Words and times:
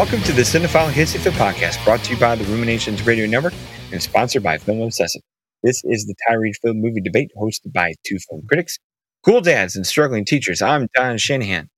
Welcome 0.00 0.22
to 0.22 0.32
the 0.32 0.40
Cinephile 0.40 0.90
Hissy 0.90 1.18
Fit 1.18 1.34
Podcast, 1.34 1.84
brought 1.84 2.02
to 2.04 2.14
you 2.14 2.18
by 2.18 2.34
the 2.34 2.44
Ruminations 2.44 3.04
Radio 3.04 3.26
Network 3.26 3.52
and 3.92 4.02
sponsored 4.02 4.42
by 4.42 4.56
Film 4.56 4.80
Obsessive. 4.80 5.20
This 5.62 5.82
is 5.84 6.06
the 6.06 6.14
Tyree 6.26 6.54
Film 6.54 6.80
Movie 6.80 7.02
Debate 7.02 7.30
hosted 7.38 7.74
by 7.74 7.92
two 8.06 8.16
film 8.30 8.40
critics, 8.48 8.78
cool 9.22 9.42
dads, 9.42 9.76
and 9.76 9.86
struggling 9.86 10.24
teachers. 10.24 10.62
I'm 10.62 10.88
Don 10.94 11.18
Shanahan. 11.18 11.68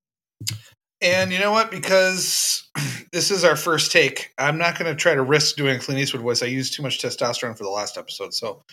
And 1.01 1.33
you 1.33 1.39
know 1.39 1.51
what? 1.51 1.69
Because 1.69 2.65
this 3.11 3.29
is 3.29 3.43
our 3.43 3.57
first 3.57 3.91
take, 3.91 4.29
I'm 4.37 4.57
not 4.57 4.79
going 4.79 4.89
to 4.89 4.95
try 4.95 5.13
to 5.13 5.21
risk 5.21 5.57
doing 5.57 5.75
a 5.75 5.79
Clint 5.79 5.99
Eastwood 5.99 6.23
voice. 6.23 6.41
I 6.41 6.45
used 6.45 6.75
too 6.75 6.81
much 6.81 7.01
testosterone 7.01 7.57
for 7.57 7.65
the 7.65 7.71
last 7.71 7.97
episode. 7.97 8.33
So 8.33 8.63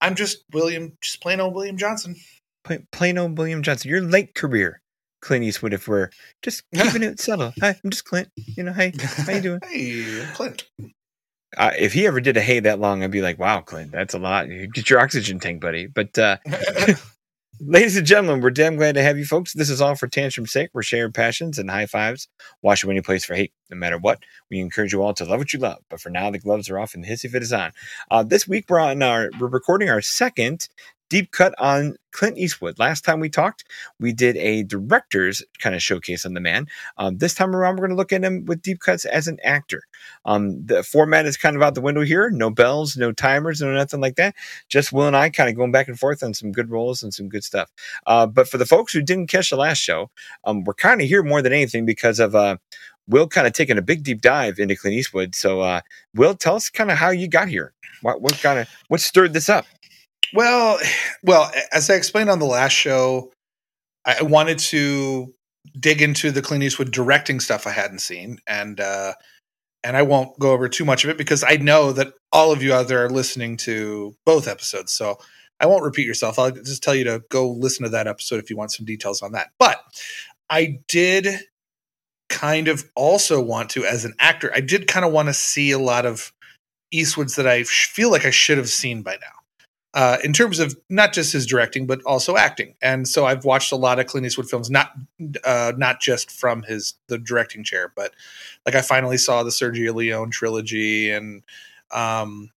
I'm 0.00 0.14
just 0.14 0.44
William, 0.54 0.96
just 1.02 1.20
plain 1.20 1.40
old 1.40 1.54
William 1.54 1.76
Johnson. 1.76 2.16
Plain 2.90 3.18
old 3.18 3.36
William 3.36 3.62
Johnson. 3.62 3.90
Your 3.90 4.00
late 4.00 4.34
career, 4.34 4.80
Clint 5.24 5.44
Eastwood, 5.44 5.72
if 5.72 5.88
we're 5.88 6.10
just 6.42 6.64
keeping 6.74 7.02
it 7.02 7.18
subtle. 7.18 7.52
Hi, 7.60 7.76
I'm 7.82 7.90
just 7.90 8.04
Clint. 8.04 8.28
You 8.36 8.62
know, 8.62 8.72
hey, 8.72 8.92
how 8.98 9.32
you 9.32 9.40
doing? 9.40 9.60
hey, 9.64 10.26
Clint. 10.34 10.64
Uh, 11.56 11.70
if 11.78 11.92
he 11.92 12.06
ever 12.06 12.20
did 12.20 12.36
a 12.36 12.40
hey 12.40 12.60
that 12.60 12.80
long, 12.80 13.02
I'd 13.02 13.10
be 13.10 13.22
like, 13.22 13.38
wow, 13.38 13.60
Clint, 13.60 13.92
that's 13.92 14.14
a 14.14 14.18
lot. 14.18 14.48
Get 14.72 14.90
your 14.90 15.00
oxygen 15.00 15.38
tank, 15.40 15.60
buddy. 15.60 15.86
But 15.86 16.18
uh, 16.18 16.36
Ladies 17.60 17.96
and 17.96 18.06
gentlemen, 18.06 18.42
we're 18.42 18.50
damn 18.50 18.76
glad 18.76 18.96
to 18.96 19.02
have 19.02 19.16
you 19.16 19.24
folks. 19.24 19.52
This 19.52 19.70
is 19.70 19.80
all 19.80 19.94
for 19.94 20.08
tantrum's 20.08 20.50
sake. 20.50 20.70
We're 20.74 20.82
sharing 20.82 21.12
passions 21.12 21.56
and 21.56 21.70
high 21.70 21.86
fives. 21.86 22.26
Wash 22.62 22.82
away 22.82 22.94
any 22.94 23.00
place 23.00 23.24
for 23.24 23.34
hate, 23.34 23.52
no 23.70 23.76
matter 23.76 23.96
what. 23.96 24.18
We 24.50 24.58
encourage 24.58 24.92
you 24.92 25.02
all 25.02 25.14
to 25.14 25.24
love 25.24 25.38
what 25.38 25.52
you 25.52 25.60
love. 25.60 25.78
But 25.88 26.00
for 26.00 26.10
now, 26.10 26.30
the 26.30 26.40
gloves 26.40 26.68
are 26.68 26.80
off 26.80 26.94
and 26.94 27.04
the 27.04 27.08
hissy 27.08 27.30
fit 27.30 27.44
is 27.44 27.52
on. 27.52 27.70
Uh, 28.10 28.24
this 28.24 28.48
week, 28.48 28.64
we're 28.68 28.80
on 28.80 29.02
our 29.02 29.30
we're 29.38 29.46
recording 29.46 29.88
our 29.88 30.02
second 30.02 30.68
deep 31.08 31.30
cut 31.32 31.54
on 31.58 31.96
Clint 32.12 32.38
Eastwood. 32.38 32.78
Last 32.78 33.04
time 33.04 33.20
we 33.20 33.28
talked, 33.28 33.64
we 33.98 34.12
did 34.12 34.36
a 34.36 34.62
director's 34.62 35.42
kind 35.58 35.74
of 35.74 35.82
showcase 35.82 36.24
on 36.24 36.34
the 36.34 36.40
man. 36.40 36.66
Um, 36.96 37.18
this 37.18 37.34
time 37.34 37.54
around, 37.54 37.76
we're 37.76 37.86
going 37.86 37.90
to 37.90 37.96
look 37.96 38.12
at 38.12 38.22
him 38.22 38.44
with 38.44 38.62
deep 38.62 38.80
cuts 38.80 39.04
as 39.04 39.26
an 39.26 39.38
actor. 39.42 39.82
Um, 40.24 40.64
the 40.64 40.82
format 40.82 41.26
is 41.26 41.36
kind 41.36 41.56
of 41.56 41.62
out 41.62 41.74
the 41.74 41.80
window 41.80 42.02
here. 42.02 42.30
No 42.30 42.50
bells, 42.50 42.96
no 42.96 43.12
timers, 43.12 43.60
no 43.60 43.72
nothing 43.72 44.00
like 44.00 44.16
that. 44.16 44.34
Just 44.68 44.92
Will 44.92 45.06
and 45.06 45.16
I 45.16 45.30
kind 45.30 45.50
of 45.50 45.56
going 45.56 45.72
back 45.72 45.88
and 45.88 45.98
forth 45.98 46.22
on 46.22 46.34
some 46.34 46.52
good 46.52 46.70
roles 46.70 47.02
and 47.02 47.12
some 47.12 47.28
good 47.28 47.44
stuff. 47.44 47.70
Uh, 48.06 48.26
but 48.26 48.48
for 48.48 48.58
the 48.58 48.66
folks 48.66 48.92
who 48.92 49.02
didn't 49.02 49.26
catch 49.26 49.50
the 49.50 49.56
last 49.56 49.78
show, 49.78 50.10
um, 50.44 50.64
we're 50.64 50.74
kind 50.74 51.00
of 51.00 51.08
here 51.08 51.22
more 51.22 51.42
than 51.42 51.52
anything 51.52 51.84
because 51.84 52.20
of 52.20 52.34
uh, 52.34 52.56
Will 53.08 53.28
kind 53.28 53.46
of 53.46 53.52
taking 53.52 53.76
a 53.76 53.82
big 53.82 54.02
deep 54.02 54.22
dive 54.22 54.58
into 54.58 54.76
Clint 54.76 54.96
Eastwood. 54.96 55.34
So, 55.34 55.60
uh, 55.60 55.80
Will, 56.14 56.34
tell 56.34 56.56
us 56.56 56.70
kind 56.70 56.90
of 56.90 56.96
how 56.96 57.10
you 57.10 57.28
got 57.28 57.48
here. 57.48 57.74
What, 58.00 58.22
what 58.22 58.34
kind 58.40 58.58
of 58.58 58.68
what 58.88 59.00
stirred 59.00 59.32
this 59.32 59.48
up? 59.48 59.66
Well, 60.32 60.78
well, 61.22 61.50
as 61.72 61.90
I 61.90 61.94
explained 61.94 62.30
on 62.30 62.38
the 62.38 62.46
last 62.46 62.72
show, 62.72 63.32
I 64.04 64.22
wanted 64.22 64.58
to 64.60 65.34
dig 65.78 66.02
into 66.02 66.30
the 66.30 66.42
Clint 66.42 66.64
Eastwood 66.64 66.90
directing 66.92 67.40
stuff 67.40 67.66
I 67.66 67.70
hadn't 67.70 68.00
seen, 68.00 68.38
and 68.46 68.80
uh, 68.80 69.14
and 69.82 69.96
I 69.96 70.02
won't 70.02 70.38
go 70.38 70.52
over 70.52 70.68
too 70.68 70.84
much 70.84 71.04
of 71.04 71.10
it 71.10 71.18
because 71.18 71.44
I 71.44 71.56
know 71.56 71.92
that 71.92 72.14
all 72.32 72.52
of 72.52 72.62
you 72.62 72.72
out 72.72 72.88
there 72.88 73.04
are 73.04 73.10
listening 73.10 73.56
to 73.58 74.14
both 74.24 74.48
episodes, 74.48 74.92
so 74.92 75.18
I 75.60 75.66
won't 75.66 75.84
repeat 75.84 76.06
yourself. 76.06 76.38
I'll 76.38 76.50
just 76.50 76.82
tell 76.82 76.94
you 76.94 77.04
to 77.04 77.22
go 77.28 77.48
listen 77.50 77.84
to 77.84 77.90
that 77.90 78.06
episode 78.06 78.38
if 78.42 78.50
you 78.50 78.56
want 78.56 78.72
some 78.72 78.86
details 78.86 79.22
on 79.22 79.32
that. 79.32 79.50
But 79.58 79.80
I 80.50 80.80
did 80.88 81.28
kind 82.28 82.68
of 82.68 82.84
also 82.96 83.40
want 83.42 83.70
to, 83.70 83.84
as 83.84 84.04
an 84.04 84.14
actor, 84.18 84.50
I 84.54 84.60
did 84.60 84.86
kind 84.88 85.04
of 85.06 85.12
want 85.12 85.28
to 85.28 85.34
see 85.34 85.70
a 85.70 85.78
lot 85.78 86.06
of 86.06 86.32
Eastwoods 86.92 87.36
that 87.36 87.46
I 87.46 87.64
feel 87.64 88.10
like 88.10 88.24
I 88.24 88.30
should 88.30 88.58
have 88.58 88.68
seen 88.68 89.02
by 89.02 89.14
now 89.14 89.33
uh, 89.94 90.18
in 90.24 90.32
terms 90.32 90.58
of 90.58 90.76
not 90.90 91.12
just 91.12 91.32
his 91.32 91.46
directing 91.46 91.86
but 91.86 92.02
also 92.02 92.36
acting. 92.36 92.74
And 92.82 93.06
so 93.06 93.24
I've 93.24 93.44
watched 93.44 93.70
a 93.72 93.76
lot 93.76 94.00
of 94.00 94.06
Clint 94.06 94.26
Eastwood 94.26 94.50
films, 94.50 94.68
not 94.68 94.92
uh, 95.44 95.72
not 95.76 96.00
just 96.00 96.30
from 96.30 96.64
his 96.64 96.94
the 97.08 97.16
directing 97.16 97.62
chair, 97.62 97.92
but 97.94 98.12
like 98.66 98.74
I 98.74 98.82
finally 98.82 99.16
saw 99.16 99.44
the 99.44 99.50
Sergio 99.50 99.94
Leone 99.94 100.30
trilogy 100.30 101.10
and 101.10 101.42
um, 101.92 102.50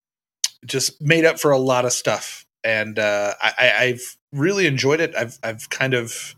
just 0.66 1.02
made 1.02 1.26
up 1.26 1.38
for 1.40 1.52
a 1.52 1.58
lot 1.58 1.84
of 1.86 1.92
stuff. 1.92 2.46
And 2.64 2.98
uh, 2.98 3.34
I, 3.40 3.74
I've 3.78 4.18
really 4.32 4.66
enjoyed 4.66 5.02
it. 5.02 5.14
I've 5.16 5.38
I've 5.44 5.70
kind 5.70 5.94
of 5.94 6.36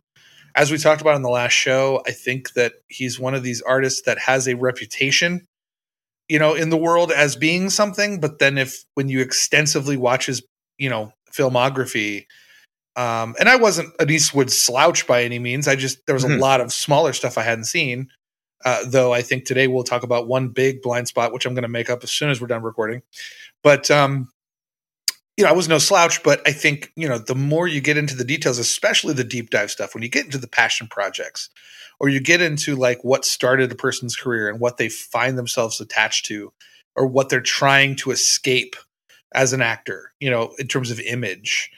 as 0.56 0.72
we 0.72 0.79
talked 0.79 1.02
about 1.02 1.16
in 1.16 1.22
the 1.22 1.29
last 1.29 1.53
show, 1.53 2.02
I 2.08 2.12
think 2.12 2.53
that 2.53 2.74
he's 2.90 3.19
one 3.19 3.35
of 3.35 3.44
these 3.44 3.62
artists 3.62 4.02
that 4.02 4.18
has 4.18 4.47
a 4.47 4.56
reputation 4.56 5.46
you 6.28 6.40
know 6.40 6.56
in 6.56 6.69
the 6.69 6.78
world 6.78 7.09
as 7.09 7.38
being 7.38 7.69
something 7.69 8.19
but 8.19 8.40
then 8.40 8.58
if 8.58 8.84
when 8.96 9.08
you 9.08 9.22
extensively 9.22 9.96
watch 9.96 10.25
his 10.25 10.41
you 10.78 10.90
know 10.90 11.14
filmography 11.32 12.26
um, 12.98 13.36
and 13.40 13.48
I 13.48 13.58
wasn't 13.58 13.94
an 14.00 14.10
Eastwood 14.10 14.52
slouch 14.52 15.06
by 15.06 15.24
any 15.24 15.38
means. 15.38 15.68
I 15.68 15.76
just 15.76 16.04
there 16.08 16.16
was 16.16 16.24
a 16.24 16.30
mm-hmm. 16.30 16.42
lot 16.42 16.62
of 16.62 16.74
smaller 16.74 17.14
stuff 17.14 17.38
I 17.38 17.44
hadn't 17.44 17.66
seen. 17.66 18.10
Uh, 18.66 18.80
though 18.88 19.14
I 19.14 19.22
think 19.22 19.46
today 19.46 19.68
we'll 19.68 19.84
talk 19.84 20.02
about 20.02 20.28
one 20.28 20.50
big 20.50 20.82
blind 20.82 21.08
spot, 21.08 21.32
which 21.32 21.46
I'm 21.46 21.54
going 21.54 21.62
to 21.62 21.68
make 21.68 21.92
up 21.92 22.04
as 22.04 22.10
soon 22.10 22.32
as 22.32 22.42
we're 22.42 22.48
done 22.48 22.64
recording. 22.64 23.04
But 23.64 23.92
um, 23.92 24.30
you 25.38 25.44
know, 25.44 25.52
I 25.52 25.54
was 25.54 25.68
no 25.68 25.78
slouch, 25.78 26.24
but 26.24 26.42
I 26.48 26.52
think 26.52 26.92
you 26.96 27.08
know 27.08 27.20
the 27.20 27.36
more 27.36 27.68
you 27.68 27.82
get 27.82 27.98
into 27.98 28.16
the 28.16 28.24
details, 28.24 28.58
especially 28.58 29.14
the 29.14 29.24
deep 29.24 29.52
dive 29.52 29.70
stuff, 29.70 29.94
when 29.94 30.02
you 30.02 30.09
get 30.09 30.26
into 30.26 30.40
the 30.40 30.48
passion 30.48 30.88
projects, 30.88 31.52
or 32.00 32.09
you 32.09 32.20
get 32.20 32.42
into 32.42 32.76
like 32.76 33.04
what 33.04 33.26
started 33.26 33.72
a 33.72 33.76
person's 33.76 34.16
career 34.16 34.50
and 34.50 34.59
what 34.59 34.78
they 34.78 34.90
find 34.90 35.38
themselves 35.38 35.80
attached 35.80 36.26
to, 36.26 36.52
or 36.96 37.06
what 37.06 37.30
they're 37.30 37.42
trying 37.42 37.96
to 37.98 38.09
escape 38.09 38.76
as 39.34 39.54
an 39.54 39.62
actor, 39.62 40.14
you 40.20 40.30
know, 40.30 40.54
in 40.60 40.68
terms 40.68 40.92
of 40.92 41.00
image. 41.00 41.70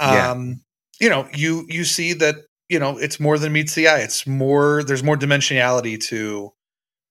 Yeah. 0.00 0.30
Um, 0.30 0.60
you 1.00 1.08
know, 1.08 1.28
you 1.34 1.66
you 1.68 1.84
see 1.84 2.12
that, 2.14 2.36
you 2.68 2.78
know, 2.78 2.98
it's 2.98 3.20
more 3.20 3.38
than 3.38 3.52
meets 3.52 3.74
the 3.74 3.88
eye. 3.88 4.00
It's 4.00 4.26
more 4.26 4.82
there's 4.82 5.02
more 5.02 5.16
dimensionality 5.16 6.00
to 6.06 6.52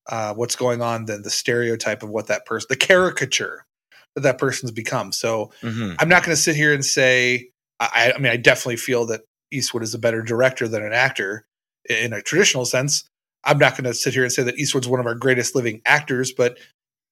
uh, 0.08 0.34
what's 0.34 0.56
going 0.56 0.82
on 0.82 1.06
than 1.06 1.24
the 1.24 1.30
stereotype 1.30 2.04
of 2.04 2.10
what 2.10 2.28
that 2.28 2.46
person 2.46 2.68
the 2.70 2.76
caricature 2.76 3.66
that 4.16 4.22
that 4.22 4.38
person's 4.38 4.72
become. 4.72 5.12
So 5.12 5.52
mm-hmm. 5.62 5.94
I'm 6.00 6.10
not 6.10 6.24
going 6.24 6.36
to 6.36 6.42
sit 6.42 6.56
here 6.56 6.74
and 6.74 6.86
say 6.86 7.50
I, 7.80 8.14
I 8.16 8.20
mean 8.20 8.32
I 8.32 8.38
definitely 8.38 8.78
feel 8.78 9.06
that 9.08 9.22
Eastwood 9.52 9.84
is 9.84 9.94
a 9.94 10.00
better 10.00 10.22
director 10.22 10.68
than 10.68 10.84
an 10.84 10.94
actor 10.94 11.46
in 11.90 12.14
a 12.14 12.22
traditional 12.22 12.66
sense. 12.66 13.06
I'm 13.44 13.60
not 13.60 13.74
going 13.74 13.84
to 13.84 13.94
sit 13.94 14.14
here 14.14 14.24
and 14.24 14.32
say 14.32 14.44
that 14.44 14.58
Eastwood's 14.58 14.88
one 14.88 15.00
of 15.00 15.06
our 15.06 15.14
greatest 15.14 15.56
living 15.56 15.82
actors, 15.86 16.32
but 16.32 16.58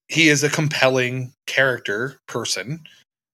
he 0.08 0.30
is 0.30 0.44
a 0.44 0.50
compelling 0.50 1.34
character 1.47 2.19
person. 2.28 2.84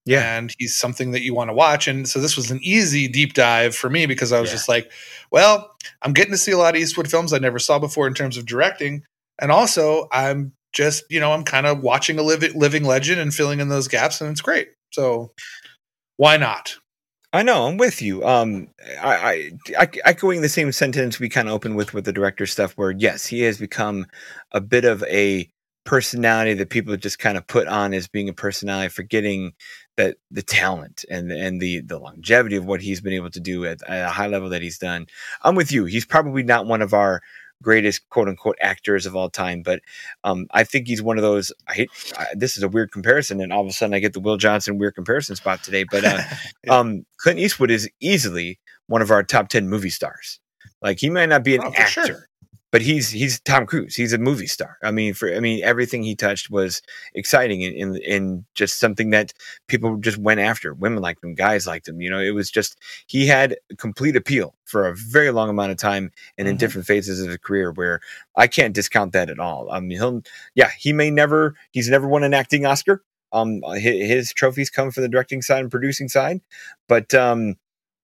Yeah. 0.06 0.38
And 0.38 0.54
he's 0.58 0.76
something 0.76 1.12
that 1.12 1.22
you 1.22 1.36
want 1.36 1.50
to 1.50 1.54
watch. 1.54 1.88
And 1.88 2.08
so 2.08 2.20
this 2.20 2.36
was 2.36 2.50
an 2.50 2.60
easy 2.64 3.08
deep 3.08 3.34
dive 3.34 3.76
for 3.76 3.90
me 3.90 4.06
because 4.06 4.32
I 4.32 4.40
was 4.40 4.50
yeah. 4.50 4.56
just 4.56 4.70
like, 4.70 4.92
well, 5.30 5.76
I'm 6.02 6.14
getting 6.14 6.32
to 6.32 6.38
see 6.38 6.52
a 6.52 6.58
lot 6.58 6.76
of 6.76 6.82
Eastwood 6.82 7.10
films 7.10 7.32
I 7.32 7.38
never 7.38 7.60
saw 7.60 7.78
before 7.78 8.08
in 8.08 8.16
terms 8.16 8.38
of 8.38 8.46
directing. 8.46 9.04
And 9.40 9.52
also, 9.52 10.08
I'm 10.12 10.54
just, 10.74 11.04
you 11.10 11.20
know, 11.20 11.32
I'm 11.32 11.44
kind 11.44 11.68
of 11.68 11.82
watching 11.82 12.18
a 12.18 12.24
living, 12.24 12.58
living 12.58 12.86
legend 12.86 13.20
and 13.20 13.34
filling 13.34 13.60
in 13.60 13.70
those 13.70 13.88
gaps, 13.88 14.22
and 14.22 14.32
it's 14.32 14.42
great. 14.42 14.70
So 14.92 15.32
why 16.18 16.38
not? 16.38 16.76
I 17.32 17.44
know 17.44 17.68
I'm 17.68 17.78
with 17.78 18.02
you. 18.02 18.26
Um, 18.26 18.70
I, 19.02 19.16
I, 19.16 19.52
I 19.84 19.90
echoing 20.04 20.42
the 20.42 20.50
same 20.50 20.72
sentence 20.72 21.20
we 21.20 21.30
kind 21.30 21.48
of 21.48 21.54
opened 21.54 21.76
with 21.76 21.94
with 21.94 22.06
the 22.06 22.14
director 22.14 22.48
stuff, 22.48 22.74
where 22.74 22.92
yes, 22.92 23.28
he 23.28 23.42
has 23.42 23.60
become 23.60 24.08
a 24.52 24.60
bit 24.60 24.84
of 24.84 25.04
a 25.04 25.48
personality 25.90 26.54
that 26.54 26.70
people 26.70 26.96
just 26.98 27.18
kind 27.18 27.36
of 27.36 27.48
put 27.48 27.68
on 27.68 27.96
as 27.96 28.08
being 28.08 28.30
a 28.30 28.34
personality, 28.34 28.90
forgetting 28.90 29.54
that 29.98 30.18
the 30.30 30.44
talent 30.44 31.04
and 31.10 31.32
and 31.32 31.60
the 31.60 31.82
the 31.82 31.98
longevity 31.98 32.56
of 32.56 32.64
what 32.64 32.80
he's 32.80 33.02
been 33.02 33.12
able 33.12 33.32
to 33.32 33.40
do 33.40 33.66
at, 33.66 33.82
at, 33.90 34.06
a 34.06 34.10
high 34.10 34.28
level 34.28 34.50
that 34.50 34.62
he's 34.62 34.78
done. 34.78 35.08
I'm 35.42 35.56
with 35.56 35.72
you. 35.72 35.86
He's 35.86 36.06
probably 36.06 36.44
not 36.44 36.68
one 36.68 36.84
of 36.84 36.94
our 36.94 37.22
greatest 37.64 38.08
quote 38.10 38.28
unquote 38.28 38.56
actors 38.62 39.08
of 39.08 39.16
all 39.16 39.32
time, 39.32 39.64
but 39.64 39.82
um, 40.24 40.46
I 40.52 40.64
think 40.64 40.88
he's 40.88 41.02
one 41.02 41.18
of 41.18 41.24
those. 41.24 41.52
I 41.68 41.74
hate 41.74 41.90
I, 42.20 42.28
this 42.36 42.56
is 42.56 42.62
a 42.62 42.70
weird 42.70 42.92
comparison, 42.92 43.42
and 43.42 43.52
all 43.52 43.62
of 43.62 43.68
a 43.68 43.74
sudden 43.74 43.96
I 43.96 44.00
get 44.00 44.14
the 44.14 44.20
Will 44.20 44.38
Johnson 44.38 44.78
weird 44.78 44.94
comparison 44.94 45.36
spot 45.38 45.64
today. 45.64 45.86
But 45.86 46.06
uh, 46.06 46.22
yeah. 46.66 46.78
um, 46.78 47.04
Clint 47.18 47.40
Eastwood 47.40 47.72
is 47.72 47.90
easily 48.00 48.60
one 48.86 49.02
of 49.02 49.10
our 49.10 49.24
top 49.24 49.50
ten 49.50 49.68
movie 49.68 49.90
stars. 49.90 50.40
Like 50.84 51.00
he 51.00 51.10
might 51.10 51.30
not 51.30 51.44
be 51.44 51.56
an 51.56 51.64
oh, 51.64 51.74
actor. 51.76 52.06
Sure 52.06 52.29
but 52.72 52.82
he's 52.82 53.10
he's 53.10 53.40
Tom 53.42 53.66
Cruise. 53.66 53.96
He's 53.96 54.14
a 54.14 54.18
movie 54.18 54.48
star. 54.48 54.78
I 54.84 54.92
mean, 54.92 55.14
for 55.14 55.34
I 55.34 55.40
mean, 55.40 55.64
everything 55.64 56.04
he 56.04 56.16
touched 56.16 56.50
was 56.50 56.82
exciting 57.14 57.64
and 57.64 57.98
in 57.98 58.46
just 58.54 58.80
something 58.80 59.10
that 59.10 59.34
people 59.68 59.98
just 59.98 60.18
went 60.18 60.40
after. 60.40 60.74
Women 60.74 61.02
liked 61.02 61.24
him, 61.24 61.34
guys 61.34 61.66
liked 61.66 61.88
him. 61.88 62.02
You 62.02 62.10
know, 62.10 62.20
it 62.20 62.32
was 62.32 62.52
just 62.52 62.78
he 63.08 63.28
had 63.28 63.58
complete 63.78 64.16
appeal 64.16 64.56
for 64.66 64.88
a 64.88 64.96
very 64.96 65.32
long 65.32 65.50
amount 65.50 65.72
of 65.72 65.78
time 65.78 66.12
and 66.38 66.48
in 66.48 66.54
mm-hmm. 66.54 66.60
different 66.60 66.88
phases 66.88 67.22
of 67.22 67.30
his 67.30 67.38
career. 67.38 67.72
Where 67.72 68.02
I 68.36 68.48
can't 68.48 68.76
discount 68.76 69.14
that 69.14 69.30
at 69.30 69.40
all. 69.40 69.70
I 69.72 69.80
mean, 69.80 69.98
he'll 69.98 70.22
yeah, 70.56 70.70
he 70.78 70.94
may 70.94 71.10
never 71.10 71.56
he's 71.72 71.90
never 71.90 72.08
won 72.08 72.24
an 72.24 72.34
acting 72.34 72.66
Oscar. 72.66 73.04
Um, 73.32 73.62
his, 73.76 74.08
his 74.08 74.34
trophies 74.34 74.72
come 74.72 74.90
from 74.92 75.04
the 75.04 75.10
directing 75.10 75.44
side 75.44 75.62
and 75.62 75.70
producing 75.70 76.10
side, 76.10 76.42
but 76.88 77.14
um, 77.14 77.58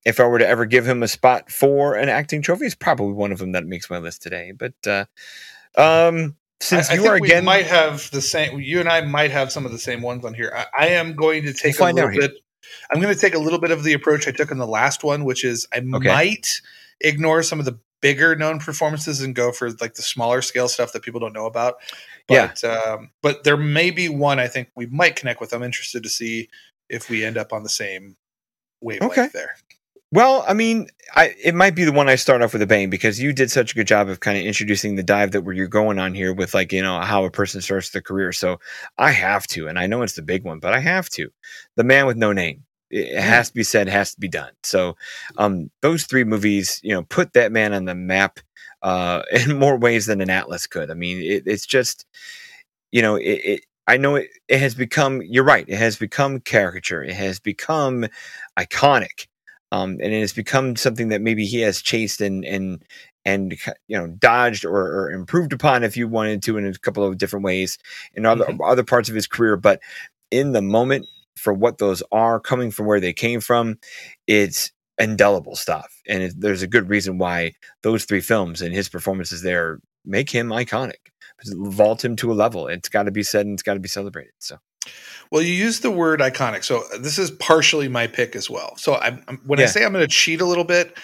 if 0.05 0.19
I 0.19 0.27
were 0.27 0.39
to 0.39 0.47
ever 0.47 0.65
give 0.65 0.87
him 0.87 1.03
a 1.03 1.07
spot 1.07 1.51
for 1.51 1.95
an 1.95 2.09
acting 2.09 2.41
trophy, 2.41 2.65
it's 2.65 2.75
probably 2.75 3.13
one 3.13 3.31
of 3.31 3.39
them 3.39 3.51
that 3.53 3.65
makes 3.65 3.89
my 3.89 3.97
list 3.97 4.21
today. 4.21 4.51
But 4.51 4.73
uh, 4.87 5.05
um, 5.77 6.35
since 6.61 6.89
I, 6.89 6.93
you 6.93 7.05
I 7.05 7.09
are 7.09 7.15
again, 7.15 7.43
might 7.43 7.65
have 7.65 8.09
the 8.11 8.21
same. 8.21 8.59
You 8.59 8.79
and 8.79 8.87
I 8.87 9.01
might 9.01 9.31
have 9.31 9.51
some 9.51 9.65
of 9.65 9.71
the 9.71 9.79
same 9.79 10.01
ones 10.01 10.23
on 10.23 10.33
here. 10.33 10.53
I, 10.55 10.85
I 10.85 10.87
am 10.89 11.15
going 11.15 11.43
to 11.43 11.53
take 11.53 11.79
we'll 11.79 11.91
a 11.91 11.93
little 11.93 12.11
bit. 12.11 12.33
I'm 12.91 13.01
going 13.01 13.13
to 13.13 13.19
take 13.19 13.33
a 13.33 13.39
little 13.39 13.59
bit 13.59 13.71
of 13.71 13.83
the 13.83 13.93
approach 13.93 14.27
I 14.27 14.31
took 14.31 14.51
in 14.51 14.57
the 14.57 14.67
last 14.67 15.03
one, 15.03 15.25
which 15.25 15.43
is 15.43 15.67
I 15.73 15.77
okay. 15.77 16.07
might 16.07 16.47
ignore 17.01 17.43
some 17.43 17.59
of 17.59 17.65
the 17.65 17.79
bigger 18.01 18.35
known 18.35 18.59
performances 18.59 19.21
and 19.21 19.33
go 19.35 19.51
for 19.51 19.71
like 19.81 19.95
the 19.95 20.01
smaller 20.03 20.41
scale 20.41 20.67
stuff 20.67 20.93
that 20.93 21.01
people 21.01 21.19
don't 21.19 21.33
know 21.33 21.47
about. 21.47 21.75
But 22.27 22.63
um, 22.63 23.11
but 23.21 23.43
there 23.43 23.57
may 23.57 23.91
be 23.91 24.09
one 24.09 24.39
I 24.39 24.47
think 24.47 24.69
we 24.75 24.85
might 24.87 25.15
connect 25.15 25.41
with. 25.41 25.53
I'm 25.53 25.63
interested 25.63 26.03
to 26.03 26.09
see 26.09 26.49
if 26.89 27.09
we 27.09 27.25
end 27.25 27.37
up 27.37 27.51
on 27.51 27.63
the 27.63 27.69
same 27.69 28.15
wavelength 28.81 29.17
Okay. 29.17 29.29
there. 29.33 29.55
Well, 30.15 30.45
I 30.47 30.53
mean, 30.53 30.87
I 31.13 31.35
it 31.43 31.53
might 31.55 31.75
be 31.75 31.83
the 31.83 31.91
one 31.91 32.07
I 32.07 32.15
start 32.15 32.41
off 32.41 32.53
with 32.53 32.61
a 32.61 32.65
bang 32.65 32.89
because 32.89 33.19
you 33.19 33.33
did 33.33 33.51
such 33.51 33.73
a 33.73 33.75
good 33.75 33.85
job 33.85 34.07
of 34.07 34.21
kind 34.21 34.37
of 34.37 34.45
introducing 34.45 34.95
the 34.95 35.03
dive 35.03 35.31
that 35.31 35.41
where 35.41 35.53
you're 35.53 35.67
going 35.67 35.99
on 35.99 36.13
here 36.13 36.33
with 36.33 36.53
like 36.53 36.71
you 36.71 36.81
know 36.81 37.01
how 37.01 37.25
a 37.25 37.29
person 37.29 37.59
starts 37.59 37.89
their 37.89 38.01
career. 38.01 38.31
So 38.31 38.57
I 38.97 39.11
have 39.11 39.45
to, 39.47 39.67
and 39.67 39.77
I 39.77 39.87
know 39.87 40.03
it's 40.03 40.15
the 40.15 40.21
big 40.21 40.45
one, 40.45 40.59
but 40.59 40.73
I 40.73 40.79
have 40.79 41.09
to. 41.09 41.29
The 41.75 41.83
Man 41.83 42.05
with 42.05 42.15
No 42.15 42.31
Name. 42.31 42.63
It 42.89 43.09
it 43.09 43.21
has 43.21 43.49
to 43.49 43.55
be 43.55 43.63
said, 43.63 43.89
has 43.89 44.13
to 44.13 44.19
be 44.21 44.29
done. 44.29 44.53
So, 44.63 44.95
um, 45.37 45.69
those 45.81 46.05
three 46.05 46.23
movies, 46.23 46.79
you 46.81 46.93
know, 46.93 47.03
put 47.03 47.33
that 47.33 47.51
man 47.51 47.73
on 47.73 47.83
the 47.83 47.95
map 47.95 48.39
uh, 48.83 49.23
in 49.33 49.59
more 49.59 49.77
ways 49.77 50.05
than 50.05 50.21
an 50.21 50.29
atlas 50.29 50.65
could. 50.65 50.91
I 50.91 50.93
mean, 50.93 51.17
it, 51.19 51.43
it's 51.45 51.65
just, 51.65 52.05
you 52.91 53.01
know, 53.01 53.17
it, 53.17 53.41
it. 53.43 53.61
I 53.85 53.97
know 53.97 54.15
it, 54.15 54.29
it 54.47 54.61
has 54.61 54.75
become. 54.75 55.21
You're 55.23 55.43
right. 55.43 55.65
It 55.67 55.77
has 55.77 55.97
become 55.97 56.39
caricature. 56.39 57.03
It 57.03 57.15
has 57.15 57.41
become 57.41 58.07
iconic 58.57 59.27
um, 59.75 59.97
and 60.01 60.13
it 60.13 60.21
has 60.21 60.31
become 60.31 60.75
something 60.77 61.09
that 61.09 61.21
maybe 61.21 61.45
he 61.45 61.59
has 61.61 61.81
chased 61.81 62.21
and 62.21 62.45
and 62.45 62.81
and 63.25 63.57
you 63.87 63.97
know 63.97 64.07
dodged 64.07 64.63
or, 64.63 64.77
or 64.77 65.11
improved 65.11 65.51
upon 65.51 65.83
if 65.83 65.97
you 65.97 66.07
wanted 66.07 66.41
to 66.43 66.57
in 66.57 66.65
a 66.65 66.73
couple 66.75 67.03
of 67.03 67.17
different 67.17 67.43
ways 67.43 67.77
in 68.13 68.25
other 68.25 68.45
other 68.63 68.83
parts 68.83 69.09
of 69.09 69.15
his 69.15 69.27
career. 69.27 69.57
But 69.57 69.81
in 70.31 70.53
the 70.53 70.61
moment, 70.61 71.05
for 71.35 71.53
what 71.53 71.77
those 71.77 72.01
are 72.11 72.39
coming 72.39 72.71
from 72.71 72.85
where 72.85 73.01
they 73.01 73.13
came 73.13 73.41
from, 73.41 73.77
it's 74.27 74.71
indelible 74.97 75.55
stuff, 75.57 76.01
and 76.07 76.23
it, 76.23 76.33
there's 76.37 76.61
a 76.61 76.67
good 76.67 76.89
reason 76.89 77.17
why 77.17 77.51
those 77.83 78.05
three 78.05 78.21
films 78.21 78.61
and 78.61 78.73
his 78.73 78.87
performances 78.87 79.41
there 79.41 79.79
make 80.05 80.29
him 80.29 80.49
iconic, 80.49 81.11
vault 81.47 82.05
him 82.05 82.15
to 82.15 82.31
a 82.31 82.33
level. 82.33 82.67
It's 82.67 82.89
got 82.89 83.03
to 83.03 83.11
be 83.11 83.23
said 83.23 83.45
and 83.45 83.55
it's 83.55 83.63
got 83.63 83.73
to 83.73 83.79
be 83.81 83.89
celebrated. 83.89 84.33
So. 84.39 84.57
Well, 85.31 85.41
you 85.41 85.53
use 85.53 85.79
the 85.81 85.91
word 85.91 86.19
iconic, 86.19 86.63
so 86.63 86.83
this 86.99 87.17
is 87.17 87.31
partially 87.31 87.87
my 87.87 88.07
pick 88.07 88.35
as 88.35 88.49
well. 88.49 88.75
So 88.77 88.95
I'm, 88.95 89.23
I'm- 89.27 89.41
when 89.45 89.59
I 89.59 89.65
say 89.65 89.83
I'm 89.83 89.91
going 89.91 90.07
to 90.07 90.13
cheat 90.13 90.39
a 90.41 90.45
little 90.45 90.63
bit, 90.63 90.95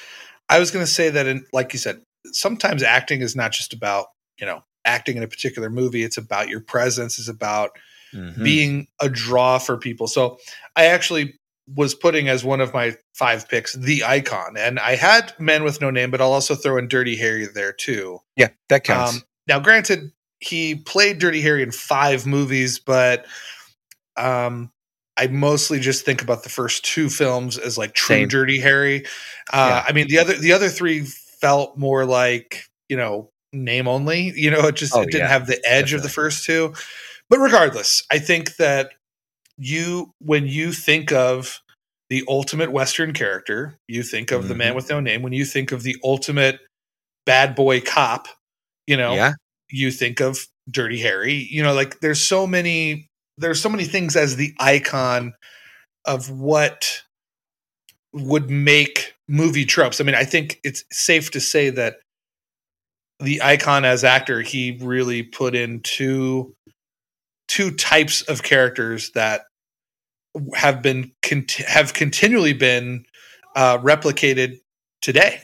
I 0.50 0.60
was 0.60 0.69
going 0.72 0.86
to 0.86 0.92
say 0.92 1.10
that, 1.10 1.28
in, 1.28 1.45
like 1.54 1.74
you 1.74 1.80
said, 1.80 2.01
sometimes 2.31 2.83
acting 2.83 3.22
is 3.22 3.36
not 3.36 3.51
just 3.51 3.74
about 3.74 4.07
you 4.39 4.45
know 4.45 4.63
acting 4.86 5.18
in 5.18 5.24
a 5.24 5.28
particular 5.28 5.69
movie. 5.69 6.04
It's 6.04 6.18
about 6.18 6.50
your 6.50 6.62
presence. 6.62 7.18
It's 7.19 7.28
about 7.30 7.72
Mhm. 8.13 8.44
being 8.44 8.88
a 9.00 9.07
draw 9.10 9.57
for 9.57 9.78
people. 9.78 10.07
So 10.07 10.38
I 10.75 10.88
actually 10.88 11.39
was 11.74 11.95
putting 11.95 12.27
as 12.27 12.44
one 12.44 12.60
of 12.60 12.74
my 12.74 12.95
five 13.13 13.48
picks 13.48 13.74
the 13.74 14.04
icon, 14.04 14.56
and 14.57 14.80
I 14.80 14.95
had 14.95 15.34
Men 15.39 15.63
with 15.63 15.80
No 15.80 15.89
Name, 15.92 16.12
but 16.12 16.19
I'll 16.19 16.34
also 16.34 16.54
throw 16.56 16.77
in 16.77 16.88
Dirty 16.89 17.16
Harry 17.16 17.45
there 17.45 17.72
too. 17.72 18.19
yeah, 18.36 18.50
that 18.69 18.84
counts. 18.84 19.16
Um, 19.16 19.24
now, 19.48 19.60
granted, 19.60 20.12
he 20.39 20.75
played 20.75 21.19
Dirty 21.19 21.42
Harry 21.42 21.63
in 21.63 21.72
five 21.72 22.25
movies, 22.25 22.80
but 22.80 23.25
um, 24.18 24.72
I 25.18 25.28
mostly 25.28 25.80
just 25.80 26.06
think 26.06 26.22
about 26.22 26.44
the 26.44 26.50
first 26.50 26.86
two 26.86 27.10
films 27.10 27.58
as 27.58 27.78
like 27.78 27.94
true 27.94 28.16
Same. 28.18 28.28
Dirty 28.28 28.60
Harry. 28.60 29.06
Uh, 29.54 29.81
Yeah. 29.81 29.86
I 29.88 29.92
mean, 29.94 30.08
the 30.08 30.19
other 30.19 30.34
the 30.38 30.54
other 30.54 30.69
three 30.69 31.02
felt 31.42 31.78
more 31.78 32.06
like 32.06 32.63
you 32.90 32.98
know 32.98 33.30
name 33.54 33.88
only. 33.88 34.31
You 34.36 34.52
know, 34.52 34.68
it 34.68 34.75
just 34.75 34.96
Oh, 34.96 35.02
it 35.02 35.06
didn't 35.12 35.22
yeah. 35.22 35.28
have 35.28 35.48
the 35.48 35.62
edge 35.66 35.94
of 35.94 36.04
the 36.04 36.10
first 36.10 36.46
two. 36.46 36.74
But 37.30 37.40
regardless, 37.40 38.04
I 38.12 38.19
think 38.19 38.56
that 38.58 38.92
you 39.58 40.13
when 40.19 40.48
you 40.48 40.72
think 40.72 41.12
of 41.12 41.60
the 42.10 42.24
ultimate 42.28 42.72
Western 42.72 43.13
character, 43.13 43.78
you 43.88 44.04
think 44.04 44.31
of 44.31 44.48
the 44.48 44.56
man 44.56 44.74
Mhm. 44.74 44.75
with 44.75 44.90
no 44.90 45.00
name. 45.00 45.22
When 45.22 45.34
you 45.34 45.46
think 45.46 45.72
of 45.72 45.84
the 45.84 45.96
ultimate 46.04 46.60
bad 47.25 47.56
boy 47.56 47.81
cop, 47.81 48.28
you 48.88 48.98
know, 48.98 49.13
yeah, 49.13 49.34
you 49.69 49.92
think 49.92 50.19
of 50.22 50.48
Dirty 50.69 51.00
Harry. 51.00 51.34
You 51.34 51.63
know, 51.63 51.74
like 51.74 52.00
there's 52.02 52.22
so 52.22 52.48
many 52.48 53.10
there's 53.42 53.62
so 53.62 53.70
many 53.70 53.84
things 53.84 54.16
as 54.16 54.36
the 54.36 54.54
icon 54.60 55.34
of 56.06 56.30
what 56.30 57.02
would 58.14 58.50
make 58.50 59.14
movie 59.28 59.66
tropes. 59.66 60.02
I 60.02 60.04
mean, 60.04 60.16
I 60.16 60.24
think 60.24 60.60
it's 60.64 60.84
safe 60.92 61.32
to 61.32 61.40
say 61.40 61.70
that 61.72 61.98
the 63.20 63.42
icon 63.42 63.86
as 63.86 64.04
actor, 64.04 64.42
he 64.42 64.78
really 64.82 65.24
put 65.24 65.56
in 65.56 65.82
two 65.82 66.56
two 67.48 67.72
types 67.72 68.22
of 68.24 68.44
characters 68.44 69.12
that 69.12 69.42
have 70.56 70.82
been 70.82 71.12
conti- 71.22 71.64
have 71.64 71.94
continually 71.94 72.54
been 72.54 73.06
uh, 73.56 73.78
replicated 73.80 74.60
today. 75.02 75.42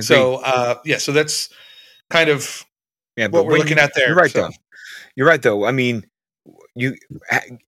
So 0.00 0.36
uh, 0.36 0.76
yeah, 0.84 0.98
so 0.98 1.10
that's 1.12 1.48
kind 2.08 2.30
of 2.30 2.64
yeah, 3.16 3.26
what 3.26 3.46
we're 3.46 3.58
looking 3.58 3.78
you- 3.78 3.82
at 3.82 3.94
there. 3.94 4.08
You're 4.08 4.16
right, 4.16 4.30
So- 4.30 4.42
though. 4.42 4.50
You're 5.16 5.26
right, 5.26 5.42
though. 5.42 5.64
I 5.64 5.72
mean, 5.72 6.06
you 6.74 6.96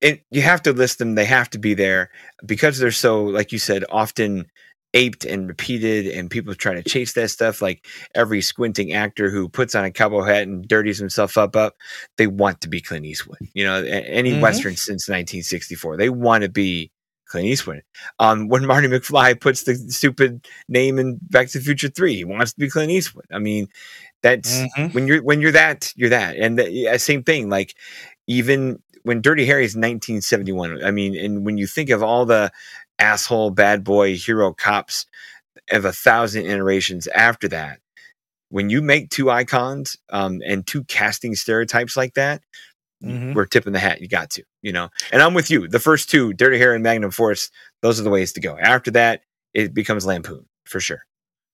it, 0.00 0.23
you 0.31 0.43
have 0.43 0.62
to 0.62 0.73
list 0.73 0.99
them. 0.99 1.15
They 1.15 1.25
have 1.25 1.50
to 1.50 1.59
be 1.59 1.75
there 1.75 2.11
because 2.47 2.79
they're 2.79 2.91
so, 2.91 3.25
like 3.25 3.53
you 3.53 3.59
said, 3.59 3.85
often 3.91 4.47
aped 4.93 5.25
and 5.25 5.47
repeated, 5.47 6.06
and 6.09 6.31
people 6.31 6.55
try 6.55 6.75
to 6.75 6.82
chase 6.82 7.12
that 7.12 7.31
stuff. 7.31 7.62
Like 7.62 7.87
every 8.15 8.41
squinting 8.41 8.93
actor 8.93 9.31
who 9.31 9.49
puts 9.49 9.75
on 9.75 9.85
a 9.85 9.91
cowboy 9.91 10.25
hat 10.25 10.43
and 10.43 10.67
dirties 10.67 10.99
himself 10.99 11.38
up, 11.38 11.55
up, 11.56 11.77
they 12.17 12.27
want 12.27 12.61
to 12.62 12.69
be 12.69 12.81
Clint 12.81 13.06
Eastwood. 13.06 13.38
You 13.55 13.65
know, 13.65 13.85
any 13.85 14.32
Mhm. 14.32 14.41
western 14.41 14.77
since 14.77 15.09
1964, 15.09 15.97
they 15.97 16.11
want 16.11 16.43
to 16.44 16.49
be. 16.50 16.91
Clint 17.26 17.47
Eastwood. 17.47 17.83
Um, 18.19 18.49
when 18.49 18.67
Marty 18.67 18.88
McFly 18.88 19.41
puts 19.41 19.62
the 19.62 19.76
stupid 19.76 20.49
name 20.69 20.99
in 20.99 21.21
Back 21.31 21.47
to 21.50 21.59
the 21.59 21.65
Future 21.65 21.87
Three, 21.88 22.17
he 22.17 22.25
wants 22.25 22.53
to 22.55 22.59
be 22.59 22.69
Clint 22.69 22.91
Eastwood. 22.91 23.26
I 23.33 23.38
mean, 23.38 23.69
that's 24.21 24.62
Mhm. 24.76 24.93
when 24.94 25.06
you're 25.06 25.23
when 25.23 25.41
you're 25.41 25.53
that 25.53 25.93
you're 25.94 26.11
that 26.11 26.37
and 26.37 26.59
the, 26.59 26.69
yeah, 26.69 26.97
same 26.97 27.23
thing 27.23 27.49
like 27.49 27.76
even 28.31 28.81
when 29.03 29.21
dirty 29.21 29.44
harry 29.44 29.65
is 29.65 29.75
1971 29.77 30.82
i 30.85 30.91
mean 30.91 31.17
and 31.17 31.44
when 31.44 31.59
you 31.59 31.67
think 31.67 31.91
of 31.91 32.03
all 32.03 32.25
the 32.25 32.50
asshole 32.99 33.50
bad 33.50 33.82
boy 33.85 34.15
hero 34.17 34.53
cops 34.53 35.06
of 35.71 35.85
a 35.85 35.93
thousand 35.93 36.47
iterations 36.47 37.06
after 37.09 37.49
that 37.49 37.81
when 38.50 38.69
you 38.71 38.82
make 38.82 39.11
two 39.11 39.31
icons 39.31 39.97
um, 40.11 40.41
and 40.47 40.67
two 40.67 40.82
casting 40.85 41.35
stereotypes 41.35 41.97
like 41.97 42.15
that 42.15 42.43
Mhm. 43.03 43.35
we're 43.35 43.47
tipping 43.47 43.73
the 43.73 43.79
hat. 43.79 44.03
You 44.03 44.09
got 44.09 44.29
to 44.33 44.43
you 44.61 44.73
know? 44.73 44.91
And 45.11 45.23
i'm 45.23 45.33
with 45.33 45.50
you. 45.50 45.67
The 45.67 45.81
first 45.81 46.11
two 46.11 46.35
dirty 46.35 46.59
harry 46.59 46.75
and 46.75 46.83
magnum 46.83 47.11
force 47.11 47.50
those 47.81 47.99
are 47.99 48.03
the 48.03 48.11
ways 48.11 48.33
to 48.35 48.41
go. 48.41 48.59
After 48.59 48.91
that 48.91 49.23
it 49.55 49.73
becomes 49.73 50.05
lampoon 50.05 50.45
for 50.66 50.81
sure. 50.81 51.02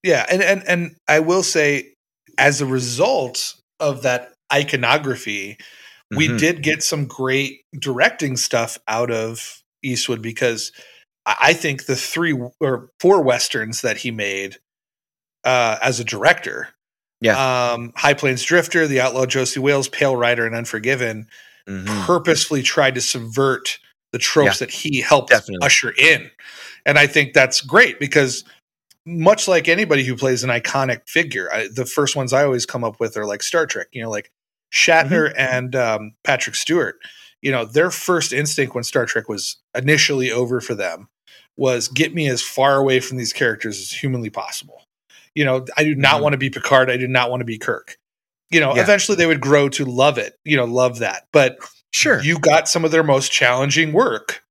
Yeah, 0.03 0.27
and 0.29 0.43
and 0.43 0.65
and 0.67 0.97
I 1.07 1.21
will 1.21 1.45
say, 1.45 1.95
as 2.37 2.61
a 2.61 2.67
result 2.67 3.55
of 3.79 4.03
that 4.03 4.33
iconography, 4.53 5.57
we 6.15 6.29
Mhm. 6.29 6.39
did 6.39 6.63
get 6.63 6.83
some 6.83 7.07
great 7.07 7.63
directing 7.79 8.37
stuff 8.37 8.79
out 8.89 9.11
of 9.11 9.63
Eastwood 9.83 10.23
because 10.23 10.73
I 11.27 11.53
think 11.55 11.87
the 11.87 11.97
three 11.97 12.39
or 12.61 12.91
four 13.01 13.21
westerns 13.23 13.81
that 13.81 13.97
he 13.99 14.11
made 14.11 14.59
uh, 15.45 15.79
as 15.81 16.01
a 16.01 16.05
director, 16.05 16.69
Yeah. 17.21 17.73
um, 17.73 17.93
High 17.97 18.15
Plains 18.15 18.43
Drifter, 18.43 18.87
The 18.89 19.01
Outlaw 19.01 19.27
Josey 19.27 19.61
Wales, 19.61 19.89
Pale 19.89 20.17
Rider, 20.17 20.45
and 20.45 20.57
Unforgiven, 20.57 21.29
Mhm. 21.69 22.05
purposefully 22.05 22.63
tried 22.63 22.95
to 22.97 23.01
subvert 23.01 23.79
the 24.13 24.19
tropes 24.19 24.59
that 24.59 24.71
he 24.71 25.01
helped 25.01 25.31
Definitely. 25.31 25.65
usher 25.65 25.91
in. 25.99 26.31
And 26.85 26.99
I 26.99 27.07
think 27.07 27.33
that's 27.33 27.61
great 27.61 28.01
because 28.01 28.45
much 29.05 29.47
like 29.47 29.69
anybody 29.69 30.03
who 30.05 30.17
plays 30.17 30.43
an 30.43 30.51
iconic 30.51 31.09
figure, 31.09 31.53
I, 31.53 31.69
the 31.69 31.87
first 31.87 32.17
ones 32.17 32.33
I 32.33 32.45
always 32.45 32.67
come 32.67 32.83
up 32.83 32.99
with 32.99 33.17
are 33.17 33.27
like 33.27 33.43
Star 33.43 33.67
Trek, 33.67 33.87
you 33.93 34.03
know, 34.03 34.11
like 34.11 34.31
Shatner 34.77 35.33
and 35.37 35.75
um, 35.75 36.13
Patrick 36.23 36.55
Stewart. 36.55 36.97
You 37.43 37.51
know, 37.51 37.65
their 37.65 37.91
first 37.91 38.33
instinct 38.33 38.75
when 38.75 38.85
Star 38.85 39.07
Trek 39.07 39.29
was 39.29 39.57
initially 39.77 40.31
over 40.31 40.61
for 40.61 40.75
them 40.75 41.09
was 41.57 41.89
get 41.89 42.15
me 42.15 42.29
as 42.29 42.43
far 42.43 42.77
away 42.77 43.01
from 43.01 43.17
these 43.17 43.33
characters 43.33 43.79
as 43.79 43.91
humanly 43.91 44.29
possible. 44.31 44.83
You 45.35 45.45
know, 45.45 45.65
I 45.77 45.85
do 45.85 45.95
not 45.95 46.19
Mhm. 46.19 46.23
want 46.23 46.33
to 46.35 46.39
be 46.39 46.51
Picard. 46.51 46.91
I 46.91 46.97
do 46.97 47.09
not 47.09 47.31
want 47.31 47.41
to 47.41 47.45
be 47.47 47.57
Kirk. 47.59 47.97
You 48.51 48.61
know, 48.61 48.75
Yeah. 48.75 48.83
eventually 48.83 49.17
they 49.17 49.27
would 49.27 49.41
grow 49.41 49.69
to 49.71 49.85
love 49.85 50.19
it, 50.19 50.37
you 50.45 50.57
know, 50.57 50.65
love 50.65 50.99
that. 50.99 51.27
But 51.33 51.59
sure 51.93 52.23
you 52.23 52.39
got 52.39 52.69
some 52.69 52.85
of 52.85 52.91
their 52.91 53.03
most 53.03 53.33
challenging 53.33 53.93
work 53.93 54.43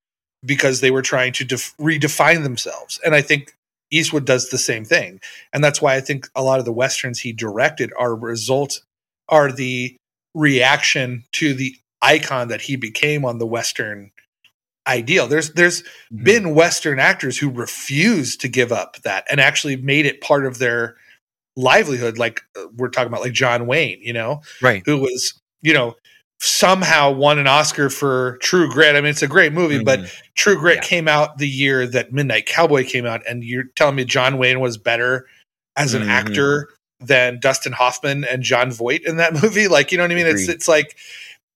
because 0.43 0.81
they 0.81 0.91
were 0.91 1.01
trying 1.01 1.33
to 1.33 1.43
def- 1.45 1.75
redefine 1.79 2.43
themselves. 2.43 2.99
And 3.05 3.13
I 3.15 3.21
think 3.21 3.55
Eastwood 3.91 4.25
does 4.25 4.49
the 4.49 4.57
same 4.57 4.85
thing. 4.85 5.19
And 5.53 5.63
that's 5.63 5.81
why 5.81 5.95
I 5.95 6.01
think 6.01 6.27
a 6.35 6.41
lot 6.43 6.59
of 6.59 6.65
the 6.65 6.71
westerns 6.73 7.19
he 7.19 7.31
directed 7.33 7.91
are 7.99 8.15
result 8.15 8.81
are 9.29 9.51
the 9.51 9.95
reaction 10.35 11.23
to 11.31 11.55
the 11.55 11.75
icon 12.03 12.49
that 12.49 12.61
he 12.61 12.75
became 12.75 13.25
on 13.25 13.39
the 13.39 13.47
western 13.47 14.11
ideal. 14.87 15.25
There's 15.27 15.51
there's 15.53 15.81
Mhm. 16.13 16.23
been 16.23 16.53
western 16.55 16.99
actors 16.99 17.39
who 17.39 17.49
refused 17.49 18.41
to 18.41 18.47
give 18.47 18.71
up 18.71 18.97
that 19.03 19.25
and 19.31 19.39
actually 19.41 19.77
made 19.77 20.05
it 20.05 20.21
part 20.21 20.45
of 20.45 20.59
their 20.59 20.95
livelihood 21.55 22.17
like 22.19 22.41
uh, 22.55 22.65
we're 22.75 22.89
talking 22.89 23.07
about 23.07 23.21
like 23.21 23.33
John 23.33 23.65
Wayne, 23.65 23.99
you 24.01 24.13
know 24.13 24.41
right 24.61 24.83
who 24.85 24.99
was, 24.99 25.33
you 25.63 25.73
know, 25.73 25.95
somehow 26.41 27.09
won 27.11 27.39
an 27.39 27.47
Oscar 27.47 27.89
for 27.89 28.37
True 28.43 28.69
Grit. 28.69 28.95
I 28.95 29.01
mean, 29.01 29.09
it's 29.09 29.23
a 29.23 29.27
great 29.27 29.53
movie, 29.53 29.81
but 29.83 30.01
Mhm. 30.01 30.11
True 30.35 30.57
Grit 30.59 30.75
Yeah. 30.75 30.81
came 30.81 31.07
out 31.07 31.37
the 31.39 31.47
year 31.47 31.87
that 31.87 32.11
Midnight 32.13 32.45
Cowboy 32.45 32.83
came 32.85 33.05
out, 33.05 33.23
and 33.27 33.43
you're 33.43 33.63
telling 33.75 33.95
me 33.95 34.03
John 34.05 34.37
Wayne 34.37 34.59
was 34.59 34.77
better 34.77 35.25
as 35.77 35.93
an 35.93 36.03
Mhm. 36.03 36.09
actor 36.09 36.67
than 37.05 37.39
Dustin 37.39 37.73
Hoffman 37.73 38.23
and 38.23 38.43
Jon 38.43 38.71
Voight 38.71 39.01
in 39.05 39.17
that 39.17 39.33
movie. 39.41 39.67
Like, 39.67 39.91
you 39.91 39.97
know 39.97 40.03
what 40.03 40.11
I 40.11 40.15
mean? 40.15 40.25
It's 40.27 40.43
Agreed. 40.43 40.55
it's 40.55 40.67
like 40.67 40.97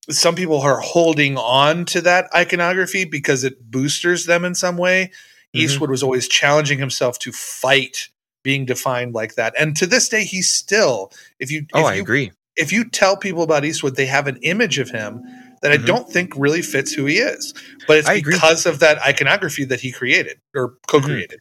some 0.10 0.36
people 0.36 0.60
are 0.62 0.80
holding 0.80 1.38
on 1.38 1.86
to 1.86 2.02
that 2.02 2.30
iconography 2.36 3.06
because 3.06 3.44
it 3.44 3.70
boosters 3.72 4.26
them 4.26 4.44
in 4.46 4.56
some 4.56 4.78
way. 4.78 5.12
Mhm. 5.56 5.60
Eastwood 5.62 5.90
was 5.90 6.04
always 6.04 6.28
challenging 6.28 6.80
himself 6.80 7.20
to 7.20 7.32
fight 7.32 8.10
being 8.44 8.66
defined 8.66 9.14
like 9.14 9.36
that. 9.36 9.54
And 9.60 9.76
to 9.78 9.86
this 9.86 10.08
day, 10.10 10.24
he's 10.24 10.50
still, 10.50 11.12
if 11.40 11.52
you, 11.52 11.66
Oh, 11.74 11.82
if 11.82 11.86
I 11.86 11.94
you, 11.96 12.02
agree. 12.02 12.32
if 12.56 12.72
you 12.72 12.86
tell 12.90 13.18
people 13.18 13.44
about 13.44 13.66
Eastwood, 13.66 13.96
they 13.98 14.06
have 14.06 14.28
an 14.28 14.38
image 14.44 14.80
of 14.80 14.90
him 14.90 15.22
that 15.62 15.72
I 15.74 15.78
Mhm. 15.78 15.86
don't 15.86 16.10
think 16.10 16.34
really 16.38 16.62
fits 16.62 16.94
who 16.94 17.06
he 17.06 17.18
is. 17.18 17.54
But 17.86 17.98
it's 17.98 18.08
I 18.08 18.14
agree. 18.14 18.34
because 18.34 18.66
of 18.66 18.80
that 18.80 18.98
iconography 19.06 19.66
that 19.66 19.82
he 19.82 19.92
created 19.92 20.40
or 20.56 20.76
co-created. 20.88 21.40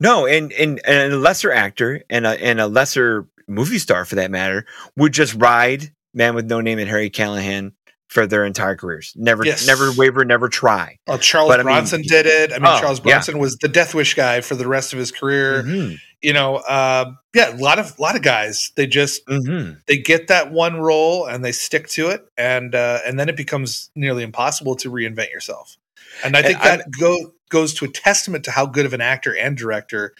No, 0.00 0.26
and, 0.26 0.52
and 0.54 0.80
and 0.84 1.12
a 1.12 1.16
lesser 1.16 1.52
actor 1.52 2.02
and 2.10 2.26
a 2.26 2.30
and 2.42 2.60
a 2.60 2.66
lesser 2.66 3.28
movie 3.48 3.78
star 3.78 4.04
for 4.04 4.16
that 4.16 4.30
matter 4.30 4.66
would 4.96 5.12
just 5.12 5.34
ride 5.34 5.92
Man 6.14 6.34
with 6.34 6.46
No 6.46 6.60
Name 6.60 6.78
and 6.78 6.88
Harry 6.88 7.10
Callahan 7.10 7.72
for 8.08 8.26
their 8.26 8.44
entire 8.44 8.76
careers. 8.76 9.14
Never 9.16 9.44
Yes. 9.44 9.66
never 9.66 9.90
waver, 9.92 10.24
never 10.24 10.48
try. 10.50 10.98
Well, 11.06 11.18
Charles 11.18 11.48
But, 11.48 11.60
I 11.60 11.62
mean, 11.62 11.72
Bronson 11.74 12.02
did 12.02 12.26
it. 12.26 12.52
I 12.52 12.56
mean, 12.58 12.66
Oh, 12.66 12.78
Charles 12.78 12.98
yeah. 12.98 13.04
Bronson 13.14 13.38
was 13.38 13.56
the 13.56 13.68
Death 13.68 13.94
Wish 13.94 14.12
guy 14.14 14.42
for 14.42 14.54
the 14.54 14.68
rest 14.68 14.92
of 14.92 14.98
his 14.98 15.10
career. 15.10 15.62
Mhm, 15.62 15.98
You 16.20 16.32
know, 16.34 16.56
uh, 16.56 17.12
yeah, 17.34 17.54
a 17.54 17.56
lot 17.56 17.78
of 17.78 17.98
lot 17.98 18.14
of 18.14 18.20
guys. 18.22 18.70
They 18.76 18.86
just 18.86 19.26
mhm. 19.26 19.78
they 19.86 19.96
get 19.96 20.28
that 20.28 20.52
one 20.52 20.76
role 20.78 21.26
and 21.26 21.42
they 21.44 21.52
stick 21.52 21.88
to 21.90 22.10
it, 22.10 22.24
and 22.36 22.74
uh, 22.74 22.98
and 23.06 23.18
then 23.18 23.28
it 23.30 23.36
becomes 23.36 23.90
nearly 23.96 24.22
impossible 24.22 24.76
to 24.76 24.90
reinvent 24.90 25.30
yourself. 25.30 25.76
And 26.22 26.36
I 26.36 26.40
And 26.40 26.46
think 26.48 26.58
I'm- 26.60 26.78
that 26.78 26.90
go, 27.00 27.32
goes 27.48 27.72
to 27.74 27.86
a 27.86 27.88
testament 27.88 28.44
to 28.44 28.50
how 28.50 28.66
good 28.66 28.84
of 28.86 28.92
an 28.92 29.00
actor 29.00 29.34
and 29.36 29.56
director 29.56 30.12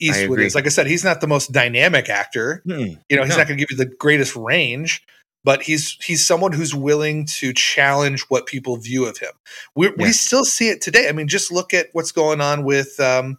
Eastwood 0.00 0.40
is. 0.40 0.54
Like 0.54 0.66
I 0.66 0.70
said, 0.70 0.86
he's 0.86 1.04
not 1.04 1.20
the 1.20 1.26
most 1.26 1.52
dynamic 1.52 2.08
actor. 2.08 2.62
Mm, 2.66 2.98
You 3.08 3.16
know, 3.16 3.22
he's 3.24 3.30
No. 3.32 3.38
not 3.38 3.48
going 3.48 3.58
to 3.58 3.64
give 3.64 3.70
you 3.70 3.76
the 3.76 3.92
greatest 3.96 4.36
range, 4.36 5.02
but 5.44 5.62
he's 5.62 5.96
he's 6.02 6.26
someone 6.26 6.52
who's 6.52 6.74
willing 6.74 7.26
to 7.38 7.52
challenge 7.52 8.22
what 8.28 8.46
people 8.46 8.76
view 8.76 9.06
of 9.06 9.18
him. 9.18 9.32
We 9.74 9.88
we 9.96 10.12
still 10.12 10.44
see 10.44 10.68
it 10.68 10.80
today. 10.80 11.08
I 11.08 11.12
mean, 11.12 11.28
just 11.28 11.50
look 11.52 11.74
at 11.74 11.88
what's 11.92 12.12
going 12.12 12.40
on 12.40 12.64
with 12.64 12.98
um, 13.00 13.38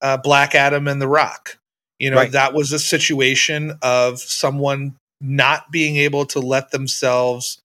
uh, 0.00 0.16
Black 0.18 0.54
Adam 0.54 0.88
and 0.88 1.00
The 1.00 1.08
Rock. 1.08 1.58
You 1.98 2.10
know, 2.10 2.16
Right. 2.16 2.32
that 2.32 2.52
was 2.54 2.72
a 2.72 2.78
situation 2.80 3.78
of 3.82 4.18
someone 4.20 4.96
not 5.20 5.70
being 5.70 5.96
able 5.98 6.26
to 6.26 6.40
let 6.40 6.70
themselves 6.72 7.58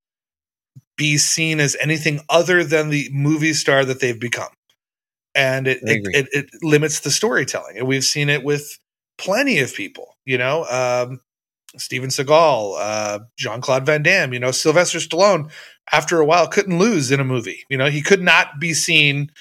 be 0.96 1.18
seen 1.18 1.60
as 1.60 1.76
anything 1.80 2.20
other 2.30 2.64
than 2.64 2.90
the 2.90 3.10
movie 3.12 3.54
star 3.54 3.84
that 3.86 4.00
they've 4.00 4.20
become. 4.20 4.50
And 5.38 5.68
it, 5.68 5.80
it, 5.84 6.04
it, 6.14 6.28
it 6.34 6.50
limits 6.64 7.02
the 7.02 7.12
storytelling. 7.12 7.78
And 7.78 7.88
we've 7.88 8.04
seen 8.04 8.28
it 8.28 8.44
with 8.44 8.80
plenty 9.18 9.60
of 9.60 9.74
people, 9.74 10.18
you 10.26 10.38
know, 10.38 10.66
um, 10.66 11.22
Steven 11.78 12.10
Seagal, 12.10 12.76
uh, 12.80 13.20
Jean 13.38 13.62
Claude 13.62 13.86
Van 13.86 14.02
Damme, 14.02 14.34
you 14.34 14.40
know, 14.40 14.52
Sylvester 14.52 14.98
Stallone, 15.00 15.52
after 15.92 16.20
a 16.20 16.26
while, 16.26 16.48
couldn't 16.48 16.80
lose 16.80 17.12
in 17.12 17.20
a 17.20 17.24
movie. 17.24 17.64
You 17.70 17.78
know, 17.78 17.90
he 17.90 18.02
could 18.02 18.22
not 18.22 18.60
be 18.60 18.74
seen 18.74 19.32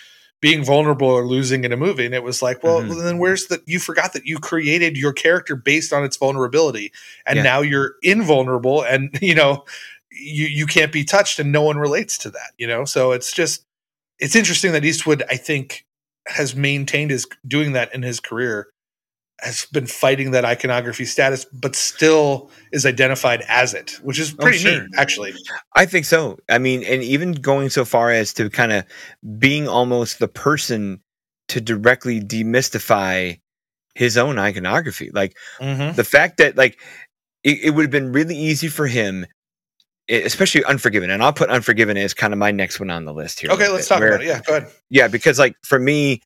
being 0.43 0.62
vulnerable 0.62 1.09
or 1.09 1.26
losing 1.26 1.65
in 1.65 1.73
a 1.73 1.76
movie. 1.79 2.05
And 2.05 2.15
it 2.15 2.23
was 2.23 2.43
like, 2.43 2.62
well, 2.62 2.83
Mhm. 2.83 3.03
then 3.03 3.19
where's 3.19 3.47
the, 3.47 3.62
you 3.67 3.79
forgot 3.79 4.12
that 4.12 4.26
you 4.26 4.38
created 4.38 4.97
your 4.97 5.15
character 5.15 5.57
based 5.57 5.93
on 5.95 6.05
its 6.05 6.19
vulnerability. 6.19 6.93
And 7.25 7.38
Yeah. 7.38 7.43
now 7.43 7.61
you're 7.62 7.95
invulnerable 8.03 8.83
and, 8.83 9.11
you 9.23 9.35
know, 9.35 9.65
you, 10.12 10.47
you 10.47 10.67
can't 10.67 10.93
be 10.93 11.05
touched 11.05 11.38
and 11.38 11.53
no 11.53 11.62
one 11.62 11.79
relates 11.79 12.19
to 12.19 12.31
that, 12.31 12.53
you 12.59 12.67
know? 12.67 12.85
So 12.85 13.12
it's 13.12 13.33
just, 13.33 13.65
it's 14.18 14.37
interesting 14.37 14.73
that 14.73 14.85
Eastwood, 14.85 15.23
I 15.30 15.37
think, 15.37 15.85
has 16.26 16.54
maintained 16.56 17.11
his 17.11 17.26
doing 17.46 17.73
that 17.73 17.94
in 17.94 18.02
his 18.02 18.20
career, 18.20 18.68
has 19.40 19.66
been 19.73 19.87
fighting 19.87 20.30
that 20.30 20.44
iconography 20.44 21.04
status, 21.04 21.44
but 21.52 21.76
still 21.76 22.50
is 22.73 22.87
identified 22.87 23.42
as 23.49 23.75
it, 23.75 23.99
which 24.02 24.18
is 24.18 24.32
Oh, 24.32 24.42
pretty 24.42 24.58
sure. 24.58 24.82
neat, 24.82 24.90
actually. 24.96 25.35
I 25.75 25.85
think 25.87 26.06
so. 26.06 26.38
I 26.49 26.58
mean, 26.58 26.82
and 26.85 27.02
even 27.02 27.32
going 27.32 27.68
so 27.68 27.85
far 27.85 28.11
as 28.11 28.32
to 28.35 28.49
kind 28.50 28.73
of 28.73 28.85
being 29.38 29.68
almost 29.68 30.18
the 30.18 30.28
person 30.28 31.00
to 31.49 31.61
directly 31.61 32.20
demystify 32.20 33.38
his 33.94 34.16
own 34.16 34.38
iconography. 34.38 35.11
Like 35.12 35.37
Mm-hmm. 35.61 35.96
the 35.96 36.04
fact 36.04 36.38
that 36.38 36.56
like 36.56 36.80
it, 37.44 37.58
it 37.64 37.70
would 37.70 37.82
have 37.82 37.90
been 37.90 38.12
really 38.12 38.37
easy 38.37 38.68
for 38.68 38.87
him 38.87 39.26
especially 40.08 40.64
unforgiven 40.64 41.10
and 41.10 41.22
i'll 41.22 41.32
put 41.32 41.50
unforgiven 41.50 41.96
as 41.96 42.14
kind 42.14 42.32
of 42.32 42.38
my 42.38 42.50
next 42.50 42.78
one 42.80 42.90
on 42.90 43.04
the 43.04 43.12
list 43.12 43.40
here 43.40 43.50
Okay, 43.50 43.68
let's 43.68 43.88
bit, 43.88 43.94
talk 43.94 44.00
where- 44.00 44.08
about 44.14 44.22
it. 44.22 44.26
Yeah, 44.28 44.40
go 44.46 44.56
ahead. 44.58 44.72
yeah 44.90 45.08
because 45.08 45.38
like 45.38 45.56
for 45.62 45.78
me 45.78 46.22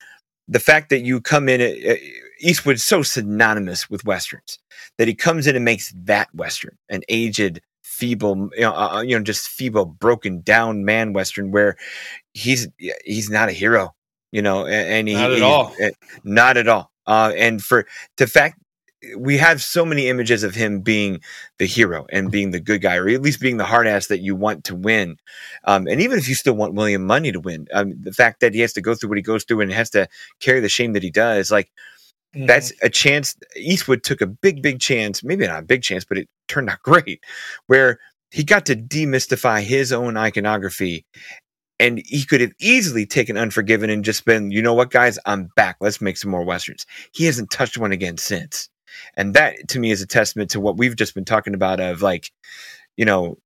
the 0.49 0.61
fact 0.61 0.91
that 0.91 1.01
you 1.01 1.21
come 1.21 1.49
in 1.49 1.61
uh, 1.61 1.95
eastwood's 2.41 2.85
so 2.85 3.03
synonymous 3.03 3.89
with 3.89 4.05
westerns 4.05 4.59
that 4.99 5.09
he 5.09 5.15
comes 5.15 5.47
in 5.47 5.57
and 5.57 5.65
makes 5.65 5.93
that 5.97 6.29
western 6.35 6.77
an 6.89 7.03
aged 7.09 7.61
feeble 7.83 8.51
you 8.55 8.61
know 8.63 8.75
uh, 8.75 9.01
you 9.01 9.17
know 9.17 9.23
just 9.25 9.49
feeble 9.49 9.85
broken 9.87 10.41
down 10.43 10.85
man 10.85 11.13
western 11.13 11.51
where 11.51 11.77
he's 12.35 12.69
he's 13.05 13.31
not 13.31 13.49
a 13.49 13.53
hero 13.53 13.95
you 14.33 14.43
know 14.43 14.67
and 14.67 15.09
he, 15.09 15.15
Not 15.15 15.33
at 15.33 15.43
all. 15.43 15.75
uh, 15.83 15.89
not 16.25 16.57
at 16.57 16.69
all 16.69 16.91
uh 17.07 17.33
and 17.37 17.63
for 17.63 17.87
the 18.19 18.27
fact 18.27 18.59
we 19.17 19.39
have 19.39 19.63
so 19.63 19.85
many 19.85 20.09
images 20.09 20.43
of 20.43 20.55
him 20.55 20.81
being 20.81 21.21
the 21.59 21.67
hero 21.67 22.07
and 22.13 22.31
being 22.31 22.51
the 22.51 22.61
good 22.61 22.83
guy, 22.83 22.97
or 22.97 23.09
at 23.09 23.23
least 23.23 23.41
being 23.41 23.57
the 23.57 23.65
hard 23.65 23.87
ass 23.87 24.09
that 24.09 24.21
you 24.21 24.37
want 24.37 24.65
to 24.65 24.75
win. 24.75 25.17
Um, 25.65 25.87
and 25.87 26.01
even 26.01 26.19
if 26.19 26.29
you 26.29 26.35
still 26.35 26.55
want 26.55 26.75
William 26.75 27.07
Munny 27.07 27.33
to 27.33 27.41
win, 27.41 27.67
um, 27.73 27.95
the 28.01 28.13
fact 28.13 28.41
that 28.41 28.55
he 28.55 28.61
has 28.61 28.73
to 28.75 28.83
go 28.83 28.95
through 28.95 29.09
what 29.09 29.19
he 29.19 29.23
goes 29.23 29.45
through 29.45 29.63
and 29.63 29.73
has 29.73 29.91
to 29.91 30.09
carry 30.41 30.61
the 30.61 30.69
shame 30.69 30.93
that 30.93 31.03
he 31.03 31.11
does, 31.11 31.51
like 31.51 31.71
Mhm. 32.37 32.47
that's 32.47 32.73
a 32.83 32.89
chance. 32.91 33.37
Eastwood 33.57 34.03
took 34.05 34.21
a 34.21 34.27
big, 34.27 34.63
big 34.63 34.81
chance, 34.81 35.25
maybe 35.25 35.47
not 35.47 35.61
a 35.63 35.67
big 35.67 35.83
chance, 35.83 36.05
but 36.05 36.19
it 36.19 36.29
turned 36.49 36.71
out 36.71 36.83
great, 36.85 37.21
where 37.67 37.99
he 38.31 38.45
got 38.45 38.67
to 38.67 38.77
demystify 38.77 39.63
his 39.63 39.93
own 39.93 40.17
iconography. 40.17 41.05
And 41.81 42.03
he 42.05 42.25
could 42.25 42.43
have 42.43 42.53
easily 42.61 43.07
taken 43.07 43.39
Unforgiven 43.39 43.89
and 43.91 44.05
just 44.05 44.27
been, 44.27 44.51
you 44.51 44.61
know 44.63 44.75
what, 44.75 44.91
guys, 44.91 45.19
I'm 45.25 45.51
back. 45.57 45.77
Let's 45.81 46.01
make 46.01 46.19
some 46.19 46.31
more 46.31 46.45
westerns. 46.45 46.87
He 47.13 47.25
hasn't 47.25 47.51
touched 47.51 47.79
one 47.79 47.93
again 47.93 48.19
since. 48.19 48.69
And 49.17 49.35
that 49.35 49.69
to 49.69 49.79
me 49.79 49.91
is 49.91 50.03
a 50.03 50.07
testament 50.07 50.51
to 50.51 50.61
what 50.61 50.77
we've 50.77 50.97
just 50.97 51.15
been 51.15 51.25
talking 51.25 51.55
about 51.55 51.81
of 51.81 52.03
like, 52.03 52.31
you 52.97 53.05
know, 53.05 53.39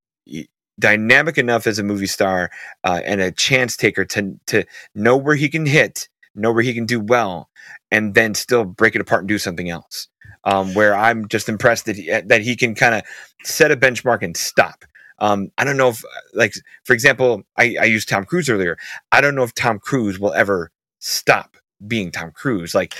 dynamic 0.78 1.38
enough 1.38 1.66
as 1.66 1.78
a 1.78 1.84
movie 1.84 2.06
star 2.06 2.50
uh, 2.82 3.00
and 3.04 3.20
a 3.20 3.30
chance 3.30 3.76
taker 3.76 4.04
to 4.04 4.38
to 4.46 4.64
know 4.94 5.16
where 5.16 5.36
he 5.36 5.48
can 5.48 5.66
hit, 5.66 6.08
know 6.34 6.52
where 6.52 6.62
he 6.62 6.74
can 6.74 6.86
do 6.86 7.00
well, 7.00 7.48
and 7.90 8.14
then 8.14 8.34
still 8.34 8.64
break 8.64 8.94
it 8.94 9.00
apart 9.00 9.20
and 9.20 9.28
do 9.28 9.38
something 9.38 9.70
else. 9.70 10.08
Um, 10.46 10.74
where 10.74 10.94
I'm 10.94 11.26
just 11.28 11.48
impressed 11.48 11.86
that 11.86 11.96
he, 11.96 12.10
that 12.10 12.42
he 12.42 12.54
can 12.54 12.74
kind 12.74 12.94
of 12.94 13.02
set 13.44 13.70
a 13.70 13.76
benchmark 13.76 14.22
and 14.22 14.36
stop. 14.36 14.84
Um, 15.18 15.50
I 15.56 15.64
don't 15.64 15.78
know 15.78 15.88
if, 15.88 16.02
like, 16.34 16.52
for 16.84 16.92
example, 16.92 17.44
I, 17.56 17.76
I 17.80 17.84
used 17.84 18.08
Tom 18.10 18.24
Cruise 18.24 18.50
earlier. 18.50 18.76
I 19.10 19.22
don't 19.22 19.34
know 19.34 19.44
if 19.44 19.54
Tom 19.54 19.78
Cruise 19.78 20.18
will 20.18 20.34
ever 20.34 20.70
stop 20.98 21.56
being 21.86 22.10
Tom 22.10 22.30
Cruise. 22.32 22.74
Like, 22.74 22.94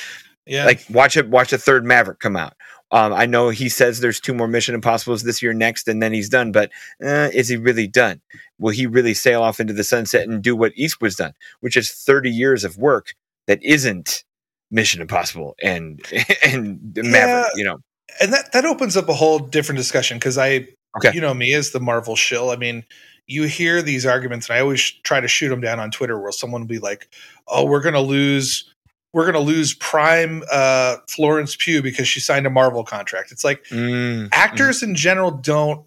yeah. 0.46 0.64
like 0.64 0.84
watch 0.90 1.16
it 1.16 1.28
watch 1.28 1.50
the 1.50 1.58
third 1.58 1.84
maverick 1.84 2.18
come 2.20 2.36
out 2.36 2.54
um, 2.90 3.12
i 3.12 3.26
know 3.26 3.48
he 3.48 3.68
says 3.68 4.00
there's 4.00 4.20
two 4.20 4.34
more 4.34 4.48
mission 4.48 4.74
impossibles 4.74 5.22
this 5.22 5.42
year 5.42 5.52
next 5.52 5.88
and 5.88 6.02
then 6.02 6.12
he's 6.12 6.28
done 6.28 6.52
but 6.52 6.70
uh, 7.04 7.28
is 7.32 7.48
he 7.48 7.56
really 7.56 7.86
done 7.86 8.20
will 8.58 8.72
he 8.72 8.86
really 8.86 9.14
sail 9.14 9.42
off 9.42 9.60
into 9.60 9.72
the 9.72 9.84
sunset 9.84 10.28
and 10.28 10.42
do 10.42 10.54
what 10.54 10.72
eastwood's 10.76 11.16
done 11.16 11.32
which 11.60 11.76
is 11.76 11.90
30 11.90 12.30
years 12.30 12.64
of 12.64 12.76
work 12.76 13.14
that 13.46 13.62
isn't 13.62 14.24
mission 14.70 15.00
impossible 15.00 15.54
and 15.62 16.00
and 16.44 16.80
maverick 16.96 17.52
you 17.56 17.64
know 17.64 17.78
and 18.20 18.32
that 18.32 18.52
that 18.52 18.64
opens 18.64 18.96
up 18.96 19.08
a 19.08 19.14
whole 19.14 19.38
different 19.38 19.76
discussion 19.78 20.18
because 20.18 20.38
I, 20.38 20.68
Okay. 20.96 21.10
you 21.12 21.20
know 21.20 21.34
me 21.34 21.52
as 21.54 21.70
the 21.70 21.80
Marvel 21.80 22.14
shill. 22.16 22.50
I 22.50 22.56
mean, 22.56 22.84
you 23.26 23.44
hear 23.44 23.82
these 23.82 24.06
arguments, 24.06 24.48
and 24.48 24.56
I 24.56 24.60
always 24.60 24.80
try 24.82 25.20
to 25.20 25.28
shoot 25.28 25.48
them 25.48 25.60
down 25.60 25.80
on 25.80 25.90
Twitter, 25.90 26.20
where 26.20 26.32
someone 26.32 26.62
will 26.62 26.68
be 26.68 26.78
like, 26.78 27.08
"Oh, 27.48 27.64
we're 27.64 27.80
gonna 27.80 28.00
lose." 28.00 28.72
We're 29.14 29.23
going 29.30 29.35
to 29.35 29.40
lose 29.40 29.75
prime 29.75 30.42
uh, 30.50 30.97
Florence 31.09 31.56
Pugh 31.56 31.80
because 31.83 32.06
she 32.06 32.21
signed 32.21 32.47
a 32.47 32.50
Marvel 32.50 32.85
contract. 32.85 33.33
It's 33.33 33.44
like 33.44 33.64
Mm, 33.71 34.28
actors 34.33 34.83
in 34.83 34.94
general 34.94 35.30
don't 35.30 35.87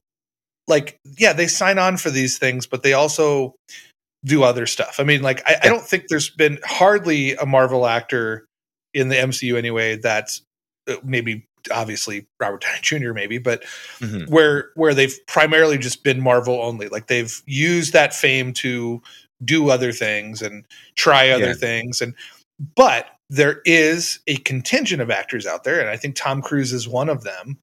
like, 0.68 0.98
yeah, 1.18 1.34
they 1.34 1.48
sign 1.48 1.78
on 1.78 1.98
for 1.98 2.10
these 2.10 2.38
things, 2.40 2.66
but 2.66 2.84
they 2.84 2.94
also 2.94 3.54
do 4.26 4.44
other 4.44 4.66
stuff. 4.66 5.00
I 5.00 5.04
mean, 5.04 5.22
like, 5.22 5.42
I, 5.46 5.58
I 5.64 5.68
don't 5.70 5.84
think 5.84 6.08
there's 6.08 6.30
been 6.30 6.58
hardly 6.66 7.36
a 7.36 7.46
Marvel 7.46 7.86
actor 7.86 8.46
in 8.94 9.10
the 9.10 9.16
MCU 9.16 9.58
anyway 9.58 9.98
that's 9.98 10.42
uh, 10.90 10.96
maybe 11.04 11.46
obviously 11.72 12.26
Robert 12.40 12.62
Downey 12.62 12.80
Jr. 12.82 13.14
maybe, 13.14 13.38
but 13.38 13.64
mhm. 14.00 14.28
where 14.30 14.70
where 14.76 14.94
they've 14.94 15.16
primarily 15.28 15.78
just 15.78 16.04
been 16.04 16.22
Marvel 16.22 16.62
only. 16.62 16.88
Like 16.88 17.08
they've 17.08 17.42
used 17.46 17.94
that 17.94 18.14
fame 18.14 18.54
to 18.54 19.02
do 19.44 19.70
other 19.70 19.92
things 19.92 20.42
and 20.42 20.66
try 20.96 21.30
other 21.30 21.48
Yeah. 21.48 21.54
things 21.54 22.02
and 22.02 22.14
but 22.76 23.17
there 23.30 23.62
is 23.66 24.20
a 24.28 24.38
contingent 24.38 25.02
of 25.02 25.12
actors 25.12 25.46
out 25.46 25.64
there 25.64 25.80
and 25.80 25.90
I 25.90 25.98
think 25.98 26.16
Tom 26.16 26.42
Cruise 26.42 26.72
is 26.74 26.88
one 26.88 27.10
of 27.10 27.24
them 27.24 27.58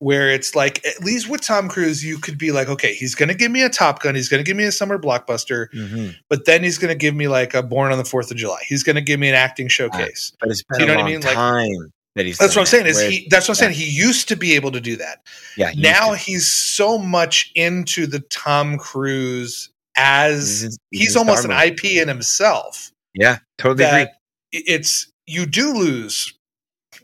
where 0.00 0.30
it's 0.30 0.54
like 0.54 0.84
at 0.86 1.00
least 1.02 1.28
with 1.28 1.40
Tom 1.40 1.68
Cruise 1.68 2.04
you 2.04 2.18
could 2.18 2.38
be 2.38 2.52
like 2.52 2.68
okay 2.68 2.94
he's 2.94 3.14
going 3.14 3.28
to 3.28 3.34
give 3.34 3.50
me 3.50 3.62
a 3.62 3.68
Top 3.68 4.00
Gun 4.02 4.14
he's 4.14 4.28
going 4.28 4.42
to 4.42 4.44
give 4.48 4.56
me 4.56 4.64
a 4.64 4.72
summer 4.72 4.98
blockbuster 4.98 5.68
Mhm. 5.74 6.14
but 6.28 6.44
then 6.46 6.62
he's 6.62 6.78
going 6.78 6.90
to 6.90 6.94
give 6.98 7.14
me 7.14 7.28
like 7.28 7.54
a 7.54 7.62
Born 7.62 7.90
on 7.92 7.98
the 7.98 8.04
4th 8.04 8.30
of 8.30 8.36
July 8.36 8.62
he's 8.66 8.82
going 8.82 8.96
to 8.96 9.02
give 9.02 9.18
me 9.20 9.28
an 9.28 9.34
acting 9.34 9.68
showcase 9.68 10.32
but 10.40 10.50
it's 10.50 10.62
been 10.64 10.80
You 10.80 10.86
know 10.86 10.92
a 10.94 10.96
what 10.96 11.04
I 11.04 11.08
mean? 11.08 11.20
Like- 11.20 11.34
time 11.34 11.92
that 12.16 12.26
he's. 12.26 12.38
That's 12.38 12.56
what 12.56 12.62
I'm 12.62 12.66
saying. 12.66 12.86
Is 12.86 13.00
he? 13.00 13.28
That's 13.30 13.46
what 13.46 13.56
I'm 13.60 13.70
yeah. 13.70 13.74
saying. 13.76 13.86
He 13.88 13.96
used 13.96 14.26
to 14.28 14.34
be 14.34 14.54
able 14.56 14.72
to 14.72 14.80
do 14.80 14.96
that. 14.96 15.18
Yeah. 15.56 15.70
he 15.70 15.80
now 15.82 16.14
he's 16.14 16.50
so 16.50 16.98
much 16.98 17.52
into 17.54 18.08
the 18.08 18.18
Tom 18.20 18.76
Cruise 18.76 19.70
as 19.96 20.62
He's- 20.62 20.76
he's, 20.90 21.14
a 21.16 21.20
almost 21.20 21.44
an. 21.44 21.52
IP 21.52 21.84
in 21.84 22.08
himself. 22.08 22.90
Yeah, 23.14 23.38
totally 23.58 23.84
agree. 23.84 24.12
It's 24.52 25.08
you 25.26 25.46
do 25.46 25.72
lose 25.72 26.34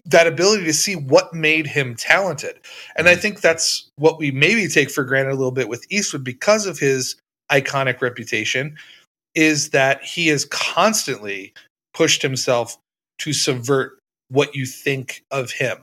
that 0.06 0.26
ability 0.26 0.64
to 0.64 0.72
see 0.72 0.96
what 0.96 1.34
made 1.34 1.66
him 1.66 1.94
talented. 1.94 2.58
And 2.96 3.08
I 3.08 3.14
Mhm. 3.16 3.20
think 3.20 3.40
that's 3.40 3.88
what 3.96 4.18
we 4.18 4.30
maybe 4.30 4.66
take 4.68 4.90
for 4.90 5.04
granted 5.04 5.32
a 5.32 5.36
little 5.36 5.52
bit 5.52 5.68
with 5.68 5.84
Eastwood 5.90 6.24
because 6.24 6.66
of 6.66 6.78
his 6.78 7.16
iconic 7.50 8.00
reputation 8.00 8.76
is 9.34 9.70
that 9.70 10.02
he 10.02 10.28
has 10.28 10.44
constantly 10.46 11.52
pushed 11.92 12.22
himself 12.22 12.78
to 13.18 13.32
subvert 13.32 13.98
what 14.28 14.54
you 14.54 14.64
think 14.66 15.22
of 15.30 15.50
him. 15.52 15.78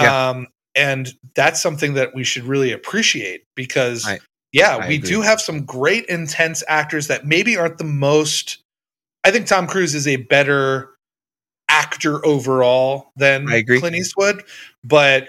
Yeah. 0.00 0.30
Um, 0.30 0.48
and 0.74 1.14
that's 1.34 1.60
something 1.60 1.94
that 1.94 2.14
we 2.14 2.24
should 2.24 2.44
really 2.44 2.72
appreciate 2.72 3.44
because 3.56 4.06
I- 4.06 4.20
yeah, 4.52 4.76
I 4.76 4.88
we 4.88 4.96
agree. 4.96 5.08
do 5.10 5.20
have 5.22 5.40
some 5.40 5.64
great 5.64 6.06
intense 6.06 6.62
actors 6.68 7.06
that 7.08 7.26
maybe 7.26 7.56
aren't 7.56 7.78
the 7.78 7.84
most 7.84 8.58
I 9.24 9.30
think 9.30 9.46
Tom 9.46 9.66
Cruise 9.66 9.94
is 9.94 10.06
a 10.08 10.16
better 10.16 10.90
actor 11.68 12.24
overall 12.26 13.10
than 13.16 13.48
I 13.50 13.56
agree. 13.56 13.78
Clint 13.80 13.96
Eastwood, 13.96 14.44
but 14.84 15.28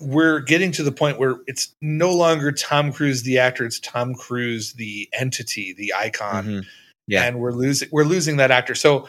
we're 0.00 0.40
getting 0.40 0.72
to 0.72 0.82
the 0.82 0.92
point 0.92 1.18
where 1.18 1.36
it's 1.46 1.74
no 1.82 2.10
longer 2.12 2.52
Tom 2.52 2.92
Cruise 2.92 3.22
the 3.22 3.38
actor, 3.38 3.64
it's 3.64 3.78
Tom 3.80 4.14
Cruise 4.14 4.72
the 4.74 5.08
entity, 5.12 5.74
the 5.74 5.92
icon, 5.94 6.44
Mhm. 6.46 6.66
Yeah. 7.06 7.24
and 7.24 7.38
we're 7.38 7.52
losing 7.52 7.88
we're 7.92 8.04
losing 8.04 8.36
that 8.38 8.50
actor. 8.50 8.74
So 8.74 9.08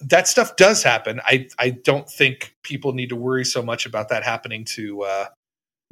that 0.00 0.28
stuff 0.28 0.56
does 0.56 0.82
happen. 0.82 1.20
I 1.24 1.48
I 1.58 1.70
don't 1.70 2.08
think 2.08 2.54
people 2.62 2.92
need 2.92 3.08
to 3.08 3.16
worry 3.16 3.44
so 3.44 3.60
much 3.62 3.86
about 3.86 4.08
that 4.10 4.22
happening 4.22 4.64
to 4.66 5.02
uh, 5.02 5.26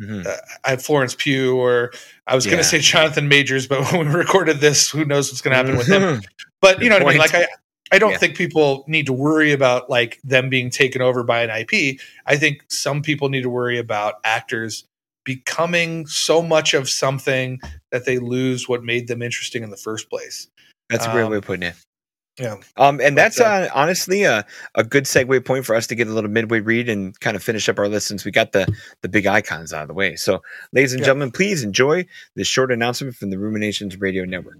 Mhm. 0.00 0.26
uh, 0.26 0.36
I 0.64 0.70
have 0.70 0.82
Florence 0.84 1.14
Pugh 1.14 1.56
or 1.56 1.92
I 2.26 2.34
was 2.34 2.46
going 2.46 2.58
to 2.58 2.64
say 2.64 2.78
Jonathan 2.80 3.28
Majors, 3.28 3.66
but 3.66 3.80
when 3.92 4.08
we 4.08 4.14
recorded 4.14 4.60
this, 4.60 4.90
who 4.90 5.04
knows 5.04 5.30
what's 5.30 5.40
going 5.40 5.52
to 5.52 5.56
happen 5.56 5.76
with 5.76 5.88
him? 5.88 6.02
Mhm. 6.02 6.24
But 6.60 6.82
you 6.82 6.88
know 6.88 6.96
what 6.96 7.06
I 7.06 7.10
mean? 7.10 7.18
Like 7.18 7.34
I, 7.34 7.46
I 7.90 7.98
don't 7.98 8.12
Yeah. 8.12 8.18
think 8.18 8.36
people 8.36 8.84
need 8.86 9.06
to 9.06 9.12
worry 9.12 9.52
about 9.52 9.88
like 9.90 10.20
them 10.22 10.48
being 10.48 10.70
taken 10.70 11.00
over 11.02 11.22
by 11.24 11.42
an 11.42 11.50
IP. 11.50 11.98
I 12.26 12.36
think 12.36 12.62
some 12.68 13.02
people 13.02 13.28
need 13.28 13.42
to 13.42 13.50
worry 13.50 13.78
about 13.78 14.14
actors 14.24 14.84
becoming 15.24 16.06
so 16.06 16.42
much 16.42 16.74
of 16.74 16.88
something 16.88 17.60
that 17.92 18.04
they 18.06 18.18
lose 18.18 18.68
what 18.68 18.82
made 18.82 19.08
them 19.08 19.20
interesting 19.20 19.62
in 19.62 19.70
the 19.70 19.76
first 19.76 20.08
place. 20.08 20.48
That's 20.90 21.06
a 21.06 21.10
great 21.12 21.24
Um, 21.24 21.32
way 21.32 21.36
of 21.38 21.44
putting 21.44 21.64
it. 21.64 21.74
Yeah. 22.38 22.56
Um, 22.76 23.00
and 23.00 23.16
that's 23.18 23.40
uh, 23.40 23.44
uh, 23.44 23.68
honestly 23.74 24.22
a, 24.22 24.46
a 24.74 24.84
good 24.84 25.04
segue 25.04 25.44
point 25.44 25.66
for 25.66 25.74
us 25.74 25.88
to 25.88 25.94
get 25.94 26.06
a 26.06 26.12
little 26.12 26.30
midway 26.30 26.60
read 26.60 26.88
and 26.88 27.18
kind 27.18 27.36
of 27.36 27.42
finish 27.42 27.68
up 27.68 27.78
our 27.78 27.88
list 27.88 28.06
since 28.06 28.24
we 28.24 28.30
got 28.30 28.52
the 28.52 28.72
the 29.02 29.08
big 29.08 29.26
icons 29.26 29.72
out 29.72 29.82
of 29.82 29.88
the 29.88 29.94
way. 29.94 30.14
So, 30.16 30.42
ladies 30.72 30.92
and 30.92 31.00
Yeah. 31.00 31.06
gentlemen, 31.06 31.32
please 31.32 31.62
enjoy 31.64 32.06
this 32.36 32.46
short 32.46 32.70
announcement 32.70 33.16
from 33.16 33.30
the 33.30 33.38
Ruminations 33.38 33.98
Radio 34.00 34.24
Network. 34.24 34.58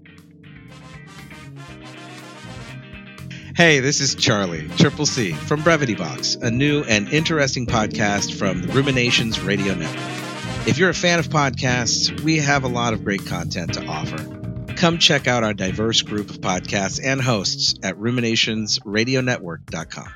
Hey, 3.55 3.79
this 3.81 3.99
is 3.99 4.15
Charlie, 4.15 4.67
Triple 4.77 5.05
C, 5.05 5.33
from 5.33 5.61
Brevity 5.63 5.95
Box, 5.95 6.35
a 6.35 6.49
new 6.49 6.83
and 6.83 7.09
interesting 7.09 7.65
podcast 7.65 8.33
from 8.37 8.61
the 8.61 8.69
Ruminations 8.69 9.39
Radio 9.41 9.73
Network. 9.73 10.67
If 10.67 10.77
you're 10.77 10.89
a 10.89 10.93
fan 10.93 11.19
of 11.19 11.27
podcasts, 11.27 12.17
we 12.21 12.37
have 12.37 12.63
a 12.63 12.69
lot 12.69 12.93
of 12.93 13.03
great 13.03 13.25
content 13.25 13.73
to 13.73 13.85
offer. 13.85 14.38
Come 14.79 14.97
check 14.97 15.27
out 15.27 15.43
our 15.43 15.53
diverse 15.53 16.01
group 16.01 16.29
of 16.29 16.37
podcasts 16.37 17.01
and 17.03 17.21
hosts 17.21 17.75
at 17.83 17.97
ruminationsradionetwork.com. 17.97 20.07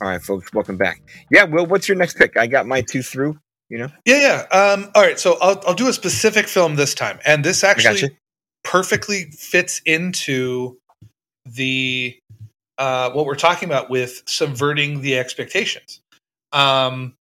All 0.00 0.08
right, 0.08 0.22
folks, 0.22 0.52
welcome 0.52 0.76
back. 0.76 1.02
Yeah, 1.28 1.42
Will, 1.42 1.66
what's 1.66 1.88
your 1.88 1.96
next 1.96 2.16
pick? 2.16 2.36
I 2.36 2.46
got 2.46 2.68
my 2.68 2.80
two 2.80 3.02
through. 3.02 3.40
You 3.68 3.78
know, 3.78 3.88
Yeah, 4.04 4.20
yeah. 4.20 4.42
Um, 4.56 4.92
all 4.94 5.02
right, 5.02 5.18
so 5.18 5.36
I'll 5.40 5.60
I'll 5.66 5.74
do 5.74 5.88
a 5.88 5.92
specific 5.92 6.46
film 6.46 6.76
this 6.76 6.94
time, 6.94 7.18
and 7.26 7.44
this 7.44 7.64
actually 7.64 8.16
perfectly 8.62 9.24
fits 9.32 9.82
into 9.84 10.78
the 11.44 12.16
uh, 12.78 13.10
what 13.10 13.26
we're 13.26 13.34
talking 13.34 13.68
about 13.68 13.90
with 13.90 14.22
subverting 14.26 15.00
the 15.00 15.18
expectations. 15.18 16.00
Um, 16.52 17.15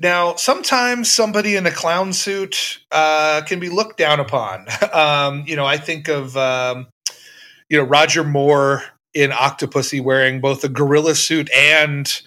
now, 0.00 0.34
sometimes 0.36 1.10
somebody 1.12 1.56
in 1.56 1.66
a 1.66 1.70
clown 1.70 2.14
suit 2.14 2.78
uh, 2.90 3.42
can 3.46 3.60
be 3.60 3.68
looked 3.68 3.98
down 3.98 4.18
upon. 4.18 4.66
um, 4.92 5.44
you 5.46 5.56
know, 5.56 5.66
I 5.66 5.76
think 5.76 6.08
of 6.08 6.36
um, 6.36 6.86
you 7.68 7.76
know 7.78 7.84
Roger 7.84 8.24
Moore 8.24 8.82
in 9.12 9.30
Octopussy 9.30 10.02
wearing 10.02 10.40
both 10.40 10.64
a 10.64 10.68
gorilla 10.68 11.14
suit 11.14 11.50
and 11.54 12.22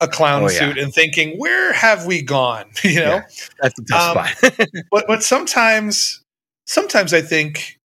a 0.00 0.06
clown 0.06 0.44
Oh, 0.44 0.48
yeah. 0.50 0.58
suit, 0.58 0.78
and 0.78 0.94
thinking, 0.94 1.36
"Where 1.38 1.72
have 1.72 2.06
we 2.06 2.22
gone?" 2.22 2.66
you 2.84 3.00
know. 3.00 3.16
Yeah. 3.16 3.22
That's 3.60 3.78
a 3.80 3.84
tough 3.84 4.16
Um, 4.16 4.26
spot. 4.26 4.66
but 4.92 5.04
but 5.08 5.22
sometimes 5.24 6.22
sometimes 6.66 7.12
I 7.12 7.20
think 7.20 7.78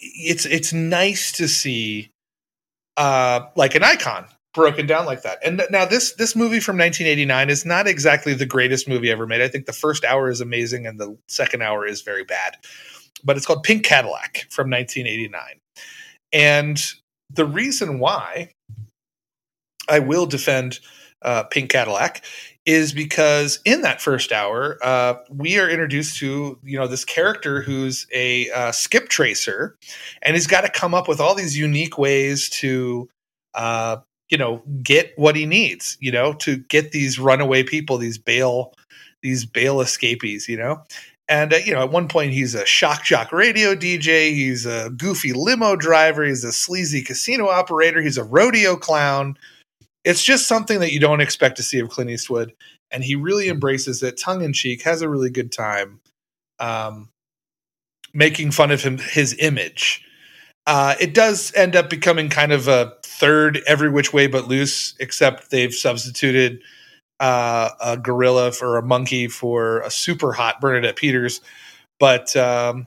it's 0.00 0.44
it's 0.46 0.72
nice 0.72 1.30
to 1.32 1.46
see 1.48 2.10
uh 2.96 3.40
like 3.54 3.74
an 3.74 3.84
icon 3.84 4.26
broken 4.56 4.86
down 4.86 5.06
like 5.06 5.22
that. 5.22 5.38
And 5.44 5.58
th- 5.58 5.70
now 5.70 5.84
this 5.84 6.14
this 6.14 6.34
movie 6.34 6.58
from 6.58 6.76
1989 6.76 7.50
is 7.50 7.64
not 7.64 7.86
exactly 7.86 8.34
the 8.34 8.46
greatest 8.46 8.88
movie 8.88 9.12
ever 9.12 9.26
made. 9.26 9.40
I 9.40 9.48
think 9.48 9.66
the 9.66 9.72
first 9.72 10.04
hour 10.04 10.28
is 10.28 10.40
amazing 10.40 10.86
and 10.86 10.98
the 10.98 11.16
second 11.28 11.62
hour 11.62 11.86
is 11.86 12.02
very 12.02 12.24
bad. 12.24 12.56
But 13.22 13.36
it's 13.36 13.46
called 13.46 13.62
Pink 13.62 13.84
Cadillac 13.84 14.46
from 14.50 14.68
1989. 14.70 15.40
And 16.32 16.82
the 17.30 17.44
reason 17.44 18.00
why 18.00 18.50
I 19.88 20.00
will 20.00 20.26
defend 20.26 20.80
uh, 21.22 21.44
Pink 21.44 21.70
Cadillac 21.70 22.24
is 22.64 22.92
because 22.92 23.60
in 23.64 23.82
that 23.82 24.00
first 24.00 24.32
hour, 24.32 24.76
uh, 24.82 25.14
we 25.30 25.58
are 25.58 25.70
introduced 25.70 26.18
to 26.18 26.58
you 26.64 26.78
know 26.78 26.88
this 26.88 27.04
character 27.04 27.60
who's 27.62 28.06
a 28.12 28.50
uh, 28.50 28.72
skip 28.72 29.08
tracer, 29.08 29.76
and 30.22 30.34
he's 30.34 30.46
got 30.48 30.62
to 30.62 30.70
come 30.70 30.94
up 30.94 31.08
with 31.08 31.20
all 31.20 31.34
these 31.34 31.56
unique 31.56 31.96
ways 31.96 32.48
to 32.50 33.08
uh, 33.54 33.98
you 34.30 34.38
know 34.38 34.62
get 34.82 35.12
what 35.16 35.36
he 35.36 35.46
needs, 35.46 35.96
you 36.00 36.12
know, 36.12 36.32
to 36.34 36.58
get 36.58 36.92
these 36.92 37.18
runaway 37.18 37.62
people, 37.62 37.98
these 37.98 38.18
bail, 38.18 38.74
these 39.22 39.44
bail 39.44 39.80
escapees, 39.80 40.48
you 40.48 40.56
know. 40.56 40.82
And 41.28 41.52
uh, 41.52 41.56
you 41.56 41.72
know, 41.72 41.82
at 41.82 41.90
one 41.90 42.08
point 42.08 42.32
he's 42.32 42.54
a 42.54 42.66
shock 42.66 43.04
jock 43.04 43.32
radio 43.32 43.74
DJ, 43.74 44.30
he's 44.30 44.66
a 44.66 44.90
goofy 44.90 45.32
limo 45.32 45.76
driver, 45.76 46.24
he's 46.24 46.44
a 46.44 46.52
sleazy 46.52 47.02
casino 47.02 47.48
operator, 47.48 48.00
he's 48.00 48.18
a 48.18 48.24
rodeo 48.24 48.76
clown 48.76 49.36
it's 50.06 50.22
just 50.22 50.46
something 50.46 50.78
that 50.78 50.92
you 50.92 51.00
don't 51.00 51.20
expect 51.20 51.56
to 51.56 51.64
see 51.64 51.80
of 51.80 51.90
Clint 51.90 52.10
Eastwood, 52.10 52.52
and 52.92 53.02
he 53.02 53.16
really 53.16 53.48
embraces 53.48 54.04
it, 54.04 54.16
tongue 54.16 54.42
in 54.42 54.52
cheek, 54.52 54.82
has 54.82 55.02
a 55.02 55.08
really 55.08 55.30
good 55.30 55.50
time, 55.50 56.00
um, 56.60 57.08
making 58.14 58.52
fun 58.52 58.70
of 58.70 58.80
him 58.82 58.98
his 58.98 59.34
image. 59.40 60.04
Uh, 60.64 60.94
it 61.00 61.12
does 61.12 61.52
end 61.56 61.74
up 61.74 61.90
becoming 61.90 62.28
kind 62.28 62.52
of 62.52 62.68
a 62.68 62.94
third 63.18 63.60
every 63.66 63.90
which 63.90 64.12
way 64.12 64.26
but 64.26 64.48
loose, 64.48 64.94
except 65.00 65.50
they've 65.50 65.74
substituted 65.74 66.60
uh, 67.20 67.70
a 67.80 67.96
gorilla 67.96 68.52
for 68.52 68.76
a 68.76 68.82
monkey 68.82 69.28
for 69.28 69.80
a 69.80 69.90
super 69.90 70.32
hot 70.32 70.60
Bernadette 70.60 70.96
Peters. 70.96 71.40
But 71.98 72.34
um, 72.36 72.86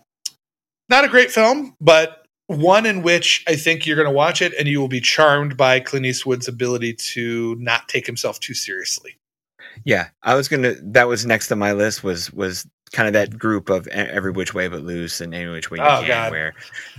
not 0.89 1.03
a 1.05 1.07
great 1.07 1.31
film, 1.31 1.75
but 1.81 2.25
one 2.47 2.85
in 2.85 3.01
which 3.01 3.43
I 3.47 3.55
think 3.55 3.85
you're 3.85 3.95
going 3.95 4.07
to 4.07 4.13
watch 4.13 4.41
it 4.41 4.53
and 4.57 4.67
you 4.67 4.79
will 4.79 4.87
be 4.87 5.01
charmed 5.01 5.55
by 5.57 5.79
Clint 5.79 6.05
Eastwood's 6.05 6.47
ability 6.47 6.93
to 6.93 7.55
not 7.59 7.87
take 7.87 8.05
himself 8.05 8.39
too 8.39 8.53
seriously. 8.53 9.15
yeah, 9.85 10.09
I 10.23 10.35
was 10.35 10.47
gonna. 10.47 10.73
That 10.81 11.07
was 11.07 11.25
next 11.25 11.51
on 11.51 11.59
my 11.59 11.73
list. 11.73 12.03
Was 12.03 12.31
was 12.33 12.67
kind 12.91 13.07
of 13.07 13.13
that 13.13 13.37
group 13.37 13.69
of 13.69 13.87
every 13.87 14.31
which 14.31 14.53
way 14.55 14.67
but 14.67 14.81
loose 14.81 15.21
and 15.21 15.33
any 15.33 15.47
which 15.47 15.69
way 15.69 15.77
you 15.77 15.83
Oh, 15.83 15.99
can. 15.99 16.07
God. 16.07 16.31
Where 16.31 16.53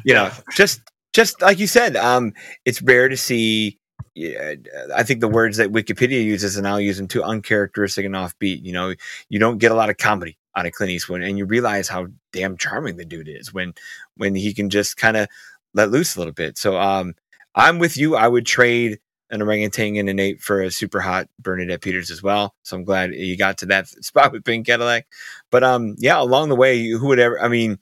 you 0.05 0.15
know, 0.15 0.31
just 0.55 0.81
just 1.13 1.41
like 1.43 1.59
you 1.59 1.67
said, 1.67 1.97
um, 1.97 2.33
it's 2.65 2.83
rare 2.83 3.09
to 3.09 3.17
see. 3.17 3.79
Yeah, 4.15 4.55
I 4.95 5.03
think 5.03 5.21
the 5.21 5.29
words 5.29 5.57
that 5.59 5.73
Wikipedia 5.73 6.23
uses, 6.25 6.57
and 6.57 6.67
I'll 6.67 6.81
use 6.81 6.97
them 6.97 7.07
too, 7.09 7.23
uncharacteristic 7.23 8.05
and 8.05 8.15
offbeat. 8.15 8.65
You 8.65 8.73
know, 8.73 8.95
you 9.29 9.39
don't 9.39 9.59
get 9.59 9.73
a 9.73 9.75
lot 9.75 9.91
of 9.91 9.99
comedy 9.99 10.37
out 10.57 10.67
of 10.67 10.73
Clint 10.73 10.91
Eastwood, 10.91 11.23
and 11.23 11.39
you 11.39 11.45
realize 11.47 11.89
how 11.89 12.09
damn 12.33 12.57
charming 12.57 12.97
the 12.97 13.05
dude 13.05 13.29
is 13.29 13.53
when 13.53 13.75
when 14.17 14.35
he 14.35 14.53
can 14.53 14.71
just 14.71 14.97
kind 14.97 15.17
of 15.17 15.29
let 15.75 15.91
loose 15.91 16.17
a 16.17 16.19
little 16.19 16.35
bit. 16.35 16.59
So, 16.59 16.79
um, 16.79 17.15
I'm 17.55 17.79
with 17.79 17.97
you. 17.97 18.17
I 18.17 18.29
would 18.29 18.47
trade 18.47 18.99
an 19.31 19.43
orangutan 19.43 19.97
and 19.97 20.09
an 20.09 20.19
ape 20.19 20.41
for 20.41 20.61
a 20.61 20.71
super 20.71 21.01
hot 21.01 21.29
Bernadette 21.39 21.81
Peters 21.81 22.11
as 22.11 22.23
well. 22.23 22.55
So 22.63 22.77
I'm 22.77 22.85
glad 22.85 23.15
you 23.15 23.37
got 23.37 23.59
to 23.59 23.67
that 23.67 23.89
spot 24.05 24.33
with 24.33 24.45
Pink 24.45 24.67
Cadillac. 24.67 25.07
But 25.51 25.65
um, 25.65 25.95
yeah, 25.99 26.21
along 26.21 26.49
the 26.49 26.57
way, 26.57 26.89
who 26.89 27.07
would 27.09 27.19
ever? 27.19 27.41
I 27.41 27.49
mean, 27.49 27.79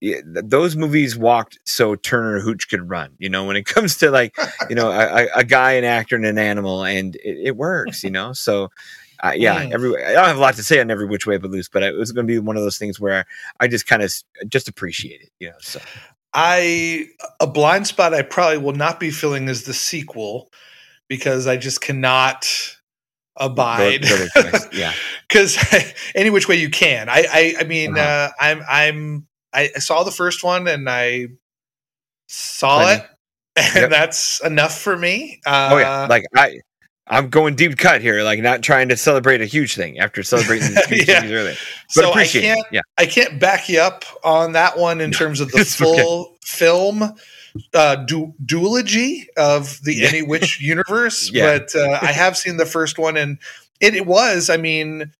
yeah, 0.00 0.20
th- 0.22 0.44
those 0.44 0.76
movies 0.76 1.16
walked 1.16 1.58
so 1.64 1.94
Turner 1.94 2.40
Hooch 2.40 2.68
could 2.68 2.88
run. 2.88 3.10
You 3.18 3.28
know, 3.30 3.44
when 3.44 3.56
it 3.56 3.64
comes 3.74 3.96
to 3.98 4.10
like, 4.10 4.36
you 4.68 4.76
know, 4.76 4.90
a, 4.90 5.24
a- 5.24 5.38
a 5.38 5.44
guy, 5.44 5.72
an 5.72 5.84
actor, 5.84 6.16
and 6.16 6.26
an 6.26 6.38
animal, 6.38 6.84
and 6.84 7.16
it, 7.16 7.38
it 7.48 7.56
works. 7.56 8.02
You 8.04 8.10
know, 8.10 8.32
so. 8.32 8.70
Uh, 9.24 9.32
yeah, 9.34 9.64
Mm. 9.64 9.72
every 9.72 10.04
I 10.04 10.12
don't 10.12 10.26
have 10.26 10.36
a 10.36 10.40
lot 10.40 10.56
to 10.56 10.62
say 10.62 10.78
on 10.78 10.90
every 10.90 11.06
which 11.06 11.26
way 11.26 11.38
but 11.38 11.50
loose, 11.50 11.70
but 11.70 11.82
it 11.82 11.94
was 11.94 12.12
going 12.12 12.26
to 12.26 12.30
be 12.30 12.38
one 12.38 12.58
of 12.58 12.62
those 12.62 12.76
things 12.76 13.00
where 13.00 13.24
I 13.60 13.66
just 13.66 13.86
kind 13.86 14.02
of 14.02 14.12
just 14.46 14.68
appreciate 14.68 15.22
it, 15.22 15.30
you 15.40 15.48
know. 15.48 15.56
So 15.62 15.80
I 16.34 17.06
a 17.40 17.46
blind 17.46 17.86
spot 17.86 18.12
I 18.12 18.20
probably 18.20 18.58
will 18.58 18.74
not 18.74 19.00
be 19.00 19.10
filling 19.10 19.48
is 19.48 19.62
the 19.64 19.72
sequel 19.72 20.52
because 21.08 21.46
I 21.46 21.56
just 21.56 21.80
cannot 21.80 22.46
abide. 23.36 24.02
Go- 24.02 24.08
go 24.16 24.22
with 24.22 24.52
choice. 24.52 24.68
yeah. 24.74 24.92
because 25.28 25.56
any 26.14 26.28
which 26.28 26.46
way 26.46 26.56
you 26.56 26.68
can. 26.68 27.08
I 27.08 27.24
I, 27.32 27.54
I 27.60 27.64
mean, 27.64 27.96
Uh-huh. 27.96 28.06
uh, 28.06 28.30
I'm 28.38 28.62
I'm 28.68 29.26
I 29.56 29.70
I 29.74 29.78
saw 29.80 30.04
the 30.04 30.10
first 30.12 30.44
one 30.44 30.68
and 30.68 30.88
I 30.88 31.28
saw 32.28 32.80
Plenty. 32.80 33.02
it, 33.02 33.08
and 33.56 33.74
Yep. 33.82 33.90
that's 33.90 34.40
enough 34.44 34.78
for 34.80 34.96
me. 34.96 35.40
Uh, 35.46 35.70
Oh 35.72 35.78
yeah, 35.78 36.06
like 36.08 36.24
I, 36.34 36.60
I'm 37.06 37.28
going 37.30 37.54
deep 37.54 37.78
cut 37.78 38.00
here, 38.02 38.22
like 38.22 38.40
not 38.40 38.62
trying 38.62 38.88
to 38.88 38.96
celebrate 38.96 39.40
a 39.40 39.46
huge 39.46 39.74
thing 39.76 39.98
after 39.98 40.22
celebrating 40.22 40.74
the 40.74 40.82
huge 40.88 41.08
Yeah. 41.08 41.20
things 41.20 41.32
earlier. 41.32 41.54
But 41.94 42.02
so 42.02 42.12
I 42.12 42.26
can't 42.26 42.58
it. 42.60 42.66
Yeah, 42.72 42.80
I 42.98 43.06
can't 43.06 43.38
back 43.40 43.68
you 43.68 43.80
up 43.80 44.04
on 44.24 44.52
that 44.52 44.76
one 44.78 45.00
in 45.00 45.10
No, 45.10 45.18
terms 45.18 45.40
of 45.40 45.50
the 45.52 45.58
it's 45.58 45.80
okay. 45.80 46.02
full 46.02 46.36
film 46.44 47.14
uh, 47.72 47.96
du- 47.96 48.34
duology 48.44 49.26
of 49.36 49.80
the 49.84 49.94
Yeah. 49.94 50.08
Any 50.08 50.22
Which 50.22 50.60
universe, 50.74 51.30
Yeah. 51.32 51.58
but 51.58 51.74
uh, 51.76 51.98
I 52.02 52.12
have 52.12 52.36
seen 52.36 52.56
the 52.58 52.66
first 52.66 52.98
one, 52.98 53.16
and 53.16 53.38
it, 53.80 53.94
it 53.94 54.04
was. 54.06 54.50
I 54.50 54.56
mean, 54.58 55.12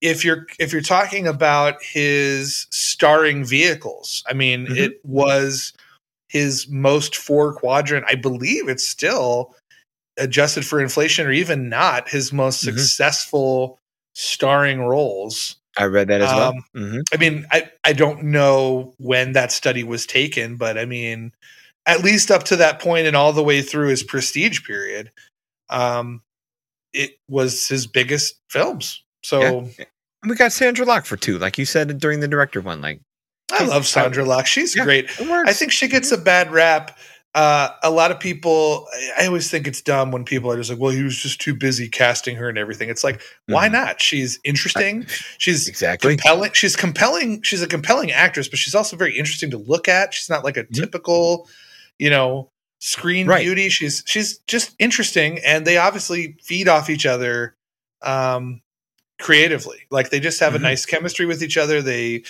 if 0.00 0.24
you're 0.24 0.46
if 0.58 0.72
you're 0.72 0.82
talking 0.82 1.26
about 1.26 1.82
his 1.82 2.66
starring 2.70 3.44
vehicles, 3.44 4.22
I 4.28 4.34
mean, 4.34 4.66
Mhm. 4.66 4.76
it 4.76 5.00
was 5.04 5.72
his 6.28 6.68
most 6.68 7.16
four 7.16 7.54
quadrant. 7.54 8.04
I 8.08 8.14
believe 8.14 8.68
it's 8.68 8.86
still 8.86 9.54
adjusted 10.18 10.66
for 10.66 10.80
inflation, 10.80 11.26
or 11.26 11.32
even 11.32 11.68
not 11.68 12.08
his 12.08 12.32
most 12.32 12.62
Mhm. 12.64 12.72
successful 12.72 13.78
starring 14.14 14.80
roles. 14.80 15.56
I 15.78 15.84
read 15.84 16.08
that 16.08 16.20
as 16.22 16.34
well. 16.34 16.50
Um, 16.50 16.64
hmm 16.74 17.00
I 17.12 17.18
mean, 17.18 17.46
I, 17.52 17.70
I 17.84 17.92
don't 17.92 18.24
know 18.24 18.94
when 18.98 19.32
that 19.32 19.52
study 19.52 19.84
was 19.84 20.06
taken, 20.06 20.56
but 20.56 20.76
I 20.76 20.84
mean, 20.84 21.32
at 21.86 22.02
least 22.02 22.30
up 22.32 22.42
to 22.44 22.56
that 22.56 22.80
point 22.80 23.06
and 23.06 23.14
all 23.14 23.32
the 23.32 23.44
way 23.44 23.62
through 23.62 23.88
his 23.88 24.02
prestige 24.02 24.64
period, 24.64 25.12
um, 25.70 26.22
it 26.92 27.18
was 27.28 27.68
his 27.68 27.86
biggest 27.86 28.40
films. 28.50 29.04
So 29.26 29.68
And 30.22 30.30
we 30.30 30.36
got 30.36 30.52
Sondra 30.52 30.86
Locke 30.86 31.04
for 31.04 31.16
two, 31.16 31.36
like 31.38 31.58
you 31.58 31.64
said 31.64 31.98
during 31.98 32.20
the 32.20 32.28
director 32.28 32.60
one. 32.60 32.80
Like 32.80 33.00
I 33.50 33.64
love 33.64 33.82
Sondra 33.82 34.24
Locke. 34.24 34.46
She's 34.46 34.76
Yeah. 34.76 34.84
great. 34.84 35.10
I 35.20 35.52
think 35.52 35.72
she 35.72 35.88
gets 35.88 36.12
a 36.12 36.18
bad 36.18 36.52
rap. 36.52 36.96
Uh, 37.34 37.68
a 37.82 37.90
lot 37.90 38.10
of 38.12 38.18
people, 38.20 38.88
I- 39.18 39.26
always 39.26 39.50
think 39.50 39.66
it's 39.66 39.82
dumb 39.82 40.10
when 40.12 40.24
people 40.24 40.50
are 40.50 40.56
just 40.56 40.70
like, 40.70 40.78
well, 40.78 40.92
he 40.92 41.02
was 41.02 41.18
just 41.18 41.40
too 41.40 41.54
busy 41.54 41.88
casting 41.88 42.36
her 42.36 42.48
and 42.48 42.56
everything. 42.56 42.88
It's 42.88 43.02
like, 43.04 43.20
why 43.46 43.68
Mhm. 43.68 43.72
not? 43.72 44.00
She's 44.00 44.38
interesting. 44.44 45.06
She's 45.38 45.66
exactly. 45.68 46.16
compelling. 46.16 46.52
She's 46.54 46.76
compelling. 46.76 47.42
She's 47.42 47.60
a 47.62 47.66
compelling 47.66 48.10
actress, 48.12 48.48
but 48.48 48.58
she's 48.58 48.74
also 48.76 48.96
very 48.96 49.18
interesting 49.18 49.50
to 49.50 49.58
look 49.58 49.86
at. 49.88 50.14
She's 50.14 50.30
not 50.30 50.44
like 50.44 50.56
a 50.56 50.64
typical, 50.72 51.48
you 51.98 52.08
know, 52.10 52.50
screen 52.80 53.26
Right. 53.26 53.44
beauty. 53.44 53.68
She's 53.70 54.02
she's 54.06 54.38
just 54.46 54.74
interesting, 54.78 55.38
and 55.44 55.66
they 55.66 55.76
obviously 55.78 56.36
feed 56.42 56.68
off 56.68 56.88
each 56.88 57.04
other 57.04 57.54
um, 58.02 58.60
creatively. 59.20 59.86
Like 59.90 60.10
they 60.10 60.20
just 60.20 60.40
have 60.40 60.52
Mhm. 60.52 60.56
a 60.56 60.60
nice 60.60 60.86
chemistry 60.86 61.26
with 61.26 61.42
each 61.42 61.56
other. 61.56 61.80
They 61.82 62.22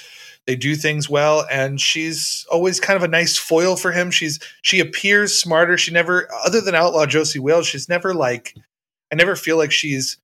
they 0.46 0.55
do 0.57 0.77
things 0.77 1.11
well, 1.11 1.44
and 1.51 1.81
she's 1.81 2.46
always 2.53 2.79
kind 2.79 2.96
of 2.96 3.03
a 3.03 3.09
nice 3.09 3.37
foil 3.37 3.77
for 3.77 3.90
him. 3.92 4.11
She's 4.12 4.38
she 4.62 4.79
appears 4.81 5.37
smarter. 5.37 5.77
She 5.77 5.90
never, 5.90 6.29
other 6.44 6.61
than 6.61 6.75
Outlaw 6.77 7.07
Josey 7.07 7.40
Wales, 7.40 7.66
she's 7.66 7.88
never 7.88 8.14
like. 8.14 8.55
I 9.12 9.16
never 9.16 9.35
feel 9.37 9.57
like 9.57 9.72
she's 9.72 10.18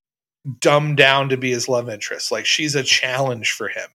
dumbed 0.61 0.97
down 0.97 1.29
to 1.29 1.37
be 1.37 1.51
his 1.51 1.69
love 1.69 1.89
interest. 1.89 2.31
Like 2.33 2.47
she's 2.47 2.75
a 2.75 2.83
challenge 2.83 3.53
for 3.53 3.69
him. 3.69 3.89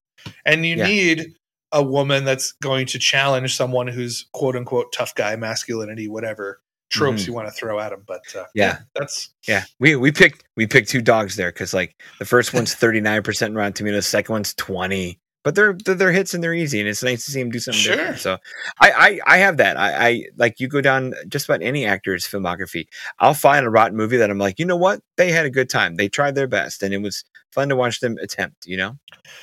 And 0.45 0.65
you 0.65 0.75
Yeah. 0.77 0.88
need 0.88 1.34
a 1.73 1.84
woman 1.84 2.23
that's 2.25 2.53
going 2.62 2.86
to 2.88 2.99
challenge 2.99 3.56
someone 3.56 3.88
who's 3.88 4.27
quote 4.34 4.56
unquote 4.56 4.93
tough 4.93 5.13
guy, 5.15 5.36
masculinity, 5.36 6.08
whatever 6.08 6.62
tropes 6.89 7.23
Mhm. 7.23 7.28
you 7.28 7.34
want 7.34 7.47
to 7.47 7.54
throw 7.54 7.80
at 7.80 7.89
them. 7.89 8.04
But 8.08 8.21
uh, 8.36 8.45
Yeah. 8.56 8.80
that's 8.95 9.30
Yeah, 9.47 9.63
we 9.80 9.95
we 9.95 10.12
picked 10.12 10.43
we 10.56 10.67
picked 10.67 10.89
two 10.89 11.02
dogs 11.02 11.36
there 11.36 11.52
because 11.52 11.73
like 11.73 11.95
the 12.19 12.26
first 12.26 12.54
one's 12.54 12.73
thirty 12.73 13.02
nine 13.02 13.23
percent 13.23 13.54
Rotten 13.56 13.73
Tomatoes, 13.73 14.08
second 14.08 14.32
one's 14.34 14.54
twenty. 14.54 15.19
But 15.43 15.56
they're, 15.56 15.78
they're 15.86 15.95
they're 15.95 16.12
hits 16.12 16.34
and 16.34 16.43
they're 16.43 16.54
easy, 16.54 16.80
and 16.82 16.89
it's 16.89 17.02
nice 17.04 17.23
to 17.23 17.32
see 17.32 17.39
him 17.39 17.50
do 17.52 17.60
something 17.60 17.80
Sure. 17.80 17.95
different. 17.95 18.19
So 18.19 18.38
I, 18.82 19.19
I 19.26 19.36
I 19.36 19.38
have 19.38 19.58
that. 19.58 19.78
I, 19.78 20.08
I 20.10 20.23
like 20.36 20.60
you 20.60 20.67
go 20.67 20.82
down 20.82 21.13
just 21.30 21.45
about 21.47 21.62
any 21.62 21.86
actor's 21.86 22.28
filmography. 22.28 22.88
I'll 23.19 23.34
find 23.34 23.65
a 23.65 23.69
rotten 23.69 23.95
movie 23.95 24.17
that 24.17 24.30
I'm 24.30 24.39
like, 24.39 24.60
you 24.60 24.65
know 24.65 24.76
what, 24.76 25.00
they 25.15 25.32
had 25.32 25.45
a 25.45 25.50
good 25.50 25.69
time, 25.69 25.95
they 25.95 26.10
tried 26.10 26.36
their 26.36 26.47
best, 26.47 26.84
and 26.84 26.93
it 26.93 27.02
was 27.02 27.23
fun 27.54 27.69
to 27.69 27.78
watch 27.78 28.02
them 28.02 28.17
attempt. 28.21 28.65
You 28.65 28.76
know, 28.78 28.97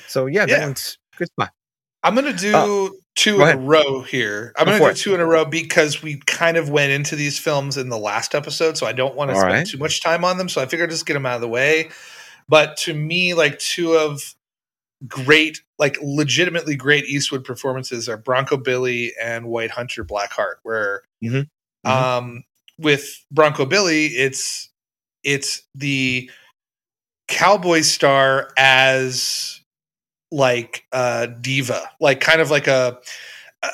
so 0.07 0.27
yeah, 0.27 0.45
that 0.45 0.59
Yeah. 0.59 0.65
one's 0.65 0.99
good 1.17 1.27
spot. 1.29 1.49
I'm 2.03 2.13
gonna 2.13 2.33
do 2.33 2.51
Oh, 2.53 2.91
two 3.15 3.41
in 3.41 3.49
a 3.49 3.57
row 3.57 4.01
here. 4.01 4.53
I'm 4.57 4.65
Go 4.65 4.71
gonna 4.77 4.85
for 4.85 4.93
do 4.93 4.97
two 4.99 5.13
in 5.15 5.19
a 5.21 5.25
row 5.25 5.45
because 5.45 6.01
we 6.03 6.17
kind 6.25 6.57
of 6.57 6.69
went 6.69 6.91
into 6.91 7.15
these 7.15 7.39
films 7.39 7.77
in 7.77 7.89
the 7.89 7.97
last 7.97 8.35
episode, 8.35 8.77
so 8.77 8.85
I 8.85 8.91
don't 8.93 9.15
want 9.15 9.29
to 9.31 9.35
All 9.35 9.41
spend 9.41 9.53
right. 9.53 9.67
too 9.67 9.77
much 9.77 10.01
time 10.01 10.23
on 10.25 10.37
them. 10.37 10.49
So 10.49 10.61
I 10.61 10.65
figured 10.65 10.89
I'd 10.89 10.93
just 10.93 11.05
get 11.05 11.13
them 11.13 11.25
out 11.25 11.35
of 11.35 11.41
the 11.41 11.47
way. 11.47 11.89
But 12.49 12.77
to 12.77 12.93
me, 12.93 13.33
like 13.33 13.57
two 13.59 13.93
of 13.95 14.35
great, 15.07 15.61
like 15.79 15.97
legitimately 16.01 16.75
great 16.75 17.05
Eastwood 17.05 17.43
performances 17.43 18.07
are 18.09 18.17
Bronco 18.17 18.57
Billy 18.57 19.13
and 19.21 19.47
White 19.47 19.71
Hunter 19.71 20.03
Blackheart, 20.05 20.55
where 20.63 21.03
Mhm. 21.23 21.49
Mhm. 21.85 21.91
um 21.91 22.43
with 22.77 23.23
Bronco 23.31 23.65
Billy, 23.65 24.07
it's 24.07 24.69
it's 25.23 25.63
the 25.73 26.29
cowboy 27.27 27.81
star 27.81 28.51
as 28.57 29.61
like 30.31 30.85
a 30.91 31.27
diva, 31.41 31.89
like 31.99 32.19
kind 32.19 32.41
of 32.41 32.51
like 32.51 32.67
a 32.67 32.99
uh, 33.63 33.69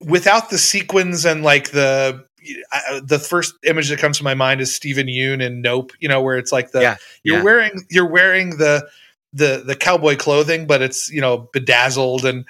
without 0.00 0.50
the 0.50 0.58
sequins 0.58 1.24
and 1.24 1.42
like 1.42 1.70
the 1.70 2.24
uh, 2.72 3.00
the 3.02 3.18
first 3.18 3.54
image 3.64 3.88
that 3.88 3.98
comes 3.98 4.18
to 4.18 4.24
my 4.24 4.34
mind 4.34 4.60
is 4.60 4.74
Steven 4.74 5.06
Yeun 5.06 5.44
and 5.44 5.62
Nope, 5.62 5.92
you 5.98 6.08
know, 6.08 6.22
where 6.22 6.36
it's 6.36 6.52
like 6.52 6.72
the 6.72 6.82
Yeah, 6.82 6.96
you're 7.22 7.38
yeah. 7.38 7.42
wearing 7.42 7.86
you're 7.90 8.08
wearing 8.08 8.50
the 8.58 8.88
the 9.32 9.62
the 9.66 9.74
cowboy 9.74 10.16
clothing, 10.16 10.66
but 10.66 10.82
it's 10.82 11.10
you 11.10 11.20
know 11.20 11.48
bedazzled 11.52 12.24
and 12.24 12.44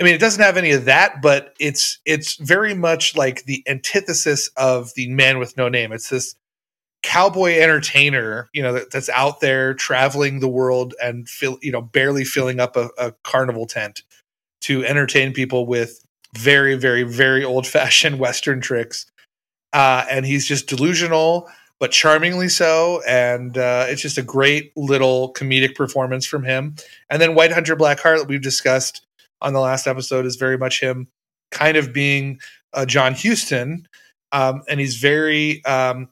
I 0.00 0.04
mean 0.04 0.14
it 0.14 0.20
doesn't 0.20 0.42
have 0.42 0.56
any 0.56 0.72
of 0.72 0.84
that, 0.86 1.22
but 1.22 1.54
it's 1.58 1.98
it's 2.04 2.36
very 2.36 2.74
much 2.74 3.16
like 3.16 3.44
the 3.44 3.62
antithesis 3.66 4.50
of 4.56 4.92
the 4.94 5.08
man 5.08 5.38
with 5.38 5.56
no 5.56 5.68
name. 5.68 5.92
It's 5.92 6.10
this 6.10 6.34
cowboy 7.02 7.58
entertainer, 7.58 8.48
you 8.52 8.62
know, 8.62 8.72
that, 8.72 8.90
that's 8.90 9.08
out 9.10 9.40
there 9.40 9.74
traveling 9.74 10.40
the 10.40 10.48
world 10.48 10.94
and 11.02 11.28
fill, 11.28 11.58
you 11.62 11.72
know, 11.72 11.80
barely 11.82 12.24
filling 12.24 12.60
up 12.60 12.76
a, 12.76 12.90
a 12.98 13.12
carnival 13.22 13.66
tent 13.66 14.02
to 14.62 14.84
entertain 14.84 15.32
people 15.32 15.66
with 15.66 16.04
very, 16.36 16.74
very, 16.74 17.02
very 17.02 17.44
old 17.44 17.66
fashioned 17.66 18.18
Western 18.20 18.60
tricks. 18.60 19.06
Uh, 19.72 20.04
and 20.10 20.24
he's 20.24 20.46
just 20.46 20.68
delusional, 20.68 21.48
but 21.78 21.90
charmingly 21.90 22.48
so. 22.48 23.02
And 23.06 23.56
uh, 23.58 23.86
it's 23.88 24.02
just 24.02 24.18
a 24.18 24.22
great 24.22 24.72
little 24.76 25.32
comedic 25.34 25.74
performance 25.74 26.24
from 26.26 26.44
him. 26.44 26.76
And 27.10 27.20
then 27.20 27.34
White 27.34 27.52
Hunter 27.52 27.76
Blackheart 27.76 28.18
that 28.18 28.28
we've 28.28 28.42
discussed 28.42 29.06
on 29.40 29.52
the 29.52 29.60
last 29.60 29.86
episode 29.86 30.24
is 30.24 30.36
very 30.36 30.56
much 30.56 30.80
him 30.80 31.08
kind 31.50 31.76
of 31.76 31.92
being 31.92 32.40
uh, 32.72 32.86
John 32.86 33.14
Huston. 33.14 33.86
Um, 34.32 34.62
and 34.68 34.80
he's 34.80 34.96
very, 34.96 35.64
um, 35.64 36.08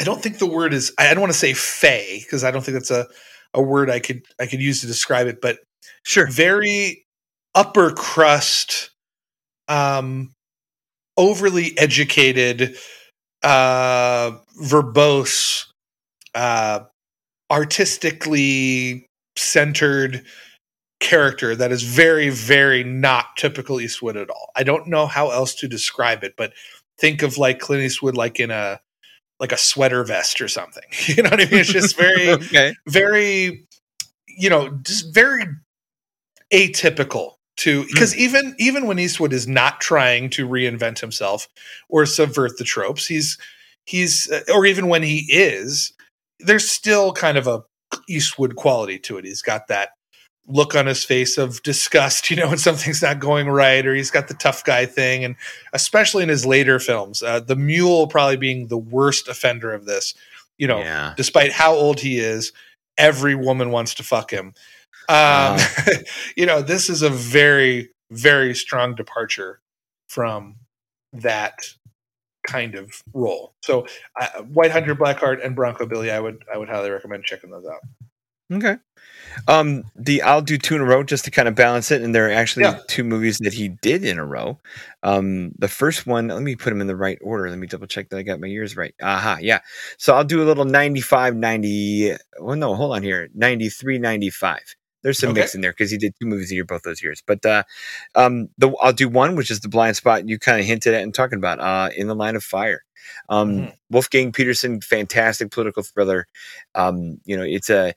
I 0.00 0.04
don't 0.04 0.22
think 0.22 0.38
the 0.38 0.46
word 0.46 0.74
is, 0.74 0.94
I 0.98 1.12
don't 1.14 1.22
want 1.22 1.34
to 1.34 1.38
say 1.38 1.54
fey 1.54 2.20
because 2.24 2.44
I 2.44 2.52
don't 2.52 2.64
think 2.64 2.74
that's 2.74 2.92
a, 2.92 3.08
a 3.54 3.62
word 3.62 3.90
I 3.90 4.00
could, 4.00 4.24
I 4.40 4.46
could 4.46 4.62
use 4.62 4.82
to 4.82 4.88
describe 4.88 5.28
it, 5.28 5.40
but 5.42 5.60
Sure. 6.04 6.26
very 6.28 7.06
upper 7.54 7.92
crust, 7.92 8.90
um, 9.68 10.32
overly 11.16 11.76
educated, 11.78 12.76
uh, 13.42 14.32
verbose, 14.62 15.66
uh, 16.34 16.80
artistically 17.50 19.06
centered 19.36 20.24
character 21.00 21.56
that 21.56 21.72
is 21.72 21.82
very, 21.82 22.30
very 22.30 22.84
not 22.84 23.36
typical 23.36 23.80
Eastwood 23.80 24.16
at 24.16 24.30
all. 24.30 24.50
I 24.56 24.62
don't 24.62 24.88
know 24.88 25.06
how 25.06 25.30
else 25.30 25.54
to 25.56 25.68
describe 25.68 26.24
it, 26.24 26.34
but 26.36 26.52
think 26.98 27.22
of 27.22 27.38
like 27.38 27.58
Clint 27.60 27.84
Eastwood, 27.84 28.16
like 28.16 28.40
in 28.40 28.50
a 28.50 28.80
like 29.40 29.52
a 29.52 29.56
sweater 29.56 30.04
vest 30.04 30.40
or 30.40 30.48
something. 30.48 30.84
You 31.06 31.24
know 31.24 31.30
what 31.30 31.40
I 31.40 31.46
mean? 31.46 31.60
It's 31.60 31.72
just 31.72 31.96
very 31.96 32.28
okay. 32.30 32.74
very 32.86 33.66
you 34.28 34.48
know 34.48 34.70
just 34.82 35.12
very 35.12 35.44
atypical 36.52 37.32
to 37.56 37.84
because 37.86 38.16
even 38.16 38.54
even 38.58 38.86
when 38.86 38.98
eastwood 38.98 39.32
is 39.32 39.46
not 39.46 39.80
trying 39.80 40.30
to 40.30 40.48
reinvent 40.48 41.00
himself 41.00 41.48
or 41.88 42.06
subvert 42.06 42.56
the 42.58 42.64
tropes 42.64 43.06
he's 43.06 43.38
he's 43.84 44.30
uh, 44.30 44.40
or 44.52 44.64
even 44.66 44.88
when 44.88 45.02
he 45.02 45.26
is 45.28 45.92
there's 46.38 46.68
still 46.68 47.12
kind 47.12 47.36
of 47.36 47.46
a 47.46 47.62
eastwood 48.08 48.56
quality 48.56 48.98
to 48.98 49.18
it 49.18 49.24
he's 49.24 49.42
got 49.42 49.68
that 49.68 49.90
look 50.50 50.74
on 50.74 50.86
his 50.86 51.04
face 51.04 51.38
of 51.38 51.62
disgust 51.62 52.30
you 52.30 52.36
know 52.36 52.48
when 52.48 52.58
something's 52.58 53.02
not 53.02 53.18
going 53.18 53.48
right 53.48 53.86
or 53.86 53.94
he's 53.94 54.10
got 54.10 54.28
the 54.28 54.34
tough 54.34 54.64
guy 54.64 54.86
thing 54.86 55.24
and 55.24 55.36
especially 55.72 56.22
in 56.22 56.28
his 56.28 56.44
later 56.44 56.78
films 56.78 57.22
uh, 57.22 57.40
the 57.40 57.56
mule 57.56 58.06
probably 58.06 58.36
being 58.36 58.66
the 58.68 58.78
worst 58.78 59.28
offender 59.28 59.72
of 59.72 59.84
this 59.84 60.14
you 60.58 60.66
know 60.66 60.78
yeah. 60.78 61.14
despite 61.16 61.52
how 61.52 61.74
old 61.74 62.00
he 62.00 62.18
is, 62.18 62.52
every 63.00 63.34
woman 63.34 63.70
wants 63.70 63.94
to 63.94 64.02
fuck 64.04 64.30
him. 64.30 64.54
Um, 65.08 65.56
Wow. 65.56 65.58
you 66.36 66.46
know, 66.46 66.62
this 66.62 66.88
is 66.88 67.02
a 67.02 67.10
very, 67.10 67.90
very 68.10 68.54
strong 68.54 68.94
departure 68.94 69.60
from 70.08 70.56
that 71.12 71.58
kind 72.46 72.74
of 72.74 73.02
role. 73.12 73.54
So, 73.62 73.86
uh, 74.20 74.42
White 74.42 74.70
Hunter, 74.70 74.94
Blackheart, 74.94 75.44
and 75.44 75.56
Bronco 75.56 75.86
Billy, 75.86 76.10
I 76.10 76.20
would 76.20 76.44
I 76.52 76.58
would 76.58 76.68
highly 76.68 76.90
recommend 76.90 77.24
checking 77.24 77.50
those 77.50 77.66
out. 77.66 77.80
Okay. 78.52 78.76
Um, 79.48 79.84
the 79.96 80.22
I'll 80.22 80.42
do 80.42 80.58
two 80.58 80.74
in 80.76 80.80
a 80.80 80.84
row 80.84 81.02
just 81.04 81.24
to 81.26 81.30
kind 81.30 81.48
of 81.48 81.54
balance 81.54 81.90
it, 81.90 82.02
and 82.02 82.14
there 82.14 82.28
are 82.28 82.32
actually 82.32 82.64
Yeah. 82.64 82.78
two 82.88 83.04
movies 83.04 83.38
that 83.38 83.52
he 83.52 83.68
did 83.68 84.04
in 84.04 84.18
a 84.18 84.24
row. 84.26 84.58
Um, 85.02 85.52
the 85.58 85.68
first 85.68 86.06
one, 86.06 86.28
let 86.28 86.42
me 86.42 86.56
put 86.56 86.70
them 86.70 86.80
in 86.80 86.86
the 86.88 86.96
right 86.96 87.18
order. 87.22 87.48
Let 87.48 87.58
me 87.58 87.66
double 87.66 87.86
check 87.86 88.08
that 88.10 88.18
I 88.18 88.22
got 88.22 88.40
my 88.40 88.48
years 88.48 88.76
right. 88.76 88.94
Aha, 89.02 89.38
yeah. 89.40 89.60
So 89.98 90.14
I'll 90.14 90.24
do 90.24 90.42
a 90.42 90.46
little 90.46 90.64
95, 90.64 91.36
90. 91.36 92.16
Well, 92.40 92.56
no, 92.56 92.74
hold 92.74 92.94
on 92.96 93.02
here. 93.02 93.28
93, 93.34 93.98
95. 93.98 94.60
There's 95.02 95.18
some 95.18 95.30
Okay. 95.30 95.40
mix 95.40 95.54
in 95.54 95.62
there 95.62 95.72
because 95.72 95.90
he 95.90 95.96
did 95.98 96.14
two 96.20 96.26
movies 96.28 96.50
a 96.52 96.54
year 96.56 96.64
both 96.64 96.82
those 96.82 97.02
years. 97.02 97.22
But 97.26 97.44
uh, 97.46 97.62
um, 98.16 98.48
the 98.58 98.70
I'll 98.82 98.92
do 98.92 99.08
one, 99.08 99.36
which 99.36 99.50
is 99.50 99.60
the 99.60 99.68
blind 99.68 99.96
spot 99.96 100.28
you 100.28 100.38
kind 100.38 100.60
of 100.60 100.66
hinted 100.66 100.94
at 100.94 101.02
and 101.02 101.14
talking 101.14 101.38
about. 101.38 101.60
Uh, 101.60 101.90
in 101.96 102.06
the 102.08 102.14
line 102.14 102.36
of 102.36 102.44
fire. 102.44 102.82
Um, 103.30 103.50
Mhm. 103.50 103.72
Wolfgang 103.90 104.32
Petersen, 104.32 104.80
fantastic 104.82 105.50
political 105.50 105.82
thriller. 105.82 106.26
Um, 106.74 107.20
you 107.24 107.36
know, 107.36 107.42
it's 107.44 107.70
a 107.70 107.94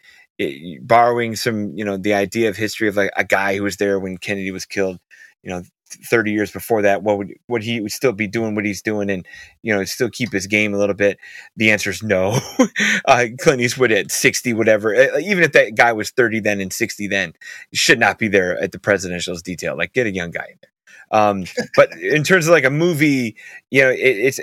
borrowing 0.81 1.35
some, 1.35 1.75
you 1.75 1.85
know, 1.85 1.97
the 1.97 2.13
idea 2.13 2.49
of 2.49 2.57
history 2.57 2.87
of 2.87 2.95
like 2.95 3.11
a 3.15 3.23
guy 3.23 3.55
who 3.55 3.63
was 3.63 3.77
there 3.77 3.99
when 3.99 4.17
Kennedy 4.17 4.51
was 4.51 4.65
killed. 4.65 4.99
You 5.43 5.49
know, 5.49 5.63
30 5.89 6.31
years 6.31 6.51
before 6.51 6.81
that, 6.83 7.03
what 7.03 7.17
would 7.17 7.33
would 7.47 7.63
he 7.63 7.81
would 7.81 7.91
still 7.91 8.13
be 8.13 8.27
doing 8.27 8.55
what 8.55 8.65
he's 8.65 8.81
doing 8.81 9.09
and 9.09 9.25
you 9.61 9.73
know 9.73 9.83
still 9.83 10.09
keep 10.09 10.31
his 10.31 10.47
game 10.47 10.73
a 10.73 10.77
little 10.77 10.95
bit? 10.95 11.19
The 11.55 11.71
answer 11.71 11.89
is 11.89 12.03
no. 12.03 12.39
uh, 13.05 13.25
Clint 13.39 13.61
Eastwood 13.61 13.91
at 13.91 14.11
60, 14.11 14.53
whatever. 14.53 14.93
Even 15.19 15.43
if 15.43 15.51
that 15.53 15.75
guy 15.75 15.93
was 15.93 16.11
30 16.11 16.39
then 16.41 16.61
and 16.61 16.71
60 16.71 17.07
then, 17.07 17.33
should 17.73 17.99
not 17.99 18.19
be 18.19 18.27
there 18.27 18.57
at 18.59 18.71
the 18.71 18.79
presidential's 18.79 19.41
detail. 19.41 19.77
Like 19.77 19.93
get 19.93 20.07
a 20.07 20.11
young 20.11 20.31
guy 20.31 20.47
in 20.49 20.57
there. 20.61 20.69
Um, 21.11 21.45
but 21.75 21.91
in 21.93 22.23
terms 22.23 22.47
of 22.47 22.53
like 22.53 22.63
a 22.63 22.71
movie, 22.71 23.35
you 23.69 23.81
know, 23.81 23.89
it, 23.89 23.97
it's 23.99 24.39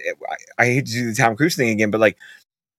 I 0.59 0.67
hate 0.67 0.87
to 0.87 0.93
do 0.93 1.11
the 1.11 1.17
Tom 1.17 1.37
Cruise 1.37 1.57
thing 1.57 1.71
again, 1.71 1.91
but 1.91 2.01
like 2.01 2.17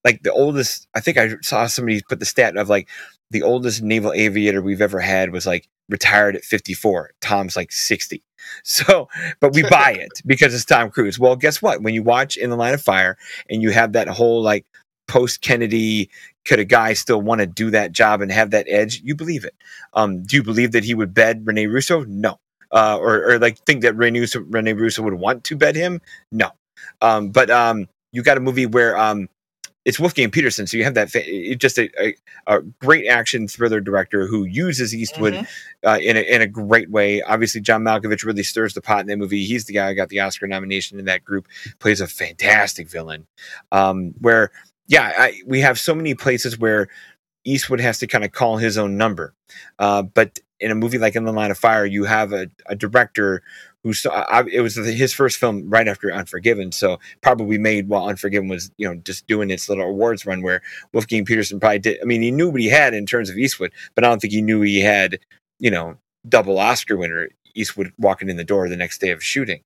like 0.03 0.23
the 0.23 0.33
oldest 0.33 0.87
I 0.93 0.99
think 0.99 1.17
I 1.17 1.35
saw 1.41 1.67
somebody 1.67 2.01
put 2.07 2.19
the 2.19 2.25
stat 2.25 2.57
of 2.57 2.69
like 2.69 2.89
the 3.31 3.43
oldest 3.43 3.81
naval 3.81 4.13
aviator 4.13 4.61
we've 4.61 4.81
ever 4.81 4.99
had 4.99 5.31
was 5.31 5.45
like 5.45 5.67
retired 5.89 6.35
at 6.35 6.43
54. 6.43 7.11
Tom's 7.21 7.55
like 7.55 7.71
60. 7.71 8.23
So, 8.63 9.07
but 9.39 9.53
we 9.53 9.61
buy 9.61 9.91
it 9.99 10.19
because 10.25 10.55
it's 10.55 10.65
Tom 10.65 10.89
Cruise. 10.89 11.19
Well, 11.19 11.35
guess 11.35 11.61
what? 11.61 11.83
When 11.83 11.93
you 11.93 12.01
watch 12.01 12.37
In 12.37 12.49
the 12.49 12.55
Line 12.55 12.73
of 12.73 12.81
Fire 12.81 13.15
and 13.51 13.61
you 13.61 13.69
have 13.69 13.93
that 13.93 14.07
whole 14.07 14.41
like 14.41 14.65
post 15.07 15.41
Kennedy, 15.41 16.09
could 16.43 16.59
a 16.59 16.65
guy 16.65 16.93
still 16.93 17.21
want 17.21 17.39
to 17.39 17.47
do 17.47 17.69
that 17.69 17.91
job 17.91 18.19
and 18.19 18.31
have 18.31 18.49
that 18.49 18.65
edge? 18.67 18.99
You 19.03 19.15
believe 19.15 19.45
it. 19.45 19.53
Um, 19.93 20.23
do 20.23 20.35
you 20.35 20.43
believe 20.43 20.71
that 20.71 20.83
he 20.83 20.95
would 20.95 21.13
bed 21.13 21.45
Rene 21.45 21.67
Russo? 21.67 22.03
No. 22.05 22.39
Uh, 22.71 22.97
or, 22.99 23.33
or 23.33 23.39
like 23.39 23.59
think 23.59 23.83
that 23.83 23.95
Rene 23.95 24.19
Russo, 24.19 24.39
Rene 24.39 24.73
Russo 24.73 25.03
would 25.03 25.13
want 25.13 25.43
to 25.45 25.55
bed 25.55 25.75
him? 25.75 26.01
No. 26.31 26.49
Um, 26.99 27.29
but 27.29 27.51
um, 27.51 27.87
you 28.11 28.23
got 28.23 28.37
a 28.37 28.41
movie 28.41 28.65
where 28.65 28.97
um, 28.97 29.29
it's 29.83 29.99
Wolfgang 29.99 30.29
Petersen, 30.29 30.67
so 30.67 30.77
you 30.77 30.83
have 30.83 30.93
that 30.93 31.09
fa- 31.09 31.55
just 31.55 31.79
a, 31.79 31.89
a, 31.99 32.15
a 32.47 32.61
great 32.61 33.07
action 33.07 33.47
thriller 33.47 33.79
director 33.79 34.27
who 34.27 34.43
uses 34.43 34.93
Eastwood 34.93 35.33
Mhm. 35.33 35.47
uh, 35.85 35.97
in 36.01 36.17
a, 36.17 36.19
in 36.21 36.41
a 36.41 36.47
great 36.47 36.91
way. 36.91 37.21
Obviously, 37.23 37.61
John 37.61 37.83
Malkovich 37.83 38.23
really 38.23 38.43
stirs 38.43 38.73
the 38.75 38.81
pot 38.81 38.99
in 39.01 39.07
that 39.07 39.17
movie. 39.17 39.43
He's 39.43 39.65
the 39.65 39.73
guy 39.73 39.89
who 39.89 39.95
got 39.95 40.09
the 40.09 40.19
Oscar 40.19 40.45
nomination 40.47 40.99
in 40.99 41.05
that 41.05 41.23
group. 41.23 41.47
Plays 41.79 41.99
a 41.99 42.07
fantastic 42.07 42.89
villain. 42.89 43.25
Um, 43.71 44.13
where 44.19 44.51
yeah, 44.87 45.13
I, 45.17 45.41
we 45.45 45.61
have 45.61 45.79
so 45.79 45.95
many 45.95 46.13
places 46.15 46.59
where 46.59 46.87
Eastwood 47.43 47.79
has 47.79 47.97
to 47.99 48.07
kind 48.07 48.23
of 48.23 48.31
call 48.33 48.57
his 48.57 48.77
own 48.77 48.97
number. 48.97 49.33
Uh, 49.79 50.03
but 50.03 50.37
in 50.59 50.69
a 50.69 50.75
movie 50.75 50.99
like 50.99 51.15
In 51.15 51.23
the 51.25 51.31
Line 51.31 51.49
of 51.49 51.57
Fire, 51.57 51.85
you 51.85 52.03
have 52.03 52.33
a, 52.33 52.49
a 52.67 52.75
director 52.75 53.41
who 53.83 53.93
saw 53.93 54.11
I, 54.11 54.43
it 54.51 54.61
was 54.61 54.75
his 54.75 55.13
first 55.13 55.37
film 55.37 55.69
right 55.69 55.87
after 55.87 56.13
Unforgiven, 56.13 56.71
so 56.71 56.99
probably 57.21 57.57
made 57.57 57.87
while 57.87 58.07
Unforgiven 58.07 58.47
was 58.47 58.71
you 58.77 58.87
know 58.87 58.95
just 59.03 59.27
doing 59.27 59.49
its 59.49 59.69
little 59.69 59.85
awards 59.85 60.25
run. 60.25 60.41
Where 60.41 60.61
Wolfgang 60.93 61.25
Petersen 61.25 61.59
probably 61.59 61.79
did. 61.79 61.99
I 62.01 62.05
mean, 62.05 62.21
he 62.21 62.31
knew 62.31 62.49
what 62.49 62.61
he 62.61 62.69
had 62.69 62.93
in 62.93 63.05
terms 63.05 63.29
of 63.29 63.37
Eastwood, 63.37 63.71
but 63.95 64.03
I 64.03 64.09
don't 64.09 64.19
think 64.19 64.33
he 64.33 64.41
knew 64.41 64.61
he 64.61 64.81
had 64.81 65.19
you 65.59 65.71
know 65.71 65.97
double 66.27 66.59
Oscar 66.59 66.97
winner 66.97 67.29
Eastwood 67.55 67.91
walking 67.97 68.29
in 68.29 68.37
the 68.37 68.43
door 68.43 68.69
the 68.69 68.77
next 68.77 68.99
day 68.99 69.11
of 69.11 69.23
shooting. 69.23 69.61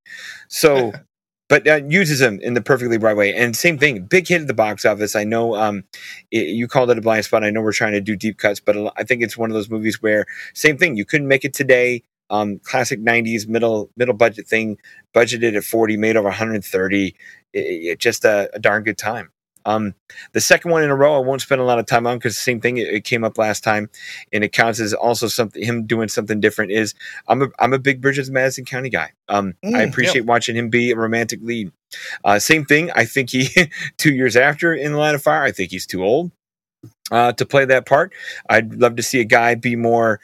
So. 0.47 0.93
But 1.47 1.67
uh, 1.67 1.81
uses 1.87 2.19
him 2.19 2.39
in 2.39 2.55
the 2.55 2.61
perfectly 2.61 2.97
right 2.97 3.15
way, 3.15 3.31
and 3.31 3.55
same 3.55 3.77
thing. 3.77 4.05
Big 4.05 4.27
hit 4.27 4.41
at 4.41 4.47
the 4.47 4.53
box 4.55 4.83
office. 4.83 5.15
I 5.15 5.25
know 5.25 5.55
um, 5.55 5.83
it, 6.31 6.47
you 6.47 6.67
called 6.67 6.89
it 6.89 6.97
a 6.97 7.01
blind 7.01 7.23
spot. 7.23 7.43
I 7.43 7.51
know 7.51 7.61
we're 7.61 7.71
trying 7.71 7.91
to 7.91 8.01
do 8.01 8.15
deep 8.15 8.39
cuts, 8.39 8.59
but 8.59 8.75
I 8.97 9.03
think 9.03 9.21
it's 9.21 9.37
one 9.37 9.51
of 9.51 9.53
those 9.53 9.69
movies 9.69 10.01
where 10.01 10.25
same 10.55 10.75
thing. 10.75 10.97
You 10.97 11.05
couldn't 11.05 11.27
make 11.27 11.45
it 11.45 11.53
today. 11.53 12.01
Um, 12.29 12.59
classic 12.59 12.99
'90s 12.99 13.47
middle 13.47 13.89
middle 13.95 14.15
budget 14.15 14.47
thing, 14.47 14.77
budgeted 15.13 15.55
at 15.55 15.63
40, 15.63 15.97
made 15.97 16.17
over 16.17 16.27
130. 16.27 17.15
It, 17.53 17.59
it 17.59 17.99
just 17.99 18.25
a, 18.25 18.49
a 18.53 18.59
darn 18.59 18.83
good 18.83 18.97
time. 18.97 19.31
Um, 19.65 19.95
the 20.33 20.41
second 20.41 20.71
one 20.71 20.83
in 20.83 20.89
a 20.89 20.95
row, 20.95 21.15
I 21.15 21.19
won't 21.19 21.41
spend 21.41 21.59
a 21.59 21.63
lot 21.63 21.79
of 21.79 21.85
time 21.87 22.05
on 22.05 22.17
because 22.17 22.37
same 22.37 22.61
thing. 22.61 22.77
It, 22.77 22.87
it 22.87 23.03
came 23.03 23.23
up 23.23 23.37
last 23.37 23.63
time, 23.63 23.89
and 24.31 24.43
it 24.43 24.51
counts 24.51 24.79
as 24.79 24.93
also 24.93 25.27
something 25.27 25.63
him 25.63 25.85
doing 25.85 26.07
something 26.07 26.39
different. 26.39 26.71
Is 26.71 26.93
I'm 27.27 27.41
a 27.41 27.47
I'm 27.59 27.73
a 27.73 27.79
big 27.79 28.01
Bridges 28.01 28.29
Madison 28.29 28.65
County 28.65 28.89
guy. 28.89 29.11
Um, 29.27 29.55
Mm, 29.63 29.75
I 29.75 29.81
appreciate 29.83 30.25
watching 30.25 30.55
him 30.55 30.69
be 30.69 30.91
a 30.91 30.95
romantic 30.95 31.39
lead. 31.41 31.71
Uh, 32.23 32.39
same 32.39 32.65
thing. 32.65 32.91
I 32.95 33.05
think 33.05 33.31
he 33.31 33.49
two 33.97 34.13
years 34.13 34.35
after 34.35 34.73
in 34.73 34.91
the 34.91 34.97
line 34.97 35.15
of 35.15 35.23
fire. 35.23 35.43
I 35.43 35.51
think 35.51 35.71
he's 35.71 35.87
too 35.87 36.03
old 36.03 36.31
uh, 37.11 37.31
to 37.33 37.45
play 37.45 37.65
that 37.65 37.85
part. 37.85 38.13
I'd 38.49 38.75
love 38.75 38.95
to 38.97 39.03
see 39.03 39.19
a 39.19 39.25
guy 39.25 39.55
be 39.55 39.75
more 39.75 40.19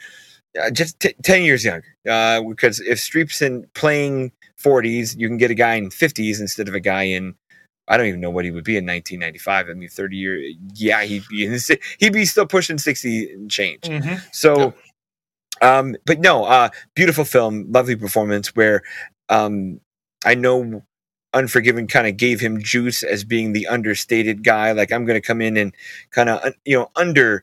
uh, 0.60 0.70
just 0.70 1.00
t- 1.00 1.14
10 1.22 1.42
years 1.42 1.64
younger. 1.64 1.96
Uh, 2.08 2.42
because 2.42 2.80
if 2.80 2.98
Streep's 2.98 3.42
in 3.42 3.66
playing 3.74 4.32
40s, 4.62 5.16
you 5.16 5.28
can 5.28 5.38
get 5.38 5.50
a 5.50 5.54
guy 5.54 5.74
in 5.74 5.90
50s 5.90 6.40
instead 6.40 6.68
of 6.68 6.74
a 6.74 6.80
guy 6.80 7.04
in, 7.04 7.34
I 7.88 7.96
don't 7.96 8.06
even 8.06 8.20
know 8.20 8.30
what 8.30 8.44
he 8.44 8.50
would 8.50 8.64
be 8.64 8.76
in 8.76 8.86
1995. 8.86 9.68
I 9.68 9.72
mean, 9.74 9.88
30 9.88 10.16
year, 10.16 10.40
yeah, 10.74 11.02
he'd 11.04 11.26
be, 11.28 11.46
in, 11.46 11.58
he'd 11.98 12.12
be 12.12 12.24
still 12.24 12.46
pushing 12.46 12.78
60 12.78 13.32
and 13.32 13.50
change. 13.50 13.82
Mhm. 13.82 14.20
So, 14.32 14.74
um, 15.60 15.96
but 16.06 16.20
no, 16.20 16.44
uh, 16.44 16.70
beautiful 16.94 17.24
film, 17.24 17.70
lovely 17.70 17.96
performance. 17.96 18.54
Where 18.54 18.82
um, 19.28 19.80
I 20.24 20.34
know 20.34 20.82
Unforgiven 21.34 21.86
kind 21.86 22.06
of 22.06 22.16
gave 22.16 22.40
him 22.40 22.62
juice 22.62 23.02
as 23.02 23.24
being 23.24 23.52
the 23.52 23.66
understated 23.66 24.44
guy. 24.44 24.72
Like 24.72 24.92
I'm 24.92 25.06
going 25.06 25.20
to 25.20 25.26
come 25.26 25.40
in 25.40 25.56
and 25.56 25.74
kind 26.10 26.28
of 26.28 26.54
you 26.64 26.78
know 26.78 26.90
under. 26.96 27.42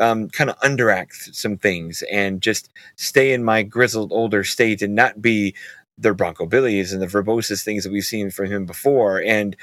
Um, 0.00 0.28
kind 0.28 0.48
of 0.50 0.58
underact 0.60 1.34
some 1.34 1.56
things 1.56 2.02
and 2.12 2.40
just 2.40 2.68
stay 2.96 3.32
in 3.32 3.42
my 3.42 3.62
grizzled 3.64 4.12
older 4.12 4.44
state 4.44 4.80
and 4.82 4.94
not 4.94 5.20
be 5.20 5.54
the 6.00 6.14
Bronco 6.14 6.46
Billies 6.46 6.92
and 6.92 7.02
the 7.02 7.08
verboses 7.08 7.64
things 7.64 7.82
that 7.82 7.92
we've 7.92 8.04
seen 8.04 8.30
from 8.30 8.46
him 8.46 8.64
before. 8.66 9.20
And 9.20 9.56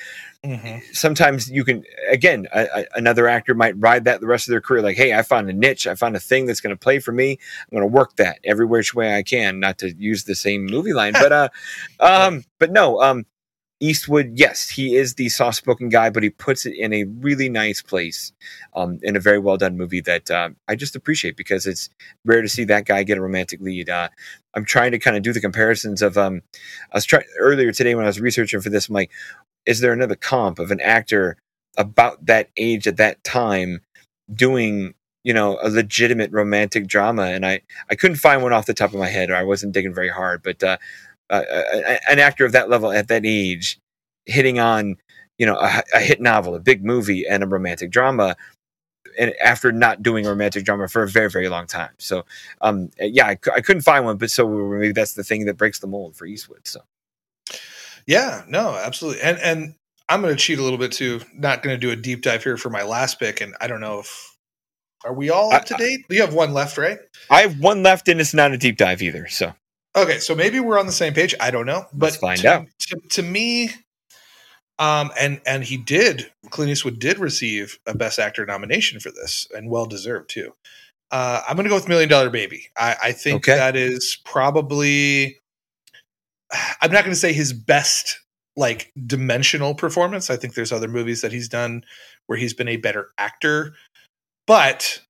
Mhm. 0.43 0.83
sometimes 0.93 1.49
you 1.49 1.63
can 1.63 1.83
again 2.09 2.47
a, 2.53 2.67
a- 2.81 2.85
another 2.95 3.27
actor 3.27 3.55
might 3.55 3.73
ride 3.79 4.03
that 4.05 4.19
the 4.21 4.27
rest 4.27 4.47
of 4.47 4.51
their 4.51 4.61
career 4.61 4.83
like 4.83 4.95
hey 4.95 5.11
i 5.11 5.23
found 5.23 5.49
a 5.49 5.53
niche 5.53 5.87
i 5.87 5.95
found 5.95 6.15
a 6.15 6.19
thing 6.19 6.45
that's 6.45 6.61
going 6.61 6.75
to 6.75 6.79
play 6.79 6.99
for 6.99 7.11
me 7.11 7.31
i'm 7.31 7.75
going 7.75 7.81
to 7.81 7.87
work 7.91 8.15
that 8.17 8.37
every 8.43 8.63
which 8.67 8.93
way 8.93 9.15
i 9.15 9.23
can 9.23 9.59
not 9.59 9.79
to 9.79 9.91
use 9.97 10.25
the 10.25 10.35
same 10.35 10.63
movie 10.67 10.93
line 10.93 11.13
but 11.13 11.31
uh 11.31 11.49
um 11.99 12.43
but 12.59 12.71
no 12.71 13.01
um 13.01 13.25
eastwood 13.81 14.31
yes 14.35 14.69
he 14.69 14.95
is 14.95 15.15
the 15.15 15.27
soft-spoken 15.27 15.89
guy 15.89 16.09
but 16.09 16.23
he 16.23 16.29
puts 16.29 16.65
it 16.65 16.73
in 16.77 16.93
a 16.93 17.03
really 17.03 17.49
nice 17.49 17.81
place 17.81 18.31
um 18.73 18.99
in 19.03 19.15
a 19.15 19.19
very 19.19 19.37
well 19.37 19.57
done 19.57 19.75
movie 19.75 19.99
that 19.99 20.31
uh, 20.31 20.49
i 20.67 20.75
just 20.75 20.95
appreciate 20.95 21.35
because 21.35 21.65
it's 21.65 21.89
rare 22.23 22.41
to 22.41 22.47
see 22.47 22.63
that 22.63 22.85
guy 22.85 23.03
get 23.03 23.17
a 23.17 23.21
romantic 23.21 23.59
lead. 23.59 23.89
Uh 23.89 24.07
i'm 24.55 24.63
trying 24.63 24.91
to 24.91 24.99
kind 24.99 25.17
of 25.17 25.23
do 25.23 25.33
the 25.33 25.41
comparisons 25.41 26.01
of 26.01 26.17
um 26.17 26.41
i 26.93 26.97
was 26.97 27.05
trying 27.05 27.25
earlier 27.37 27.71
today 27.73 27.95
when 27.95 28.05
i 28.05 28.07
was 28.07 28.21
researching 28.21 28.61
for 28.61 28.69
this 28.69 28.87
i'm 28.87 28.95
like 28.95 29.11
is 29.65 29.81
there 29.81 29.93
another 29.93 30.15
comp 30.15 30.59
of 30.59 30.71
an 30.71 30.79
actor 30.79 31.37
about 31.77 32.25
that 32.25 32.49
age 32.57 32.87
at 32.87 32.97
that 32.97 33.23
time 33.23 33.81
doing 34.33 34.93
you 35.23 35.33
know 35.33 35.57
a 35.61 35.69
legitimate 35.69 36.31
romantic 36.31 36.87
drama? 36.87 37.23
And 37.23 37.45
i 37.45 37.61
i 37.89 37.95
couldn't 37.95 38.17
find 38.17 38.41
one 38.41 38.53
off 38.53 38.67
the 38.67 38.73
top 38.73 38.93
of 38.93 38.99
my 38.99 39.09
head 39.09 39.29
or 39.29 39.35
i 39.35 39.43
wasn't 39.43 39.73
digging 39.73 39.93
very 39.93 40.09
hard 40.09 40.43
but 40.43 40.63
uh, 40.63 40.77
uh, 41.29 41.43
an 42.09 42.19
actor 42.19 42.45
of 42.45 42.51
that 42.51 42.69
level 42.69 42.91
at 42.91 43.07
that 43.07 43.23
age 43.25 43.79
hitting 44.25 44.59
on 44.59 44.95
you 45.37 45.45
know 45.45 45.55
a, 45.55 45.83
a 45.93 45.99
hit 45.99 46.21
novel 46.21 46.55
a 46.55 46.59
big 46.59 46.83
movie 46.83 47.27
and 47.27 47.43
a 47.43 47.47
romantic 47.47 47.91
drama 47.91 48.35
and 49.17 49.33
after 49.43 49.71
not 49.71 50.03
doing 50.03 50.25
a 50.25 50.29
romantic 50.29 50.65
drama 50.65 50.87
for 50.87 51.03
a 51.03 51.07
very 51.07 51.29
very 51.29 51.49
long 51.49 51.67
time 51.67 51.91
so 51.97 52.23
um 52.61 52.89
yeah 52.99 53.27
i, 53.27 53.37
I 53.55 53.61
couldn't 53.61 53.83
find 53.83 54.05
one 54.05 54.17
but 54.17 54.31
so 54.31 54.47
maybe 54.47 54.93
that's 54.93 55.13
the 55.13 55.23
thing 55.23 55.45
that 55.45 55.57
breaks 55.57 55.79
the 55.79 55.87
mold 55.87 56.15
for 56.15 56.25
eastwood 56.25 56.67
so 56.67 56.81
Yeah, 58.07 58.43
no, 58.47 58.75
absolutely. 58.75 59.21
And 59.21 59.39
and 59.39 59.75
I'm 60.07 60.21
going 60.21 60.35
to 60.35 60.39
cheat 60.39 60.59
a 60.59 60.63
little 60.63 60.77
bit 60.77 60.91
too. 60.91 61.21
Not 61.33 61.63
going 61.63 61.75
to 61.75 61.79
do 61.79 61.91
a 61.91 61.95
deep 61.95 62.21
dive 62.21 62.43
here 62.43 62.57
for 62.57 62.69
my 62.69 62.83
last 62.83 63.19
pick. 63.19 63.41
And 63.41 63.55
I 63.59 63.67
don't 63.67 63.81
know 63.81 63.99
if 63.99 64.37
are 65.03 65.13
we 65.13 65.29
all 65.29 65.53
up 65.53 65.65
to 65.65 65.73
date? 65.75 66.05
You 66.09 66.21
have 66.21 66.33
one 66.33 66.53
left, 66.53 66.77
right? 66.77 66.99
i 67.29 67.41
have 67.41 67.59
one 67.59 67.83
left 67.83 68.07
and 68.07 68.21
it's 68.21 68.33
not 68.33 68.51
a 68.51 68.57
deep 68.57 68.77
dive 68.77 69.01
either 69.01 69.27
so 69.27 69.53
Okay, 69.95 70.19
so 70.19 70.35
maybe 70.35 70.59
we're 70.59 70.79
on 70.79 70.85
the 70.87 70.91
same 70.91 71.13
page. 71.13 71.33
I 71.39 71.51
don't 71.51 71.65
know, 71.65 71.85
but 71.93 72.07
Let's 72.07 72.17
find 72.17 72.39
to, 72.41 72.47
out. 72.53 72.67
To, 72.79 72.99
to 73.11 73.21
me, 73.23 73.69
um, 74.77 75.11
and 75.19 75.39
and 75.45 75.63
he 75.63 75.77
did. 75.77 76.31
Clint 76.49 76.69
Eastwood 76.71 76.99
did 76.99 77.17
receive 77.19 77.79
a 77.87 77.95
Best 77.95 78.19
Actor 78.19 78.45
nomination 78.45 78.99
for 78.99 79.11
this, 79.11 79.47
and 79.55 79.69
well 79.69 79.85
deserved 79.85 80.29
too. 80.29 80.53
Uh, 81.11 81.41
I'm 81.47 81.55
going 81.55 81.63
to 81.65 81.69
go 81.69 81.75
with 81.75 81.87
Million 81.87 82.09
Dollar 82.09 82.29
Baby. 82.29 82.67
I, 82.77 82.95
I 83.03 83.11
think 83.13 83.47
Okay. 83.47 83.55
that 83.55 83.75
is 83.75 84.17
probably 84.25 85.39
I'm 86.81 86.91
not 86.91 87.03
going 87.03 87.13
to 87.13 87.19
say 87.19 87.33
his 87.33 87.53
best 87.53 88.19
like 88.57 88.91
dimensional 89.05 89.75
performance. 89.75 90.29
I 90.29 90.35
think 90.37 90.53
there's 90.55 90.71
other 90.71 90.87
movies 90.87 91.21
that 91.21 91.31
he's 91.31 91.49
done 91.49 91.83
where 92.27 92.37
he's 92.37 92.53
been 92.53 92.67
a 92.67 92.77
better 92.77 93.09
actor, 93.17 93.75
but 94.47 95.01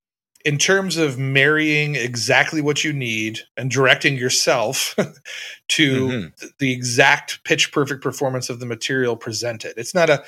in 0.45 0.59
terms 0.59 0.95
of 0.95 1.17
marrying 1.17 1.95
exactly 1.95 2.61
what 2.61 2.83
you 2.83 2.93
need 2.93 3.39
and 3.57 3.71
directing 3.71 4.15
yourself 4.15 4.95
to 5.67 6.07
mm-hmm. 6.07 6.47
the 6.59 6.71
exact 6.71 7.43
pitch 7.43 7.71
perfect 7.71 8.03
performance 8.03 8.49
of 8.51 8.59
the 8.59 8.65
material 8.67 9.17
presented. 9.17 9.73
It's 9.75 9.95
not 9.95 10.09
a 10.09 10.23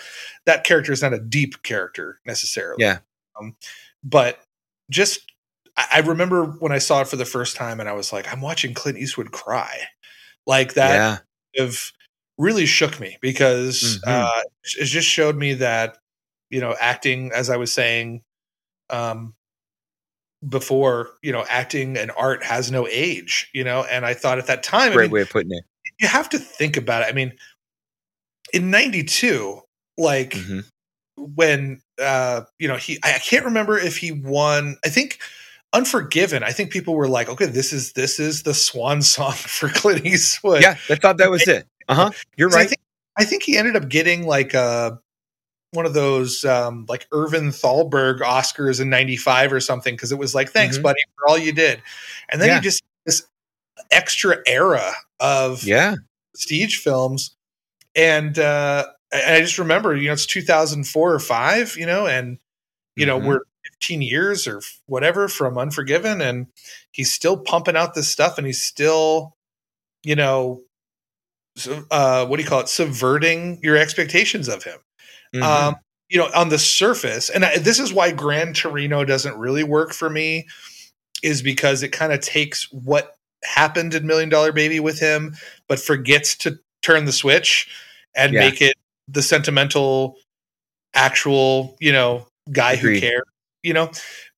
that 0.45 0.63
character 0.63 0.91
is 0.91 1.03
not 1.03 1.13
a 1.13 1.19
deep 1.19 1.62
character 1.62 2.19
necessarily. 2.25 2.84
Yeah. 2.84 2.99
Um, 3.39 3.56
but 4.03 4.39
just 4.89 5.21
I 5.77 5.99
remember 5.99 6.45
when 6.45 6.71
I 6.71 6.80
saw 6.80 7.01
it 7.01 7.08
for 7.08 7.17
the 7.17 7.25
first 7.25 7.56
time 7.56 7.80
and 7.80 7.88
I 7.88 7.93
was 7.93 8.12
like, 8.12 8.32
I'm 8.34 8.41
watching 8.41 8.73
Clint 8.73 8.97
Eastwood 8.97 9.32
cry. 9.32 9.82
Like 10.47 10.73
that 10.73 11.21
yeah. 11.53 11.63
of 11.63 11.91
really 12.39 12.65
shook 12.65 12.99
me 12.99 13.17
because 13.21 13.99
mm-hmm. 14.03 14.10
uh, 14.10 14.41
it 14.80 14.86
just 14.86 15.08
showed 15.08 15.36
me 15.36 15.53
that, 15.56 15.99
you 16.49 16.60
know, 16.60 16.75
acting, 16.80 17.32
as 17.32 17.51
I 17.51 17.58
was 17.58 17.71
saying, 17.71 18.23
um, 18.89 19.36
before 20.47 21.12
you 21.21 21.32
know 21.32 21.45
acting 21.50 21.97
and 21.97 22.12
art 22.17 22.43
has 22.43 22.71
no 22.71 22.88
age 22.88 23.50
you 23.54 23.63
know 23.63 23.84
and 23.89 24.06
i 24.06 24.13
thought 24.13 24.38
at 24.38 24.45
that 24.47 24.62
time 24.62 24.93
great 24.93 25.06
I 25.06 25.08
mean, 25.08 25.12
way 25.12 25.21
of 25.21 25.30
putting 25.30 25.52
it. 25.52 25.63
you 26.00 26.08
have 26.08 26.30
to 26.30 26.39
think 26.39 26.78
about 26.78 27.02
it. 27.02 27.08
I 27.10 27.12
mean 27.12 27.34
in 28.54 28.69
92 28.69 29.62
like 29.97 30.32
mm-hmm. 30.32 30.60
when 31.15 31.82
uh 32.00 32.41
you 32.60 32.67
know 32.67 32.76
he 32.76 33.00
i 33.04 33.17
can't 33.17 33.45
remember 33.45 33.80
if 33.80 33.97
he 33.97 34.12
won 34.12 34.78
i 34.86 34.89
think 34.89 35.19
unforgiven 35.73 36.43
i 36.43 36.52
think 36.52 36.71
people 36.71 36.93
were 36.93 37.10
like 37.10 37.30
okay 37.30 37.47
this 37.47 37.73
is 37.73 37.93
this 37.93 38.19
is 38.19 38.43
the 38.43 38.54
swan 38.54 39.02
song 39.13 39.34
for 39.34 39.69
clint 39.69 40.06
eastwood. 40.06 40.62
Yeah 40.62 40.78
i 40.89 40.95
thought 40.95 41.17
that 41.17 41.32
was 41.32 41.47
it. 41.47 41.67
Uh-huh. 41.89 42.12
You're 42.36 42.50
right 42.50 42.65
I 42.65 42.67
think, 42.67 42.82
I 43.17 43.26
think 43.26 43.43
he 43.43 43.58
ended 43.58 43.76
up 43.76 43.89
getting 43.89 44.28
like 44.28 44.54
a 44.54 45.00
one 45.77 45.85
of 45.85 45.93
those 45.93 46.43
um, 46.43 46.85
like 46.89 47.07
Irving 47.13 47.51
Thalberg 47.51 48.19
Oscars 48.19 48.81
in 48.81 48.89
'95 48.89 49.53
or 49.53 49.59
something 49.61 49.93
because 49.95 50.11
it 50.11 50.17
was 50.17 50.35
like, 50.35 50.49
thanks, 50.49 50.75
mm-hmm. 50.75 50.83
buddy, 50.83 50.99
for 51.15 51.29
all 51.29 51.37
you 51.37 51.53
did. 51.53 51.81
And 52.27 52.41
then 52.41 52.49
yeah. 52.49 52.55
you 52.55 52.61
just 52.61 52.83
this 53.05 53.25
extra 53.91 54.37
era 54.45 54.91
of 55.19 55.63
yeah 55.63 55.95
prestige 56.33 56.79
films, 56.79 57.37
and 57.95 58.37
uh, 58.39 58.87
I 59.13 59.39
just 59.39 59.59
remember, 59.59 59.95
you 59.95 60.07
know, 60.07 60.13
it's 60.13 60.25
2004 60.25 61.13
or 61.13 61.19
five, 61.19 61.77
you 61.77 61.85
know, 61.85 62.07
and 62.07 62.39
you 62.95 63.05
mm-hmm. 63.05 63.21
know 63.21 63.27
we're 63.27 63.41
15 63.79 64.01
years 64.01 64.47
or 64.47 64.61
whatever 64.87 65.27
from 65.27 65.57
Unforgiven, 65.57 66.21
and 66.21 66.47
he's 66.91 67.11
still 67.13 67.37
pumping 67.37 67.77
out 67.77 67.93
this 67.93 68.09
stuff, 68.09 68.39
and 68.39 68.47
he's 68.47 68.63
still, 68.63 69.37
you 70.03 70.15
know, 70.15 70.61
uh, 71.91 72.25
what 72.25 72.37
do 72.37 72.43
you 72.43 72.49
call 72.49 72.61
it, 72.61 72.69
subverting 72.69 73.59
your 73.61 73.77
expectations 73.77 74.47
of 74.47 74.63
him. 74.63 74.79
Mm-hmm. 75.38 75.67
Um, 75.67 75.76
you 76.10 76.17
know, 76.17 76.30
on 76.34 76.50
the 76.50 76.58
surface, 76.58 77.30
and 77.30 77.43
I, 77.43 77.58
this 77.58 77.80
is 77.80 77.93
why 77.93 78.12
Gran 78.12 78.54
Torino 78.54 79.04
doesn't 79.04 79.38
really 79.38 79.63
work 79.63 79.93
for 79.93 80.10
me, 80.10 80.47
is 81.21 81.41
because 81.41 81.84
it 81.84 81.89
kind 81.89 82.13
of 82.13 82.21
takes 82.21 82.71
what 82.71 83.15
happened 83.43 83.93
in 83.93 84.08
Million 84.08 84.30
Dollar 84.30 84.52
Baby 84.52 84.80
with 84.80 85.00
him, 85.00 85.36
but 85.67 85.80
forgets 85.80 86.36
to 86.38 86.60
turn 86.82 87.06
the 87.06 87.12
switch 87.12 87.69
and 88.15 88.34
yeah. 88.34 88.39
make 88.39 88.62
it 88.62 88.73
the 89.08 89.21
sentimental, 89.21 90.15
actual, 90.93 91.76
you 91.80 91.91
know, 91.91 92.28
guy 92.52 92.73
Agreed. 92.73 92.95
who 92.95 93.00
cares. 93.02 93.23
You 93.63 93.73
know, 93.73 93.91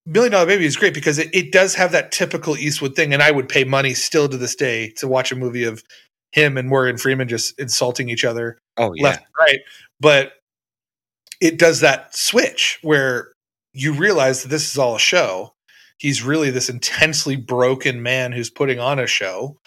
Million 0.05 0.31
Dollar 0.31 0.47
Baby 0.47 0.65
is 0.65 0.75
great 0.75 0.95
because 0.95 1.19
it, 1.19 1.29
it 1.33 1.51
does 1.51 1.75
have 1.75 1.91
that 1.91 2.11
typical 2.11 2.57
Eastwood 2.57 2.95
thing, 2.95 3.13
and 3.13 3.21
I 3.21 3.29
would 3.29 3.47
pay 3.47 3.63
money 3.63 3.93
still 3.93 4.27
to 4.27 4.37
this 4.37 4.55
day 4.55 4.89
to 4.97 5.07
watch 5.07 5.31
a 5.31 5.35
movie 5.35 5.65
of 5.65 5.83
him 6.31 6.57
and 6.57 6.67
Morgan 6.67 6.97
Freeman 6.97 7.27
just 7.27 7.59
insulting 7.59 8.09
each 8.09 8.25
other 8.25 8.57
oh, 8.77 8.93
yeah. 8.95 9.03
left 9.03 9.19
and 9.19 9.27
right. 9.37 9.59
But 9.99 10.33
it 11.39 11.57
does 11.57 11.79
that 11.79 12.15
switch 12.15 12.79
where 12.81 13.33
you 13.73 13.93
realize 13.93 14.43
that 14.43 14.49
this 14.49 14.71
is 14.71 14.77
all 14.77 14.95
a 14.95 14.99
show. 14.99 15.53
He's 15.97 16.23
really 16.23 16.49
this 16.49 16.69
intensely 16.69 17.35
broken 17.35 18.01
man 18.01 18.31
who's 18.31 18.49
putting 18.49 18.79
on 18.79 18.99
a 18.99 19.07
show. 19.07 19.57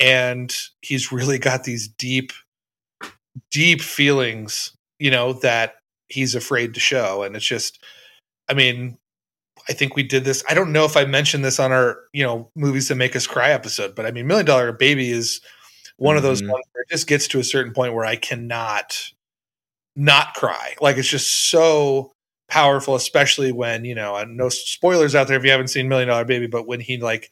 And 0.00 0.54
he's 0.80 1.10
really 1.10 1.38
got 1.38 1.64
these 1.64 1.88
deep, 1.88 2.32
deep 3.50 3.80
feelings, 3.80 4.72
you 4.98 5.10
know, 5.10 5.32
that 5.34 5.76
he's 6.08 6.34
afraid 6.34 6.74
to 6.74 6.80
show. 6.80 7.22
And 7.22 7.34
it's 7.34 7.46
just, 7.46 7.82
I 8.48 8.54
mean, 8.54 8.98
I 9.68 9.72
think 9.72 9.96
we 9.96 10.02
did 10.02 10.24
this. 10.24 10.42
I 10.48 10.54
don't 10.54 10.72
know 10.72 10.84
if 10.84 10.96
I 10.96 11.04
mentioned 11.04 11.44
this 11.44 11.58
on 11.58 11.72
our, 11.72 11.98
you 12.12 12.22
know, 12.22 12.50
movies 12.54 12.88
that 12.88 12.94
make 12.94 13.16
us 13.16 13.26
cry 13.26 13.50
episode, 13.50 13.94
but 13.94 14.06
I 14.06 14.10
mean, 14.12 14.26
Million 14.26 14.46
Dollar 14.46 14.72
Baby 14.72 15.10
is 15.10 15.40
one 15.96 16.16
of 16.16 16.22
those 16.22 16.40
mm-hmm. 16.40 16.52
ones 16.52 16.64
where 16.72 16.82
it 16.82 16.90
just 16.90 17.06
gets 17.06 17.28
to 17.28 17.40
a 17.40 17.44
certain 17.44 17.72
point 17.72 17.92
where 17.92 18.06
I 18.06 18.16
cannot 18.16 19.12
not 19.98 20.34
cry. 20.34 20.76
Like 20.80 20.96
it's 20.96 21.08
just 21.08 21.50
so 21.50 22.12
powerful, 22.48 22.94
especially 22.94 23.52
when, 23.52 23.84
you 23.84 23.94
know, 23.94 24.24
no 24.24 24.48
spoilers 24.48 25.14
out 25.14 25.28
there 25.28 25.36
if 25.36 25.44
you 25.44 25.50
haven't 25.50 25.68
seen 25.68 25.88
Million 25.88 26.08
Dollar 26.08 26.24
Baby, 26.24 26.46
but 26.46 26.66
when 26.66 26.80
he 26.80 26.96
like, 26.98 27.30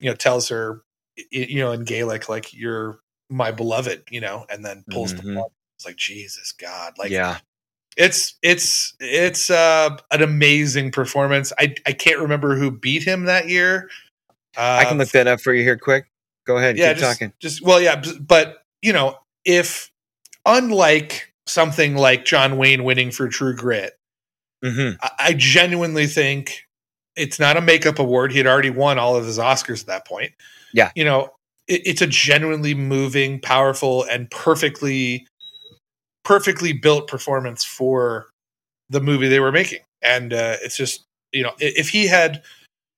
you 0.00 0.10
know, 0.10 0.16
tells 0.16 0.48
her, 0.48 0.82
you 1.30 1.60
know, 1.60 1.72
in 1.72 1.84
Gaelic, 1.84 2.28
like, 2.28 2.52
you're 2.54 2.98
my 3.28 3.50
beloved, 3.50 4.04
you 4.10 4.20
know, 4.20 4.46
and 4.48 4.64
then 4.64 4.84
pulls 4.90 5.12
mm-hmm. 5.12 5.28
the 5.28 5.34
plug. 5.34 5.50
It's 5.76 5.86
like, 5.86 5.96
Jesus 5.96 6.52
God. 6.52 6.94
Like, 6.98 7.10
yeah. 7.10 7.38
It's 7.96 8.36
it's 8.42 8.94
it's 9.00 9.50
uh, 9.50 9.96
an 10.12 10.22
amazing 10.22 10.92
performance. 10.92 11.52
I 11.58 11.74
I 11.84 11.92
can't 11.92 12.20
remember 12.20 12.54
who 12.54 12.70
beat 12.70 13.02
him 13.02 13.24
that 13.24 13.48
year. 13.48 13.90
Uh, 14.56 14.78
I 14.80 14.84
can 14.84 14.98
look 14.98 15.08
that 15.08 15.26
up 15.26 15.40
for 15.40 15.52
you 15.52 15.64
here 15.64 15.76
quick. 15.76 16.06
Go 16.46 16.58
ahead. 16.58 16.78
Yeah, 16.78 16.92
keep 16.92 17.00
just, 17.00 17.12
talking. 17.12 17.32
Just 17.40 17.60
well, 17.60 17.80
yeah, 17.80 18.00
but 18.20 18.62
you 18.82 18.92
know, 18.92 19.16
if 19.44 19.90
unlike 20.46 21.27
something 21.48 21.96
like 21.96 22.24
John 22.24 22.56
Wayne 22.56 22.84
winning 22.84 23.10
for 23.10 23.28
True 23.28 23.56
Grit. 23.56 23.92
Mm-hmm. 24.64 24.96
I, 25.02 25.10
I 25.18 25.32
genuinely 25.34 26.06
think 26.06 26.66
it's 27.16 27.40
not 27.40 27.56
a 27.56 27.60
makeup 27.60 27.98
award. 27.98 28.32
He 28.32 28.38
had 28.38 28.46
already 28.46 28.70
won 28.70 28.98
all 28.98 29.16
of 29.16 29.24
his 29.24 29.38
Oscars 29.38 29.80
at 29.80 29.86
that 29.86 30.06
point. 30.06 30.32
Yeah. 30.72 30.90
You 30.94 31.04
know, 31.04 31.30
it, 31.66 31.82
it's 31.86 32.02
a 32.02 32.06
genuinely 32.06 32.74
moving, 32.74 33.40
powerful, 33.40 34.04
and 34.04 34.30
perfectly, 34.30 35.26
perfectly 36.24 36.72
built 36.72 37.08
performance 37.08 37.64
for 37.64 38.26
the 38.90 39.00
movie 39.00 39.28
they 39.28 39.40
were 39.40 39.52
making. 39.52 39.80
And 40.02 40.32
uh, 40.32 40.56
it's 40.62 40.76
just, 40.76 41.04
you 41.32 41.42
know, 41.42 41.52
if 41.58 41.88
he 41.88 42.06
had, 42.06 42.42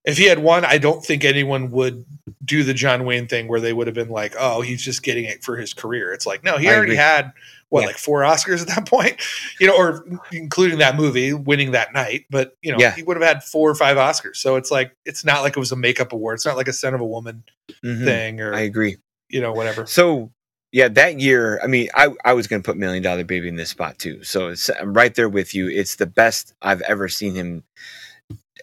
if 0.05 0.17
he 0.17 0.25
had 0.25 0.39
won, 0.39 0.65
I 0.65 0.79
don't 0.79 1.05
think 1.05 1.25
anyone 1.25 1.71
would 1.73 2.05
do 2.45 2.63
the 2.63 2.75
John 2.75 3.05
Wayne 3.05 3.27
thing 3.27 3.49
where 3.49 3.61
they 3.61 3.73
would 3.73 3.87
have 3.87 3.95
been 3.95 4.09
like, 4.09 4.35
"Oh, 4.39 4.61
he's 4.63 4.83
just 4.83 5.03
getting 5.03 5.25
it 5.25 5.45
for 5.45 5.57
his 5.57 5.75
career." 5.75 6.13
It's 6.13 6.27
like, 6.27 6.43
no, 6.43 6.57
he 6.57 6.69
I 6.69 6.75
already 6.75 6.93
agree. 6.93 6.97
had 6.97 7.33
what 7.69 7.83
yeah. 7.83 7.89
like 7.89 7.99
four 7.99 8.21
Oscars 8.23 8.63
at 8.63 8.69
that 8.69 8.87
point, 8.89 9.21
you 9.59 9.67
know, 9.67 9.77
or 9.77 10.05
including 10.33 10.79
that 10.79 10.97
movie 10.97 11.33
winning 11.33 11.73
that 11.73 11.93
night. 11.93 12.25
But 12.31 12.57
you 12.63 12.73
know, 12.73 12.79
yeah. 12.79 12.95
he 12.95 13.03
would 13.03 13.17
have 13.17 13.27
had 13.27 13.43
four 13.43 13.71
or 13.71 13.75
five 13.75 13.97
Oscars. 13.97 14.37
So 14.37 14.57
it's 14.57 14.71
like 14.71 14.97
it's 15.05 15.25
not 15.25 15.43
like 15.43 15.57
it 15.57 15.61
was 15.61 15.73
a 15.73 15.77
makeup 15.77 16.13
award. 16.13 16.37
It's 16.37 16.47
not 16.47 16.57
like 16.57 16.69
a 16.69 16.73
Scent 16.73 16.95
of 16.95 17.01
a 17.01 17.07
Woman 17.07 17.45
mm-hmm. 17.85 18.05
thing. 18.05 18.41
Or 18.41 18.55
I 18.55 18.61
agree. 18.61 18.97
You 19.29 19.41
know, 19.41 19.53
whatever. 19.53 19.87
So 19.87 20.33
yeah, 20.73 20.89
that 20.89 21.19
year, 21.21 21.61
I 21.63 21.67
mean, 21.67 21.89
I, 21.95 22.11
I 22.25 22.33
was 22.33 22.47
going 22.47 22.63
to 22.63 22.67
put 22.67 22.77
Million 22.77 23.03
Dollar 23.03 23.25
Baby 23.25 23.49
in 23.49 23.57
this 23.57 23.71
spot 23.71 23.99
too. 23.99 24.23
So 24.23 24.55
I'm 24.81 24.95
right 24.95 25.15
there 25.15 25.29
with 25.29 25.55
you. 25.55 25.69
It's 25.69 25.97
the 25.97 26.07
best 26.07 26.55
I've 26.63 26.81
ever 26.83 27.09
seen 27.09 27.35
him 27.35 27.65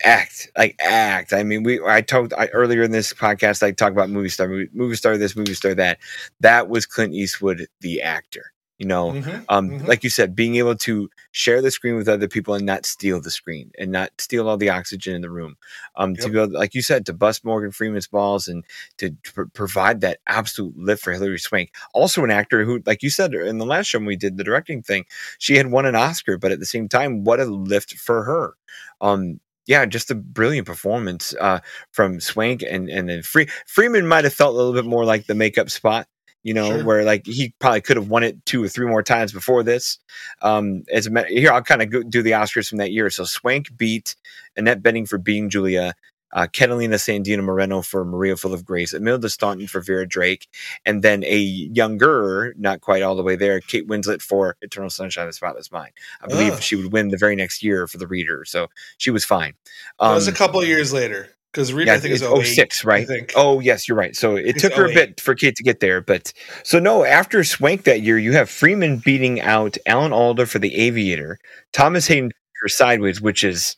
act 0.03 0.49
like 0.57 0.75
act. 0.79 1.33
I 1.33 1.43
mean 1.43 1.63
we 1.63 1.81
i 1.86 2.01
talked 2.01 2.33
I, 2.38 2.47
earlier 2.47 2.83
in 2.83 2.91
this 2.91 3.13
podcast 3.13 3.63
i 3.63 3.71
talked 3.71 3.93
about 3.93 4.10
movie 4.10 4.29
star 4.29 4.47
movie, 4.47 4.69
movie 4.73 4.95
star 4.95 5.17
this 5.17 5.36
movie 5.36 5.53
star 5.53 5.73
that. 5.75 5.99
That 6.39 6.69
was 6.69 6.86
clint 6.86 7.13
eastwood 7.13 7.67
the 7.81 8.01
actor 8.01 8.53
you 8.77 8.86
know? 8.86 9.12
Mm-hmm, 9.12 9.41
um, 9.49 9.69
mm-hmm. 9.69 9.86
like 9.86 10.03
you 10.03 10.10
said 10.10 10.36
being 10.36 10.55
able 10.55 10.75
to 10.75 11.10
share 11.31 11.62
the 11.62 11.71
screen 11.71 11.95
with 11.95 12.07
other 12.07 12.27
people 12.27 12.53
and 12.53 12.65
not 12.65 12.86
steal 12.86 13.19
the 13.19 13.31
screen 13.31 13.71
and 13.77 13.91
not 13.91 14.12
steal 14.19 14.47
all 14.47 14.57
the 14.57 14.69
oxygen 14.69 15.15
in 15.15 15.21
the 15.21 15.29
room. 15.29 15.57
Um, 15.95 16.12
yep. 16.12 16.19
to 16.19 16.29
be 16.29 16.39
able 16.39 16.53
like 16.53 16.75
you 16.75 16.81
said 16.81 17.06
to 17.08 17.13
bust 17.13 17.43
morgan 17.43 17.71
freeman's 17.71 18.08
balls 18.08 18.48
and 18.48 18.63
to 18.98 19.12
pr- 19.23 19.43
provide 19.54 20.02
that 20.02 20.19
absolute 20.27 20.77
lift 20.77 21.04
for 21.04 21.13
hilary 21.13 21.39
swank. 21.39 21.73
Also 21.93 22.23
an 22.23 22.31
actor 22.31 22.63
who 22.63 22.81
like 22.85 23.04
you 23.04 23.10
said 23.10 23.33
in 23.33 23.58
the 23.58 23.65
last 23.65 23.87
show 23.87 24.00
when 24.00 24.06
we 24.06 24.15
did 24.15 24.37
the 24.37 24.43
directing 24.43 24.81
thing 24.81 25.06
she 25.39 25.56
had 25.56 25.71
won 25.71 25.85
an 25.85 25.95
oscar 25.95 26.37
but 26.37 26.52
at 26.52 26.60
the 26.60 26.65
same 26.65 26.87
time 26.87 27.23
what 27.23 27.39
a 27.39 27.45
lift 27.45 27.93
for 27.93 28.23
her. 28.23 28.56
Um 29.02 29.39
yeah, 29.68 29.86
just 29.86 30.10
a 30.12 30.15
brilliant 30.15 30.65
performance 30.65 31.36
uh, 31.40 31.60
from 31.92 32.20
Swank 32.20 32.63
and 32.63 32.90
and 32.90 33.10
then 33.10 33.22
Free- 33.22 33.50
Freeman 33.68 34.08
might 34.08 34.24
have 34.24 34.34
felt 34.34 34.54
a 34.54 34.58
little 34.58 34.74
bit 34.74 34.86
more 34.86 35.06
like 35.06 35.28
the 35.28 35.36
makeup 35.36 35.70
spot 35.70 36.08
you 36.48 36.54
know, 36.54 36.70
sure. 36.70 36.86
where 36.86 37.04
like 37.04 37.26
he 37.26 37.54
probably 37.60 37.82
could 37.82 37.98
have 37.98 38.08
won 38.08 38.24
it 38.24 38.46
two 38.46 38.63
or 38.63 38.70
three 38.70 38.88
more 38.88 39.04
times 39.04 39.34
before 39.34 39.63
this. 39.63 40.00
Um, 40.42 40.84
as 40.90 41.06
a 41.06 41.12
matter, 41.12 41.28
here, 41.28 41.52
I'll 41.52 41.62
kind 41.62 41.82
of 41.82 42.10
do 42.10 42.22
the 42.22 42.32
Oscars 42.32 42.70
from 42.70 42.78
that 42.78 42.94
year. 42.94 43.10
So 43.10 43.26
Swank 43.26 43.76
beat 43.76 44.15
Annette 44.56 44.82
Bening 44.82 45.10
for 45.10 45.18
Being 45.18 45.50
Julia, 45.50 45.94
uh, 46.34 46.48
Catalina 46.52 46.96
Sandino 46.96 47.44
Moreno 47.44 47.82
for 47.82 48.04
Maria 48.06 48.36
Full 48.36 48.54
of 48.54 48.65
Grace, 48.65 48.94
Imelda 48.94 49.30
Staunton 49.30 49.67
for 49.67 49.82
Vera 49.82 50.08
Drake, 50.08 50.48
and 50.86 51.02
then 51.02 51.23
a 51.23 51.38
younger, 51.38 52.54
not 52.58 52.82
quite 52.82 53.02
all 53.02 53.15
the 53.15 53.23
way 53.23 53.36
there, 53.36 53.60
Kate 53.62 53.88
Winslet 53.88 54.21
for 54.21 54.58
Eternal 54.62 54.90
Sunshine 54.90 55.23
of 55.23 55.30
the 55.30 55.34
Spotless 55.34 55.71
Mind. 55.71 55.92
I 56.21 56.28
believe 56.28 56.62
she 56.62 56.75
would 56.75 56.92
win 56.92 57.10
the 57.10 57.17
very 57.17 57.36
next 57.36 57.63
year 57.63 57.88
for 57.88 57.98
the 57.98 58.08
reader, 58.08 58.44
so 58.46 58.67
she 58.98 59.12
was 59.12 59.23
fine. 59.23 59.54
Um, 60.00 60.10
that 60.10 60.15
was 60.15 60.28
a 60.28 60.34
couple 60.34 60.63
years 60.63 60.94
later. 60.94 61.30
because 61.52 61.73
Reba 61.73 61.92
Yeah, 61.92 61.96
I 61.96 62.00
think 62.00 62.13
is 62.13 62.21
it's 62.21 62.32
08, 62.32 62.46
06, 62.46 62.86
right? 62.86 63.08
Oh, 63.36 63.60
yes, 63.60 63.88
you're 63.88 63.98
right. 63.98 64.15
So 64.15 64.36
it 64.36 64.60
took 64.60 64.73
her 64.73 64.86
a 64.86 64.94
bit 64.94 65.19
for 65.19 65.34
Kate 65.34 65.56
to 65.56 65.63
get 65.63 65.80
there, 65.80 66.02
but 66.02 66.34
so 66.63 66.80
no. 66.80 67.04
After 67.06 67.44
Swank 67.44 67.84
that 67.84 68.02
year, 68.02 68.17
you 68.17 68.34
have 68.34 68.50
Freeman 68.50 68.98
beating 68.98 69.42
out 69.42 69.78
Alan 69.86 70.13
Alda 70.13 70.46
for 70.46 70.60
The 70.60 70.75
Aviator, 70.75 71.40
Thomas 71.73 72.08
Haden 72.08 72.32
for 72.60 72.67
Sideways, 72.69 73.21
which 73.21 73.44
is 73.44 73.78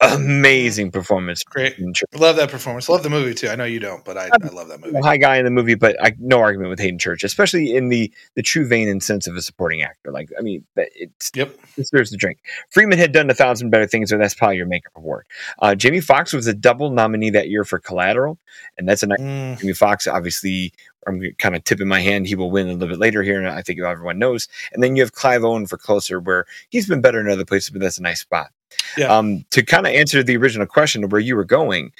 amazing 0.00 0.90
performance. 0.90 1.42
Great. 1.44 1.76
Love 2.14 2.36
that 2.36 2.50
performance. 2.50 2.88
Love 2.88 3.02
the 3.02 3.10
movie 3.10 3.34
too. 3.34 3.48
I 3.48 3.56
know 3.56 3.64
you 3.64 3.80
don't, 3.80 4.04
but 4.04 4.16
I, 4.16 4.28
I 4.42 4.48
love 4.48 4.68
that 4.68 4.80
movie. 4.80 4.98
High 5.00 5.16
guy 5.16 5.36
in 5.36 5.44
the 5.44 5.50
movie, 5.50 5.74
but 5.74 5.96
I 6.02 6.14
no 6.18 6.40
argument 6.40 6.70
with 6.70 6.80
Haden 6.80 6.98
Church, 6.98 7.24
especially 7.24 7.74
in 7.74 7.88
the 7.88 8.12
the 8.34 8.42
true 8.42 8.66
vein 8.66 8.88
and 8.88 9.02
sense 9.02 9.26
of 9.26 9.36
a 9.36 9.42
supporting 9.42 9.82
actor. 9.82 10.10
Like, 10.10 10.30
I 10.38 10.42
mean, 10.42 10.64
it's 10.76 11.30
Yep. 11.34 11.54
it 11.54 11.76
deserves 11.76 12.10
the 12.10 12.16
drink. 12.16 12.38
Freeman 12.70 12.98
had 12.98 13.12
done 13.12 13.30
a 13.30 13.34
thousand 13.34 13.70
better 13.70 13.86
things, 13.86 14.10
so 14.10 14.18
that's 14.18 14.34
probably 14.34 14.56
your 14.56 14.66
makeup 14.66 14.92
award. 14.96 15.26
Uh, 15.60 15.74
Jamie 15.74 16.00
Foxx 16.00 16.32
was 16.32 16.46
a 16.46 16.54
double 16.54 16.90
nominee 16.90 17.30
that 17.30 17.48
year 17.48 17.64
for 17.64 17.78
Collateral, 17.78 18.38
and 18.78 18.88
that's 18.88 19.02
a 19.02 19.06
nice. 19.06 19.20
Mm, 19.20 19.60
Jamie 19.60 19.72
Foxx, 19.72 20.06
obviously, 20.06 20.72
I'm 21.06 21.22
kind 21.38 21.54
of 21.54 21.64
tipping 21.64 21.88
my 21.88 22.00
hand. 22.00 22.26
He 22.26 22.34
will 22.34 22.50
win 22.50 22.68
a 22.68 22.72
little 22.72 22.88
bit 22.88 22.98
later 22.98 23.22
here, 23.22 23.38
and 23.38 23.48
I 23.48 23.62
think 23.62 23.80
everyone 23.80 24.18
knows. 24.18 24.48
And 24.72 24.82
then 24.82 24.96
you 24.96 25.02
have 25.02 25.12
Clive 25.12 25.44
Owen 25.44 25.66
for 25.66 25.76
Closer, 25.76 26.20
where 26.20 26.46
he's 26.70 26.88
been 26.88 27.00
better 27.00 27.20
in 27.20 27.28
other 27.28 27.44
places, 27.44 27.70
but 27.70 27.80
that's 27.80 27.98
a 27.98 28.02
nice 28.02 28.20
spot. 28.20 28.50
Yeah. 28.96 29.06
Um, 29.06 29.44
to 29.50 29.62
kind 29.62 29.86
of 29.86 29.92
answer 29.92 30.22
the 30.22 30.36
original 30.36 30.66
question 30.66 31.04
of 31.04 31.12
where 31.12 31.20
you 31.20 31.36
were 31.36 31.44
going, 31.44 31.92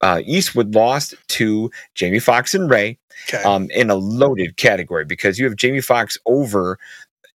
uh, 0.00 0.20
Eastwood 0.26 0.74
lost 0.74 1.14
to 1.28 1.70
Jamie 1.94 2.18
Foxx 2.18 2.54
and 2.54 2.68
Ray 2.68 2.98
okay. 3.28 3.42
um, 3.42 3.70
in 3.70 3.90
a 3.90 3.94
loaded 3.94 4.56
category 4.56 5.04
because 5.04 5.38
you 5.38 5.44
have 5.46 5.56
Jamie 5.56 5.80
Foxx 5.80 6.18
over. 6.26 6.78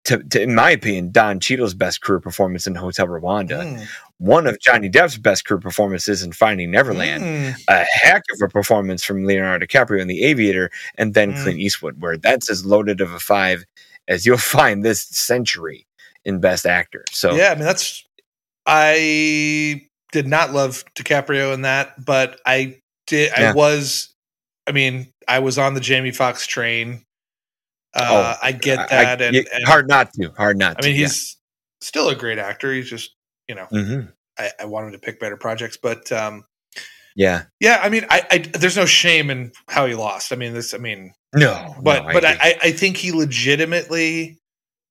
To, 0.04 0.22
to, 0.22 0.40
in 0.40 0.54
my 0.54 0.70
opinion, 0.70 1.10
Don 1.10 1.38
Cheadle's 1.38 1.74
best 1.74 2.00
career 2.00 2.20
performance 2.20 2.66
in 2.66 2.74
Hotel 2.74 3.06
Rwanda, 3.06 3.62
Mm, 3.62 3.86
one 4.18 4.46
of 4.46 4.58
Johnny 4.60 4.88
Depp's 4.90 5.16
best 5.16 5.44
career 5.44 5.60
performances 5.60 6.22
in 6.22 6.32
Finding 6.32 6.70
Neverland, 6.72 7.22
mm, 7.22 7.54
a 7.68 7.84
heck 7.84 8.22
of 8.32 8.40
a 8.42 8.48
performance 8.48 9.04
from 9.04 9.24
Leonardo 9.24 9.64
DiCaprio 9.64 10.00
in 10.00 10.08
The 10.08 10.24
Aviator, 10.24 10.70
and 10.96 11.14
then 11.14 11.32
Mm. 11.32 11.42
Clint 11.42 11.58
Eastwood, 11.60 12.00
where 12.02 12.16
that's 12.16 12.50
as 12.50 12.66
loaded 12.66 13.00
of 13.00 13.12
a 13.12 13.20
five 13.20 13.64
as 14.08 14.26
you'll 14.26 14.36
find 14.38 14.84
this 14.84 15.02
century 15.02 15.86
in 16.24 16.40
Best 16.40 16.66
Actor. 16.66 17.04
So 17.12 17.34
yeah, 17.34 17.50
I 17.52 17.54
mean 17.54 17.64
that's. 17.64 18.04
I 18.66 19.88
did 20.12 20.26
not 20.26 20.52
love 20.52 20.84
DiCaprio 20.94 21.54
in 21.54 21.62
that, 21.62 22.04
but 22.04 22.40
I 22.44 22.80
did. 23.06 23.32
I 23.32 23.52
was. 23.52 24.14
I 24.66 24.72
mean, 24.72 25.10
I 25.26 25.38
was 25.38 25.56
on 25.58 25.72
the 25.74 25.80
Jamie 25.80 26.10
Foxx 26.10 26.46
train. 26.46 27.04
Uh, 27.94 28.36
I 28.42 28.52
get 28.52 28.78
I- 28.78 29.12
I- 29.12 29.16
that, 29.16 29.22
and, 29.34 29.36
and 29.36 29.64
hard 29.64 29.88
not 29.88 30.12
to, 30.14 30.30
hard 30.36 30.58
not 30.58 30.76
I 30.76 30.80
to. 30.82 30.88
mean, 30.88 30.96
he's 30.96 31.36
still 31.80 32.10
a 32.10 32.14
great 32.14 32.38
actor. 32.38 32.72
He's 32.74 32.90
just, 32.90 33.14
you 33.48 33.54
know. 33.54 33.66
Mhm. 33.72 34.12
I, 34.38 34.50
I 34.60 34.64
want 34.66 34.86
him 34.86 34.92
to 34.92 34.98
pick 34.98 35.18
better 35.18 35.36
projects, 35.36 35.76
but 35.76 36.12
um, 36.12 36.44
yeah. 37.16 37.44
yeah, 37.58 37.80
I 37.82 37.88
mean, 37.88 38.06
I, 38.08 38.22
I 38.30 38.38
there's 38.38 38.76
no 38.76 38.86
shame 38.86 39.30
in 39.30 39.52
how 39.68 39.86
he 39.86 39.94
lost. 39.94 40.32
I 40.32 40.36
mean, 40.36 40.54
this, 40.54 40.74
I 40.74 40.78
mean, 40.78 41.12
No, 41.34 41.74
but 41.82 42.06
no, 42.06 42.12
but 42.12 42.24
I, 42.24 42.32
agree. 42.32 42.42
I, 42.44 42.58
I 42.68 42.72
think 42.72 42.96
he 42.96 43.10
legitimately 43.10 44.38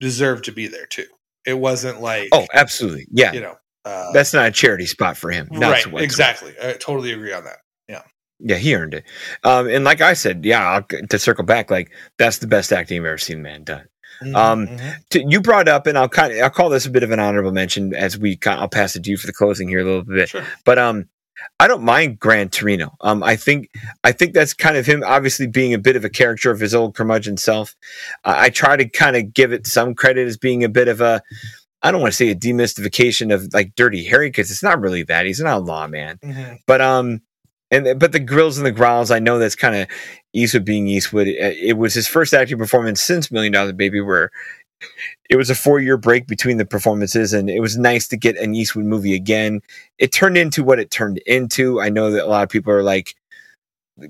deserved 0.01 0.45
to 0.45 0.51
be 0.51 0.67
there 0.67 0.85
too. 0.85 1.05
It 1.45 1.57
wasn't 1.57 2.01
like, 2.01 2.27
oh, 2.33 2.45
absolutely, 2.53 3.07
yeah. 3.09 3.31
you 3.31 3.39
know, 3.39 3.55
uh, 3.87 4.11
That's 4.11 4.33
not 4.33 4.47
a 4.47 4.51
charity 4.51 4.85
spot 4.85 5.15
for 5.15 5.31
him. 5.31 5.47
Not 5.49 5.85
right, 5.85 6.03
exactly. 6.03 6.53
I 6.61 6.73
totally 6.73 7.13
agree 7.13 7.31
on 7.31 7.45
that. 7.45 7.59
Yeah. 7.87 8.01
Yeah, 8.39 8.57
he 8.57 8.75
earned 8.75 8.93
it. 8.93 9.05
Um, 9.45 9.69
and 9.69 9.85
like 9.85 10.01
I 10.01 10.11
said, 10.11 10.43
yeah, 10.43 10.67
I'll, 10.69 10.83
to 10.83 11.17
circle 11.17 11.45
back, 11.45 11.71
like 11.71 11.91
that's 12.17 12.39
the 12.39 12.47
best 12.47 12.73
acting 12.73 12.99
I've 12.99 13.05
ever 13.05 13.17
seen 13.17 13.41
man 13.41 13.63
done. 13.63 13.85
Um, 14.35 14.67
Mhm. 14.67 14.95
to, 15.11 15.23
you 15.29 15.41
brought 15.41 15.67
up, 15.67 15.87
and 15.87 15.97
I'll 15.97 16.09
kind 16.09 16.33
of 16.33 16.39
I'll 16.41 16.49
call 16.49 16.69
this 16.69 16.85
a 16.85 16.89
bit 16.91 17.03
of 17.03 17.11
an 17.11 17.19
honorable 17.19 17.51
mention 17.51 17.93
as 17.93 18.17
we 18.17 18.35
kind 18.35 18.59
I'll 18.59 18.67
pass 18.69 18.95
it 18.95 19.03
to 19.03 19.09
you 19.11 19.17
for 19.17 19.27
the 19.27 19.33
closing 19.33 19.67
here 19.67 19.79
a 19.79 19.83
little 19.83 20.03
bit. 20.03 20.29
sure. 20.29 20.43
But 20.65 20.79
um, 20.79 21.05
I 21.59 21.67
don't 21.67 21.83
mind 21.83 22.19
Gran 22.19 22.49
Torino. 22.49 22.95
Um, 23.01 23.21
I 23.23 23.35
think 23.35 23.69
I 24.03 24.11
think 24.11 24.33
that's 24.33 24.53
kind 24.53 24.75
of 24.75 24.85
him, 24.87 25.03
obviously 25.05 25.45
being 25.47 25.73
a 25.73 25.77
bit 25.77 25.95
of 25.95 26.03
a 26.03 26.09
character 26.09 26.49
of 26.51 26.59
his 26.59 26.73
old 26.73 26.95
curmudgeon 26.95 27.37
self. 27.37 27.75
Uh, 28.25 28.33
I 28.37 28.49
try 28.49 28.75
to 28.75 28.89
kind 28.89 29.15
of 29.15 29.33
give 29.33 29.53
it 29.53 29.67
some 29.67 29.93
credit 29.93 30.27
as 30.27 30.37
being 30.37 30.63
a 30.63 30.69
bit 30.69 30.87
of 30.87 30.99
a. 31.01 31.21
I 31.83 31.91
don't 31.91 32.01
want 32.01 32.11
to 32.11 32.17
say 32.17 32.29
a 32.31 32.35
demystification 32.35 33.31
of 33.31 33.53
like 33.53 33.75
Dirty 33.75 34.03
Harry 34.05 34.29
because 34.29 34.49
it's 34.49 34.63
not 34.63 34.79
really 34.81 35.03
that. 35.03 35.27
He's 35.27 35.39
an 35.39 35.45
outlaw 35.47 35.85
man, 35.87 36.17
Mhm. 36.23 36.57
but 36.65 36.81
um, 36.81 37.21
and 37.69 37.99
but 37.99 38.13
the 38.13 38.19
grills 38.19 38.57
and 38.57 38.65
the 38.65 38.71
growls. 38.71 39.11
I 39.11 39.19
know 39.19 39.37
that's 39.37 39.55
kind 39.55 39.75
of 39.75 39.87
Eastwood 40.37 40.65
being 40.65 40.87
Eastwood. 40.87 41.27
It, 41.27 41.77
was 41.77 41.93
his 41.93 42.07
first 42.07 42.33
acting 42.33 42.57
performance 42.57 43.01
since 43.01 43.31
Million 43.31 43.53
Dollar 43.53 43.73
Baby, 43.73 44.01
where 44.01 44.29
it 45.29 45.35
was 45.35 45.49
a 45.49 45.55
four 45.55 45.79
year 45.79 45.97
break 45.97 46.27
between 46.27 46.57
the 46.57 46.65
performances, 46.65 47.33
and 47.33 47.49
it 47.49 47.59
was 47.59 47.77
nice 47.77 48.07
to 48.09 48.17
get 48.17 48.37
an 48.37 48.53
Eastwood 48.55 48.85
movie 48.85 49.15
again. 49.15 49.61
It 49.97 50.11
turned 50.11 50.37
into 50.37 50.63
what 50.63 50.79
it 50.79 50.91
turned 50.91 51.17
into. 51.25 51.81
I 51.81 51.89
know 51.89 52.11
that 52.11 52.25
a 52.25 52.27
lot 52.27 52.43
of 52.43 52.49
people 52.49 52.71
are 52.71 52.83
like 52.83 53.15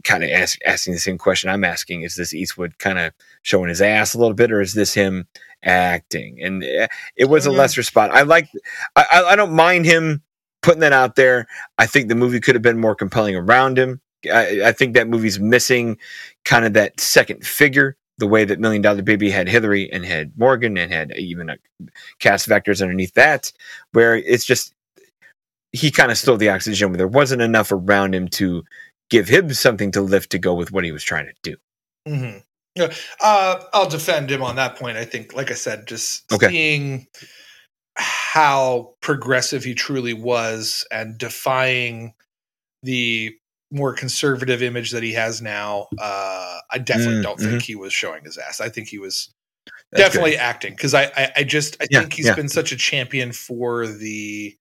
kind 0.03 0.23
of 0.23 0.29
ask, 0.29 0.59
asking 0.65 0.93
the 0.93 0.99
same 0.99 1.17
question 1.17 1.49
I'm 1.49 1.63
asking: 1.63 2.01
Is 2.01 2.15
this 2.15 2.33
Eastwood 2.33 2.77
kind 2.77 2.99
of 2.99 3.13
showing 3.43 3.69
his 3.69 3.81
ass 3.81 4.13
a 4.13 4.17
little 4.19 4.33
bit, 4.33 4.51
or 4.51 4.59
is 4.61 4.73
this 4.73 4.93
him 4.93 5.27
acting? 5.63 6.41
And 6.43 6.63
eh, 6.63 6.87
it 7.15 7.25
was 7.25 7.45
a 7.45 7.49
Mhm. 7.49 7.57
lesser 7.57 7.83
spot. 7.83 8.11
I 8.11 8.23
like. 8.23 8.49
I 8.95 9.23
I 9.27 9.35
don't 9.37 9.53
mind 9.53 9.85
him 9.85 10.21
putting 10.61 10.81
that 10.81 10.93
out 10.93 11.15
there. 11.15 11.47
I 11.77 11.85
think 11.85 12.09
the 12.09 12.15
movie 12.15 12.41
could 12.41 12.55
have 12.55 12.61
been 12.61 12.79
more 12.79 12.95
compelling 12.95 13.35
around 13.37 13.77
him. 13.79 14.01
I, 14.25 14.61
I 14.65 14.71
think 14.71 14.93
that 14.95 15.07
movie's 15.07 15.39
missing 15.39 15.97
kind 16.45 16.65
of 16.65 16.73
that 16.73 16.99
second 16.99 17.45
figure, 17.45 17.95
the 18.17 18.27
way 18.27 18.45
that 18.45 18.59
Million 18.59 18.81
Dollar 18.81 19.01
Baby 19.01 19.29
had 19.29 19.47
Hilary 19.47 19.91
and 19.91 20.05
had 20.05 20.31
Morgan 20.37 20.77
and 20.77 20.91
had 20.91 21.11
even 21.17 21.49
a 21.49 21.57
cast 22.19 22.47
vectors 22.49 22.81
underneath 22.81 23.13
that, 23.13 23.51
where 23.91 24.15
it's 24.15 24.45
just 24.45 24.73
he 25.71 25.91
kind 25.91 26.11
of 26.11 26.17
stole 26.17 26.37
the 26.37 26.49
oxygen, 26.49 26.91
but 26.91 26.97
there 26.97 27.07
wasn't 27.07 27.41
enough 27.41 27.71
around 27.71 28.15
him 28.15 28.27
to 28.29 28.63
give 29.09 29.27
him 29.27 29.53
something 29.53 29.91
to 29.91 30.01
lift 30.01 30.31
to 30.31 30.39
go 30.39 30.53
with 30.53 30.71
what 30.71 30.83
he 30.83 30.91
was 30.91 31.03
trying 31.03 31.25
to 31.27 31.33
do. 31.43 31.55
hmm 32.07 32.37
Yeah, 32.75 32.93
uh, 33.21 33.63
I'll 33.73 33.89
defend 33.89 34.31
him 34.31 34.41
on 34.43 34.55
that 34.55 34.77
point. 34.77 34.97
I 34.97 35.05
think, 35.05 35.33
like 35.33 35.51
I 35.51 35.55
said, 35.55 35.87
just 35.87 36.31
Okay. 36.31 36.47
seeing 36.47 37.07
how 37.97 38.93
progressive 39.01 39.63
he 39.63 39.73
truly 39.73 40.13
was 40.13 40.85
and 40.91 41.17
defying 41.17 42.13
the 42.83 43.35
more 43.71 43.93
conservative 43.93 44.61
image 44.63 44.91
that 44.91 45.03
he 45.03 45.13
has 45.13 45.41
now. 45.41 45.87
Uh, 45.97 46.59
I 46.71 46.77
definitely 46.77 47.17
Mm, 47.17 47.21
don't 47.21 47.39
think 47.39 47.61
he 47.61 47.75
was 47.75 47.93
showing 47.93 48.23
his 48.23 48.37
ass. 48.37 48.61
I 48.61 48.69
think 48.69 48.87
he 48.87 48.99
was 48.99 49.33
That's 49.91 50.03
definitely 50.03 50.31
good. 50.33 50.39
acting 50.41 50.73
because 50.73 50.93
I, 50.93 51.05
I, 51.17 51.31
I 51.37 51.43
just 51.43 51.77
I 51.81 51.87
Yeah, 51.89 52.01
think 52.01 52.13
he's 52.13 52.27
yeah. 52.27 52.35
been 52.35 52.49
such 52.49 52.71
a 52.71 52.77
champion 52.77 53.31
for 53.31 53.87
the 53.87 54.55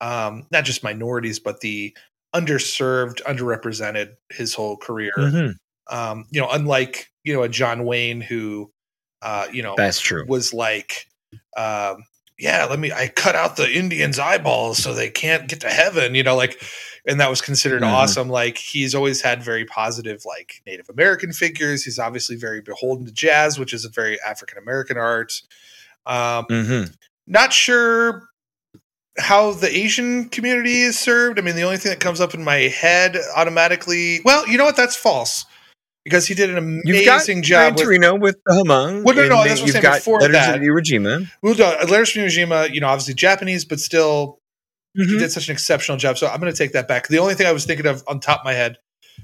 um, 0.00 0.46
not 0.50 0.64
just 0.64 0.82
minorities 0.82 1.38
but 1.38 1.60
the 1.60 1.96
underserved, 2.34 3.22
underrepresented 3.24 4.14
his 4.30 4.54
whole 4.54 4.76
career 4.76 5.10
Mhm. 5.18 5.54
um, 5.90 6.26
you 6.30 6.40
know, 6.40 6.48
unlike 6.50 7.08
you 7.24 7.34
know 7.34 7.42
a 7.42 7.48
John 7.48 7.84
Wayne 7.84 8.20
who, 8.20 8.72
uh, 9.22 9.46
you 9.52 9.62
know, 9.62 9.74
That's 9.76 10.00
true. 10.00 10.24
was 10.26 10.52
like, 10.54 11.06
um, 11.56 12.04
yeah, 12.38 12.64
let 12.66 12.78
me, 12.78 12.92
I 12.92 13.08
cut 13.08 13.34
out 13.34 13.56
the 13.56 13.70
Indians' 13.70 14.18
eyeballs 14.18 14.78
so 14.78 14.94
they 14.94 15.10
can't 15.10 15.48
get 15.48 15.60
to 15.60 15.68
heaven, 15.68 16.14
you 16.14 16.22
know, 16.22 16.36
like, 16.36 16.62
and 17.06 17.20
that 17.20 17.30
was 17.30 17.40
considered 17.40 17.82
Mhm. 17.82 17.92
awesome. 17.92 18.28
Like 18.28 18.56
he's 18.58 18.94
always 18.94 19.22
had 19.22 19.42
very 19.42 19.64
positive, 19.64 20.24
like 20.24 20.62
Native 20.66 20.88
American 20.88 21.32
figures. 21.32 21.84
He's 21.84 21.98
obviously 21.98 22.36
very 22.36 22.60
beholden 22.60 23.06
to 23.06 23.12
jazz, 23.12 23.58
which 23.58 23.72
is 23.72 23.84
a 23.84 23.88
very 23.88 24.20
African 24.20 24.58
American 24.58 24.96
art. 24.96 25.40
Um, 26.06 26.44
hmm 26.48 26.82
not 27.26 27.52
sure 27.52 28.28
how 29.18 29.52
the 29.52 29.68
Asian 29.68 30.28
community 30.30 30.82
is 30.82 30.98
served. 30.98 31.38
I 31.38 31.42
mean, 31.42 31.54
the 31.54 31.62
only 31.62 31.76
thing 31.76 31.90
that 31.90 32.00
comes 32.00 32.20
up 32.20 32.34
in 32.34 32.42
my 32.42 32.56
head 32.56 33.16
automatically, 33.36 34.20
well, 34.24 34.48
you 34.48 34.58
know 34.58 34.64
what? 34.64 34.76
That's 34.76 34.96
false 34.96 35.44
because 36.04 36.26
he 36.26 36.34
did 36.34 36.50
an 36.50 36.82
You've 36.84 37.04
got 37.04 37.16
amazing 37.16 37.42
job 37.42 37.74
with. 37.76 37.84
Torino 37.84 38.16
with 38.16 38.36
the 38.46 38.54
Hmong. 38.54 39.04
Well, 39.04 39.14
no, 39.14 39.28
no, 39.28 39.44
that's 39.44 39.60
what 39.60 39.66
I'm 39.66 39.72
saying 39.72 39.82
got 39.82 39.98
before 39.98 40.20
Letters 40.20 40.34
that. 40.34 40.60
Iwo 40.60 40.80
Jima. 40.80 41.30
Well, 41.42 41.54
no, 41.54 41.76
Letters 41.88 42.10
from 42.10 42.22
Iwo 42.22 42.26
Jima, 42.26 42.72
you 42.74 42.80
know, 42.80 42.88
obviously 42.88 43.14
Japanese, 43.14 43.64
but 43.64 43.78
still, 43.78 44.39
he 44.94 45.04
Mhm. 45.04 45.18
did 45.18 45.32
such 45.32 45.48
an 45.48 45.52
exceptional 45.52 45.96
job. 45.98 46.18
So 46.18 46.26
I'm 46.26 46.40
going 46.40 46.52
to 46.52 46.56
take 46.58 46.72
that 46.72 46.88
back. 46.88 47.08
The 47.08 47.18
only 47.18 47.34
thing 47.34 47.46
I 47.46 47.52
was 47.52 47.64
thinking 47.64 47.86
of 47.86 48.02
on 48.08 48.20
top 48.20 48.40
of 48.40 48.44
my 48.44 48.54
head 48.54 48.76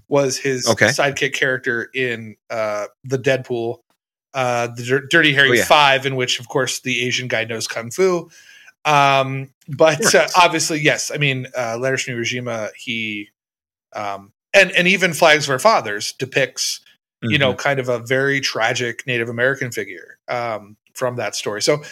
was 0.08 0.38
his 0.38 0.66
Okay. 0.68 0.86
sidekick 0.86 1.32
character 1.34 1.90
in 1.94 2.36
uh, 2.50 2.86
the 3.04 3.18
Dead 3.18 3.44
Pool, 3.44 3.82
uh, 4.34 4.68
the 4.68 4.82
Dir- 4.84 5.06
Dirty 5.08 5.32
Harry 5.34 5.50
Oh, 5.50 5.52
yeah. 5.54 5.64
Five, 5.64 6.06
in 6.06 6.14
which, 6.16 6.38
of 6.40 6.48
course, 6.48 6.80
the 6.80 7.02
Asian 7.04 7.28
guy 7.28 7.44
knows 7.44 7.66
kung 7.66 7.90
fu. 7.90 8.30
Um, 8.84 9.52
but 9.68 10.14
uh, 10.14 10.28
obviously, 10.36 10.78
yes. 10.80 11.10
I 11.12 11.16
mean, 11.18 11.46
uh, 11.58 11.76
Letters 11.78 12.02
from 12.04 12.14
Iwo 12.14 12.20
Jima, 12.20 12.70
he, 12.76 13.30
um, 13.94 14.32
and 14.54 14.70
and 14.72 14.86
even 14.86 15.12
Flags 15.12 15.46
of 15.46 15.50
Our 15.50 15.58
Fathers 15.58 16.12
depicts 16.12 16.80
you 17.22 17.38
know, 17.38 17.54
Mhm. 17.54 17.58
kind 17.58 17.80
of 17.80 17.88
a 17.88 17.98
very 18.00 18.40
tragic 18.40 19.04
Native 19.06 19.28
American 19.30 19.72
figure 19.72 20.18
um, 20.28 20.76
from 20.94 21.16
that 21.16 21.34
story. 21.34 21.62
So 21.62 21.82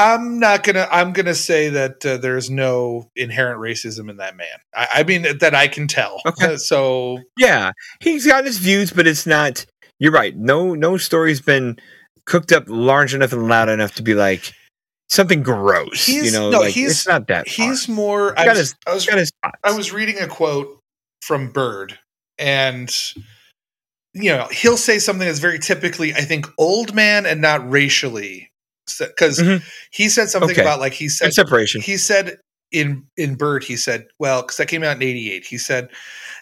I'm 0.00 0.38
not 0.38 0.62
gonna 0.62 0.88
I'm 0.90 1.12
gonna 1.12 1.34
say 1.34 1.68
that 1.68 2.04
uh, 2.06 2.16
there's 2.16 2.48
no 2.50 3.10
inherent 3.16 3.60
racism 3.60 4.08
in 4.08 4.16
that 4.16 4.36
man. 4.36 4.46
I, 4.74 4.88
I 4.94 5.02
mean 5.04 5.26
that 5.38 5.54
I 5.54 5.68
can 5.68 5.86
tell. 5.88 6.20
Okay. 6.26 6.56
so 6.56 7.18
Yeah, 7.36 7.72
he's 8.00 8.26
got 8.26 8.44
his 8.44 8.58
views, 8.58 8.92
but 8.92 9.06
it's 9.06 9.26
not. 9.26 9.66
You're 9.98 10.12
right. 10.12 10.34
No, 10.36 10.74
no 10.74 10.96
story's 10.96 11.40
been 11.42 11.78
cooked 12.24 12.52
up 12.52 12.64
large 12.68 13.14
enough 13.14 13.32
and 13.32 13.46
loud 13.48 13.68
enough 13.68 13.94
to 13.96 14.02
be 14.02 14.14
like 14.14 14.52
something 15.10 15.42
gross. 15.42 16.08
you 16.08 16.22
He's- 16.22 16.32
know, 16.32 16.50
no, 16.50 16.60
like 16.60 16.72
he's- 16.72 16.90
it's 16.92 17.06
not 17.08 17.26
that. 17.28 17.46
he's 17.48 17.84
far. 17.86 17.94
more. 17.94 18.34
He's 18.38 18.46
I 18.46 18.48
was, 18.48 18.58
his, 18.58 18.74
I 18.86 18.94
was 18.94 19.04
his. 19.08 19.32
I 19.64 19.72
was 19.72 19.92
reading 19.92 20.18
a 20.18 20.26
quote 20.26 20.78
from 21.22 21.50
Bird, 21.52 21.98
and 22.38 22.90
you 24.14 24.30
know 24.30 24.46
he'll 24.50 24.76
say 24.78 24.98
something 24.98 25.26
that's 25.26 25.38
very 25.40 25.58
typically, 25.58 26.14
I 26.14 26.22
think, 26.22 26.46
old 26.58 26.94
man 26.94 27.26
and 27.26 27.40
not 27.42 27.68
racially, 27.70 28.49
because 28.98 29.38
Mhm. 29.38 29.62
he 29.90 30.08
said 30.08 30.28
something 30.28 30.50
Okay. 30.52 30.60
about 30.62 30.80
like 30.80 30.92
he 30.94 31.08
said 31.08 31.26
Good 31.26 31.34
separation. 31.34 31.80
he 31.80 31.96
said 31.96 32.38
in 32.72 33.04
in 33.16 33.34
Bird, 33.34 33.64
he 33.64 33.76
said, 33.76 34.06
well, 34.20 34.42
because 34.42 34.56
that 34.58 34.66
came 34.68 34.84
out 34.84 34.96
in 34.96 35.02
'88. 35.02 35.44
He 35.44 35.58
said, 35.58 35.88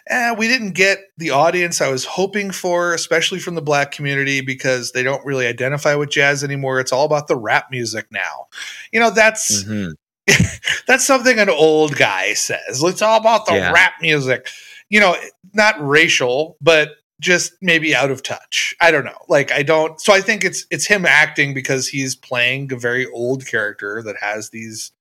eh, 0.09 0.31
"We 0.33 0.47
didn't 0.47 0.73
get 0.73 0.99
the 1.17 1.31
audience 1.31 1.81
I 1.81 1.89
was 1.89 2.05
hoping 2.05 2.51
for, 2.51 2.93
especially 2.93 3.39
from 3.39 3.55
the 3.55 3.63
black 3.63 3.91
community, 3.91 4.41
because 4.41 4.91
they 4.91 5.01
don't 5.01 5.25
really 5.25 5.47
identify 5.47 5.95
with 5.95 6.11
jazz 6.11 6.43
anymore. 6.43 6.79
It's 6.79 6.91
all 6.91 7.05
about 7.05 7.27
the 7.29 7.35
rap 7.35 7.65
music 7.71 8.05
now. 8.11 8.45
You 8.91 8.99
know, 8.99 9.09
that's 9.09 9.63
Mhm. 9.63 9.93
that's 10.87 11.05
something 11.05 11.39
an 11.39 11.49
old 11.49 11.95
guy 11.95 12.33
says. 12.35 12.83
It's 12.83 13.01
all 13.01 13.17
about 13.17 13.47
the 13.47 13.53
Yeah. 13.55 13.71
rap 13.71 13.93
music. 13.99 14.47
You 14.89 14.99
know, 14.99 15.17
not 15.53 15.75
racial, 15.85 16.57
but 16.61 16.91
just 17.19 17.53
maybe 17.61 17.95
out 17.95 18.11
of 18.11 18.23
touch. 18.23 18.73
I 18.81 18.91
don't 18.91 19.05
know. 19.05 19.17
Like 19.27 19.51
I 19.51 19.63
don't 19.63 19.99
so 19.99 20.13
I 20.13 20.21
think 20.21 20.43
it's 20.45 20.65
it's 20.71 20.85
him 20.87 21.05
acting 21.05 21.53
because 21.53 21.87
he's 21.87 22.15
playing 22.15 22.71
a 22.71 22.77
very 22.77 23.05
old 23.07 23.45
character 23.45 24.01
that 24.03 24.15
has 24.17 24.49
these 24.51 24.91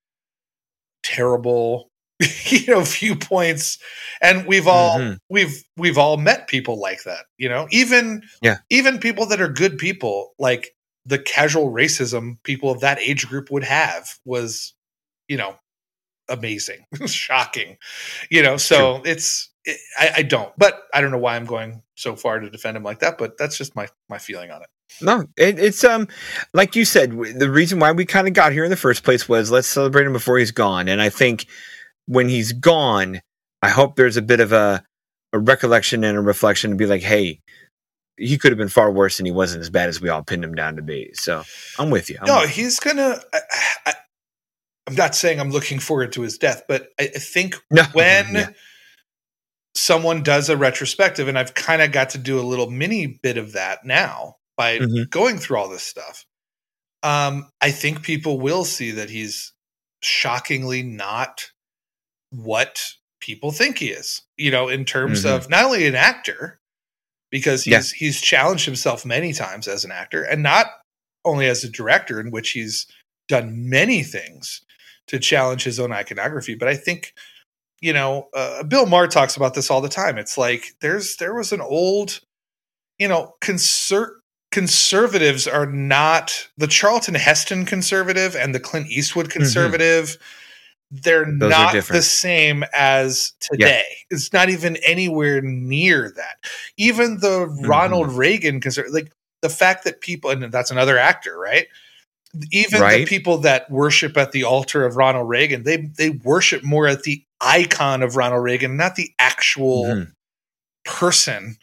terrible 1.02 1.90
you 2.46 2.66
know 2.66 2.80
viewpoints 2.82 3.78
and 4.20 4.44
we've 4.46 4.66
all 4.66 4.98
Mhm. 4.98 5.18
we've 5.30 5.62
we've 5.76 5.98
all 5.98 6.16
met 6.16 6.48
people 6.48 6.78
like 6.80 7.04
that, 7.04 7.26
you 7.36 7.48
know. 7.48 7.68
Even 7.70 8.22
Yeah. 8.42 8.58
even 8.70 8.98
people 8.98 9.26
that 9.26 9.40
are 9.40 9.48
good 9.48 9.78
people 9.78 10.34
like 10.38 10.74
the 11.06 11.18
casual 11.18 11.70
racism 11.72 12.42
people 12.42 12.70
of 12.70 12.80
that 12.80 12.98
age 12.98 13.26
group 13.28 13.50
would 13.50 13.64
have 13.64 14.08
was 14.24 14.74
you 15.28 15.36
know 15.36 15.56
amazing 16.28 16.84
shocking 17.06 17.78
you 18.30 18.42
know 18.42 18.56
so 18.58 19.00
it's 19.04 19.48
it, 19.57 19.57
I, 19.98 20.10
I 20.16 20.22
don't 20.22 20.52
but 20.56 20.82
i 20.94 21.00
don't 21.00 21.10
know 21.10 21.18
why 21.18 21.36
i'm 21.36 21.44
going 21.44 21.82
so 21.94 22.16
far 22.16 22.38
to 22.38 22.48
defend 22.50 22.76
him 22.76 22.82
like 22.82 23.00
that 23.00 23.18
but 23.18 23.36
that's 23.38 23.58
just 23.58 23.76
my 23.76 23.88
my 24.08 24.18
feeling 24.18 24.50
on 24.50 24.62
it 24.62 24.68
No, 25.00 25.26
it, 25.36 25.58
it's 25.58 25.84
um, 25.84 26.08
like 26.54 26.74
you 26.74 26.84
said, 26.84 27.10
the 27.12 27.50
reason 27.50 27.78
why 27.78 27.92
we 27.92 28.04
kind 28.04 28.26
of 28.26 28.34
got 28.34 28.52
here 28.52 28.64
in 28.64 28.70
the 28.70 28.76
first 28.76 29.04
place 29.04 29.28
was 29.28 29.50
let's 29.50 29.68
celebrate 29.68 30.06
him 30.06 30.12
before 30.12 30.38
he's 30.38 30.50
gone. 30.50 30.88
And 30.88 31.00
I 31.00 31.10
think 31.10 31.46
when 32.06 32.28
he's 32.28 32.52
gone, 32.52 33.20
I 33.62 33.68
hope 33.68 33.96
there's 33.96 34.16
a 34.16 34.22
bit 34.22 34.40
of 34.40 34.52
a, 34.52 34.82
a 35.32 35.38
recollection 35.38 36.04
and 36.04 36.16
a 36.16 36.20
reflection 36.20 36.70
to 36.70 36.76
be 36.76 36.86
like, 36.86 37.02
hey, 37.02 37.40
he 38.16 38.38
could 38.38 38.50
have 38.50 38.58
been 38.58 38.68
far 38.68 38.90
worse, 38.90 39.20
and 39.20 39.26
he 39.26 39.32
wasn't 39.32 39.60
as 39.60 39.70
bad 39.70 39.88
as 39.88 40.00
we 40.00 40.08
all 40.08 40.22
pinned 40.24 40.42
him 40.42 40.54
down 40.54 40.76
to 40.76 40.82
be. 40.82 41.10
So 41.12 41.44
I'm 41.78 41.90
with 41.90 42.10
you. 42.10 42.18
I'm 42.20 42.26
no 42.26 42.40
with 42.40 42.50
he's 42.50 42.80
gonna 42.80 43.20
I, 43.32 43.40
I, 43.86 43.94
i'm 44.88 44.94
not 44.94 45.14
saying 45.14 45.38
i'm 45.38 45.50
looking 45.50 45.78
forward 45.78 46.12
to 46.14 46.22
his 46.22 46.38
death 46.38 46.62
but 46.66 46.88
i, 46.98 47.04
I 47.04 47.18
think. 47.18 47.56
No, 47.70 47.84
when 47.92 48.34
yeah. 48.34 48.48
Someone 49.78 50.22
does 50.22 50.48
a 50.48 50.56
retrospective 50.56 51.28
and 51.28 51.38
i've 51.38 51.54
kind 51.54 51.80
of 51.82 51.92
got 51.92 52.10
to 52.10 52.18
do 52.18 52.38
a 52.40 52.42
little 52.42 52.70
mini 52.70 53.06
bit 53.06 53.38
of 53.38 53.52
that 53.52 53.84
now 53.84 54.36
by 54.56 54.78
Mhm. 54.78 55.08
going 55.10 55.38
through 55.38 55.58
all 55.58 55.68
this 55.68 55.82
stuff 55.82 56.24
um 57.02 57.50
i 57.60 57.70
think 57.70 58.02
people 58.02 58.40
will 58.40 58.64
see 58.64 58.90
that 58.92 59.10
he's 59.10 59.52
shockingly 60.02 60.82
not 60.82 61.50
what 62.30 62.80
people 63.20 63.50
think 63.52 63.78
he 63.78 63.88
is 63.88 64.22
you 64.36 64.50
know 64.50 64.68
in 64.68 64.84
terms 64.84 65.24
Mhm. 65.24 65.30
of 65.36 65.48
not 65.50 65.64
only 65.64 65.86
an 65.86 65.94
actor 65.94 66.60
because 67.30 67.64
he's 67.64 67.92
Yeah. 67.92 67.98
he's 67.98 68.20
challenged 68.20 68.64
himself 68.64 69.04
many 69.04 69.32
times 69.32 69.68
as 69.68 69.84
an 69.84 69.90
actor 69.92 70.22
and 70.22 70.42
not 70.42 70.66
only 71.24 71.46
as 71.46 71.62
a 71.64 71.68
director 71.68 72.20
in 72.20 72.30
which 72.30 72.50
he's 72.50 72.86
done 73.28 73.68
many 73.68 74.02
things 74.02 74.62
to 75.08 75.18
challenge 75.18 75.64
his 75.64 75.78
own 75.78 75.92
iconography 75.92 76.54
but 76.54 76.68
i 76.68 76.76
think 76.76 77.12
you 77.80 77.92
know 77.92 78.28
uh, 78.34 78.62
bill 78.64 78.86
maher 78.86 79.06
talks 79.06 79.36
about 79.36 79.54
this 79.54 79.70
all 79.70 79.80
the 79.80 79.88
time. 79.88 80.18
It's 80.18 80.36
like 80.38 80.74
there's 80.80 81.16
there 81.16 81.34
was 81.34 81.52
an 81.52 81.60
old 81.60 82.20
you 82.98 83.08
know 83.08 83.34
conser- 83.40 84.16
conservatives 84.50 85.46
are 85.46 85.66
not 85.66 86.48
the 86.56 86.66
charlton 86.66 87.14
heston 87.14 87.64
conservative 87.66 88.34
and 88.34 88.54
the 88.54 88.60
clint 88.60 88.86
eastwood 88.88 89.30
conservative 89.30 90.16
they're 90.90 91.26
Mm-hmm. 91.26 91.38
Those 91.38 91.52
are 91.52 91.74
not 91.74 91.84
the 91.88 92.00
same 92.02 92.64
as 92.72 93.34
today. 93.40 93.84
It's 94.10 94.32
not 94.32 94.48
even 94.48 94.76
anywhere 94.76 95.42
near 95.42 96.10
that. 96.16 96.36
Even 96.78 97.18
the 97.18 97.46
Mm-hmm. 97.46 97.66
ronald 97.66 98.10
reagan 98.12 98.60
conservative 98.60 98.94
like 98.94 99.12
the 99.42 99.50
fact 99.50 99.84
that 99.84 100.00
people 100.00 100.30
and 100.30 100.50
that's 100.50 100.70
another 100.70 100.96
actor 100.98 101.38
right? 101.38 101.66
Even 102.52 102.80
the 102.80 103.06
people 103.06 103.38
that 103.38 103.70
worship 103.70 104.16
at 104.16 104.32
the 104.32 104.44
altar 104.44 104.84
of 104.84 104.96
Ronald 104.96 105.28
Reagan, 105.28 105.62
they 105.62 105.76
they 105.78 106.10
worship 106.10 106.62
more 106.62 106.86
at 106.86 107.02
the 107.02 107.24
icon 107.40 108.02
of 108.02 108.16
Ronald 108.16 108.42
Reagan, 108.42 108.76
not 108.76 108.96
the 108.96 109.12
actual 109.18 109.84
Mhm. 109.84 110.12
person 110.84 111.58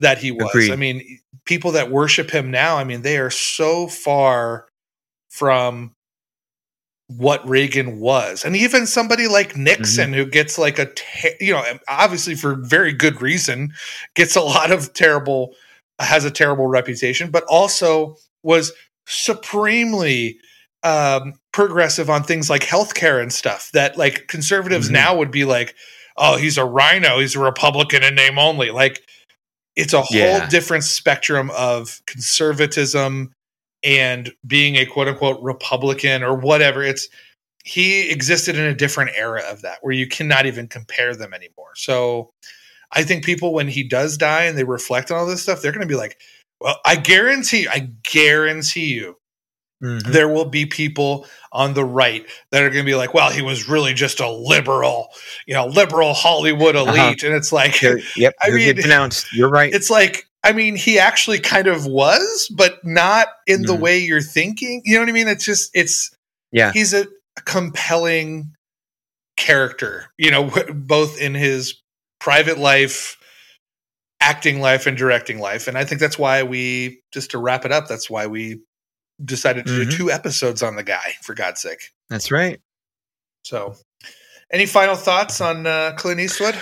that 0.00 0.18
he 0.18 0.30
was. 0.30 0.50
Agreed. 0.50 0.72
I 0.72 0.76
mean, 0.76 1.20
people 1.44 1.72
that 1.72 1.90
worship 1.90 2.30
him 2.30 2.50
now, 2.50 2.76
I 2.76 2.84
mean, 2.84 3.02
they 3.02 3.18
are 3.18 3.30
so 3.30 3.88
far 3.88 4.66
from 5.30 5.94
what 7.08 7.46
Reagan 7.48 8.00
was. 8.00 8.44
And 8.44 8.54
even 8.54 8.86
somebody 8.86 9.26
like 9.28 9.56
Nixon 9.56 10.12
who 10.12 10.26
gets 10.26 10.58
like 10.58 10.78
a 10.78 10.92
te- 10.94 11.36
you 11.40 11.54
know, 11.54 11.64
obviously 11.88 12.34
for 12.34 12.54
very 12.54 12.92
good 12.92 13.22
reason, 13.22 13.72
gets 14.14 14.36
a 14.36 14.42
lot 14.42 14.70
of 14.70 14.92
terrible 14.92 15.54
has 15.98 16.24
a 16.24 16.30
terrible 16.30 16.66
reputation, 16.66 17.30
but 17.30 17.44
also 17.48 18.16
was 18.42 18.72
supremely 19.06 20.38
um, 20.82 21.34
progressive 21.52 22.08
on 22.08 22.22
things 22.22 22.48
like 22.48 22.62
healthcare 22.62 23.20
and 23.20 23.32
stuff 23.32 23.70
that 23.72 23.96
like 23.98 24.28
conservatives 24.28 24.88
Mhm. 24.88 24.92
now 24.92 25.16
would 25.16 25.30
be 25.30 25.44
like, 25.44 25.74
oh, 26.16 26.36
he's 26.36 26.56
a 26.58 26.64
RINO, 26.64 27.18
he's 27.20 27.34
a 27.34 27.40
Republican 27.40 28.02
in 28.04 28.14
name 28.14 28.38
only. 28.38 28.70
Like 28.70 29.02
it's 29.76 29.92
a 29.92 30.02
whole 30.02 30.16
Yeah. 30.18 30.48
different 30.48 30.84
spectrum 30.84 31.50
of 31.50 32.00
conservatism 32.06 33.32
and 33.84 34.32
being 34.46 34.76
a 34.76 34.86
quote 34.86 35.08
unquote 35.08 35.40
Republican 35.42 36.22
or 36.22 36.34
whatever. 36.34 36.82
It's 36.82 37.08
he 37.64 38.08
existed 38.10 38.56
in 38.56 38.64
a 38.64 38.74
different 38.74 39.10
era 39.14 39.42
of 39.42 39.62
that 39.62 39.78
where 39.82 39.92
you 39.92 40.06
cannot 40.06 40.46
even 40.46 40.68
compare 40.68 41.14
them 41.14 41.34
anymore. 41.34 41.72
So 41.76 42.30
I 42.92 43.02
think 43.02 43.24
people 43.24 43.52
when 43.52 43.68
he 43.68 43.82
does 43.84 44.16
die 44.16 44.44
and 44.44 44.56
they 44.56 44.64
reflect 44.64 45.10
on 45.10 45.18
all 45.18 45.26
this 45.26 45.42
stuff, 45.42 45.60
they're 45.60 45.72
going 45.72 45.86
to 45.86 45.92
be 45.92 45.98
like, 45.98 46.18
well, 46.60 46.80
I 46.86 46.96
guarantee, 46.96 47.68
I 47.68 47.90
guarantee 48.10 48.94
you, 48.94 49.17
Mhm. 49.82 50.02
there 50.12 50.28
will 50.28 50.44
be 50.44 50.66
people 50.66 51.26
on 51.52 51.74
the 51.74 51.84
right 51.84 52.26
that 52.50 52.62
are 52.62 52.68
going 52.70 52.84
to 52.84 52.90
be 52.90 52.96
like, 52.96 53.14
well, 53.14 53.30
he 53.30 53.42
was 53.42 53.68
really 53.68 53.94
just 53.94 54.18
a 54.20 54.28
liberal, 54.30 55.08
you 55.46 55.54
know, 55.54 55.66
liberal 55.66 56.14
Hollywood 56.14 56.74
elite. 56.74 56.98
Uh-huh. 56.98 57.26
And 57.28 57.34
it's 57.36 57.52
like, 57.52 57.74
He'll- 57.76 57.98
yep, 58.16 58.34
I 58.40 58.50
mean- 58.50 58.74
denounced. 58.76 59.26
You're 59.32 59.48
right. 59.50 59.72
it's 59.72 59.88
like, 59.90 60.24
I 60.44 60.52
mean, 60.52 60.76
he 60.76 60.98
actually 60.98 61.38
kind 61.40 61.66
of 61.68 61.86
was, 61.86 62.50
but 62.56 62.84
not 62.84 63.28
in 63.46 63.62
the 63.62 63.74
Mhm. 63.76 63.80
way 63.80 63.98
you're 63.98 64.20
thinking. 64.22 64.82
You 64.84 64.94
know 64.94 65.00
what 65.02 65.08
I 65.08 65.12
mean? 65.12 65.28
It's 65.28 65.44
just, 65.44 65.70
it's, 65.74 66.10
Yeah. 66.52 66.72
he's 66.72 66.92
a 66.94 67.06
compelling 67.44 68.52
character, 69.36 70.06
you 70.18 70.30
know, 70.30 70.48
w- 70.50 70.72
both 70.74 71.20
in 71.20 71.34
his 71.34 71.74
private 72.20 72.58
life, 72.58 73.16
acting 74.20 74.60
life, 74.60 74.86
and 74.86 74.96
directing 74.96 75.38
life. 75.38 75.68
And 75.68 75.78
I 75.78 75.84
think 75.84 76.00
that's 76.00 76.18
why 76.18 76.42
we, 76.42 77.00
just 77.12 77.30
to 77.32 77.38
wrap 77.38 77.64
it 77.64 77.70
up, 77.72 77.86
that's 77.88 78.10
why 78.10 78.26
we 78.26 78.60
decided 79.24 79.66
to 79.66 79.72
Mhm. 79.72 79.90
do 79.90 79.96
two 79.96 80.10
episodes 80.10 80.62
on 80.62 80.76
the 80.76 80.82
guy, 80.82 81.14
for 81.22 81.34
God's 81.34 81.60
sake. 81.60 81.90
That's 82.10 82.30
right. 82.30 82.60
So, 83.44 83.76
any 84.52 84.66
final 84.66 84.94
thoughts 84.96 85.40
on 85.40 85.66
uh, 85.66 85.92
Clint 85.96 86.20
Eastwood? 86.20 86.56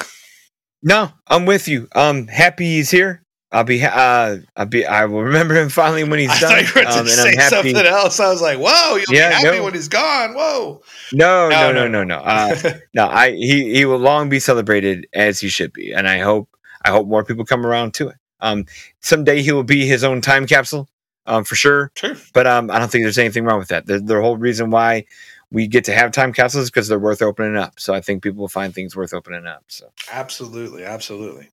No, 0.82 1.10
I'm 1.26 1.46
with 1.46 1.68
you. 1.68 1.88
Um, 1.94 2.26
happy 2.28 2.64
he's 2.76 2.90
here. 2.90 3.22
I'll 3.52 3.64
be. 3.64 3.82
Uh, 3.84 4.38
I'll 4.56 4.66
be. 4.66 4.84
I 4.84 5.06
will 5.06 5.22
remember 5.22 5.54
him 5.54 5.68
finally 5.68 6.04
when 6.04 6.18
he's 6.18 6.30
I 6.30 6.40
done. 6.40 6.64
thought 6.64 6.74
you 6.76 6.80
were 6.82 6.88
um, 7.00 7.04
to 7.06 7.10
say 7.10 7.28
I'm 7.30 7.36
happy. 7.38 7.72
something 7.72 7.86
else. 7.86 8.20
I 8.20 8.28
was 8.28 8.42
like, 8.42 8.58
"Whoa, 8.58 8.96
you'll 8.96 9.04
Yeah, 9.08 9.28
be 9.30 9.34
happy 9.44 9.56
no. 9.58 9.64
when 9.64 9.74
he's 9.74 9.88
gone." 9.88 10.34
Whoa, 10.34 10.82
No, 11.12 11.48
No, 11.48 11.72
no, 11.72 11.86
no, 11.86 11.88
no, 11.88 12.04
no, 12.04 12.18
no. 12.18 12.22
Uh, 12.24 12.72
no, 12.94 13.06
I 13.08 13.30
he 13.32 13.72
he 13.72 13.84
will 13.84 13.98
long 13.98 14.28
be 14.28 14.40
celebrated 14.40 15.06
as 15.14 15.40
he 15.40 15.48
should 15.48 15.72
be, 15.72 15.92
and 15.92 16.08
I 16.08 16.18
hope 16.18 16.48
I 16.84 16.90
hope 16.90 17.06
more 17.06 17.24
people 17.24 17.44
come 17.44 17.64
around 17.64 17.94
to 17.94 18.08
it. 18.08 18.16
Um, 18.40 18.66
someday 19.00 19.42
he 19.42 19.52
will 19.52 19.64
be 19.64 19.86
his 19.86 20.04
own 20.04 20.20
time 20.20 20.46
capsule, 20.46 20.88
um, 21.26 21.44
for 21.44 21.54
sure. 21.54 21.90
true. 21.94 22.16
But 22.32 22.46
um, 22.46 22.70
I 22.70 22.78
don't 22.78 22.90
think 22.90 23.04
there's 23.04 23.18
anything 23.18 23.44
wrong 23.44 23.58
with 23.58 23.68
that. 23.68 23.86
The, 23.86 23.98
the 23.98 24.20
whole 24.20 24.36
reason 24.36 24.70
why 24.70 25.04
we 25.50 25.66
get 25.66 25.84
to 25.84 25.92
have 25.92 26.12
time 26.12 26.32
capsules 26.32 26.64
is 26.64 26.70
because 26.70 26.88
they're 26.88 26.98
worth 26.98 27.22
opening 27.22 27.56
up. 27.56 27.78
So 27.78 27.94
I 27.94 28.00
think 28.00 28.22
people 28.22 28.40
will 28.40 28.48
find 28.48 28.74
things 28.74 28.96
worth 28.96 29.14
opening 29.14 29.46
up. 29.46 29.64
So 29.68 29.90
Absolutely, 30.10 30.84
absolutely. 30.84 31.48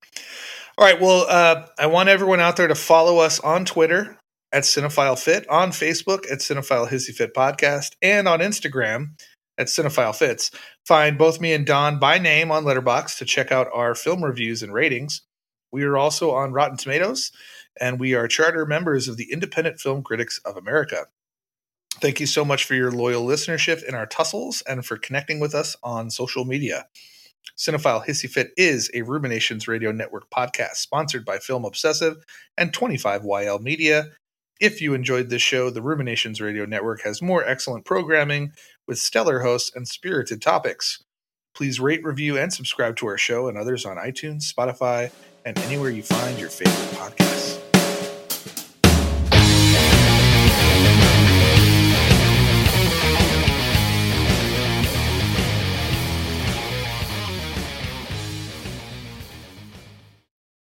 All 0.77 0.85
right. 0.85 0.99
Well, 0.99 1.25
uh, 1.29 1.67
I 1.77 1.85
want 1.85 2.09
everyone 2.09 2.39
out 2.39 2.57
there 2.57 2.67
to 2.67 2.75
follow 2.75 3.19
us 3.19 3.39
on 3.39 3.65
Twitter 3.65 4.17
at 4.51 4.63
Cinephile 4.63 5.19
Fit, 5.19 5.47
on 5.49 5.71
Facebook 5.71 6.31
at 6.31 6.39
Cinephile 6.39 6.87
Hissy 6.87 7.13
Fit 7.13 7.33
Podcast, 7.33 7.91
and 8.01 8.27
on 8.27 8.39
Instagram 8.39 9.11
at 9.57 9.67
Cinephile 9.67 10.15
Fits. 10.15 10.51
Find 10.85 11.17
both 11.17 11.39
me 11.39 11.53
and 11.53 11.65
Don 11.65 11.99
by 11.99 12.17
name 12.17 12.51
on 12.51 12.63
Letterboxd 12.63 13.17
to 13.19 13.25
check 13.25 13.51
out 13.51 13.67
our 13.73 13.95
film 13.95 14.23
reviews 14.23 14.63
and 14.63 14.73
ratings. 14.73 15.21
We 15.71 15.83
are 15.83 15.97
also 15.97 16.31
on 16.31 16.53
Rotten 16.53 16.77
Tomatoes, 16.77 17.31
and 17.79 17.99
we 17.99 18.13
are 18.13 18.27
charter 18.27 18.65
members 18.65 19.07
of 19.07 19.17
the 19.17 19.31
Independent 19.31 19.79
Film 19.79 20.03
Critics 20.03 20.39
of 20.45 20.57
America. 20.57 21.07
Thank 22.01 22.19
you 22.19 22.25
so 22.25 22.43
much 22.43 22.65
for 22.65 22.73
your 22.73 22.91
loyal 22.91 23.25
listenership 23.25 23.83
in 23.83 23.95
our 23.95 24.05
tussles 24.05 24.61
and 24.67 24.85
for 24.85 24.97
connecting 24.97 25.39
with 25.39 25.53
us 25.53 25.75
on 25.83 26.09
social 26.09 26.43
media. 26.43 26.87
Cinephile 27.57 28.05
Hissy 28.05 28.29
Fit 28.29 28.51
is 28.57 28.89
a 28.93 29.03
Ruminations 29.03 29.67
Radio 29.67 29.91
Network 29.91 30.29
podcast 30.29 30.75
sponsored 30.77 31.23
by 31.23 31.37
Film 31.37 31.65
Obsessive 31.65 32.23
and 32.57 32.73
25YL 32.73 33.61
Media. 33.61 34.07
If 34.59 34.81
you 34.81 34.93
enjoyed 34.93 35.29
this 35.29 35.41
show, 35.41 35.69
the 35.69 35.81
Ruminations 35.81 36.41
Radio 36.41 36.65
Network 36.65 37.01
has 37.01 37.21
more 37.21 37.45
excellent 37.45 37.85
programming 37.85 38.53
with 38.87 38.97
stellar 38.97 39.41
hosts 39.41 39.75
and 39.75 39.87
spirited 39.87 40.41
topics. 40.41 41.03
Please 41.53 41.79
rate, 41.79 42.03
review, 42.03 42.37
and 42.37 42.51
subscribe 42.51 42.95
to 42.97 43.07
our 43.07 43.17
show 43.17 43.47
and 43.47 43.57
others 43.57 43.85
on 43.85 43.97
iTunes, 43.97 44.51
Spotify, 44.51 45.11
and 45.45 45.57
anywhere 45.59 45.89
you 45.89 46.01
find 46.01 46.39
your 46.39 46.49
favorite 46.49 46.97
podcast. 46.97 47.42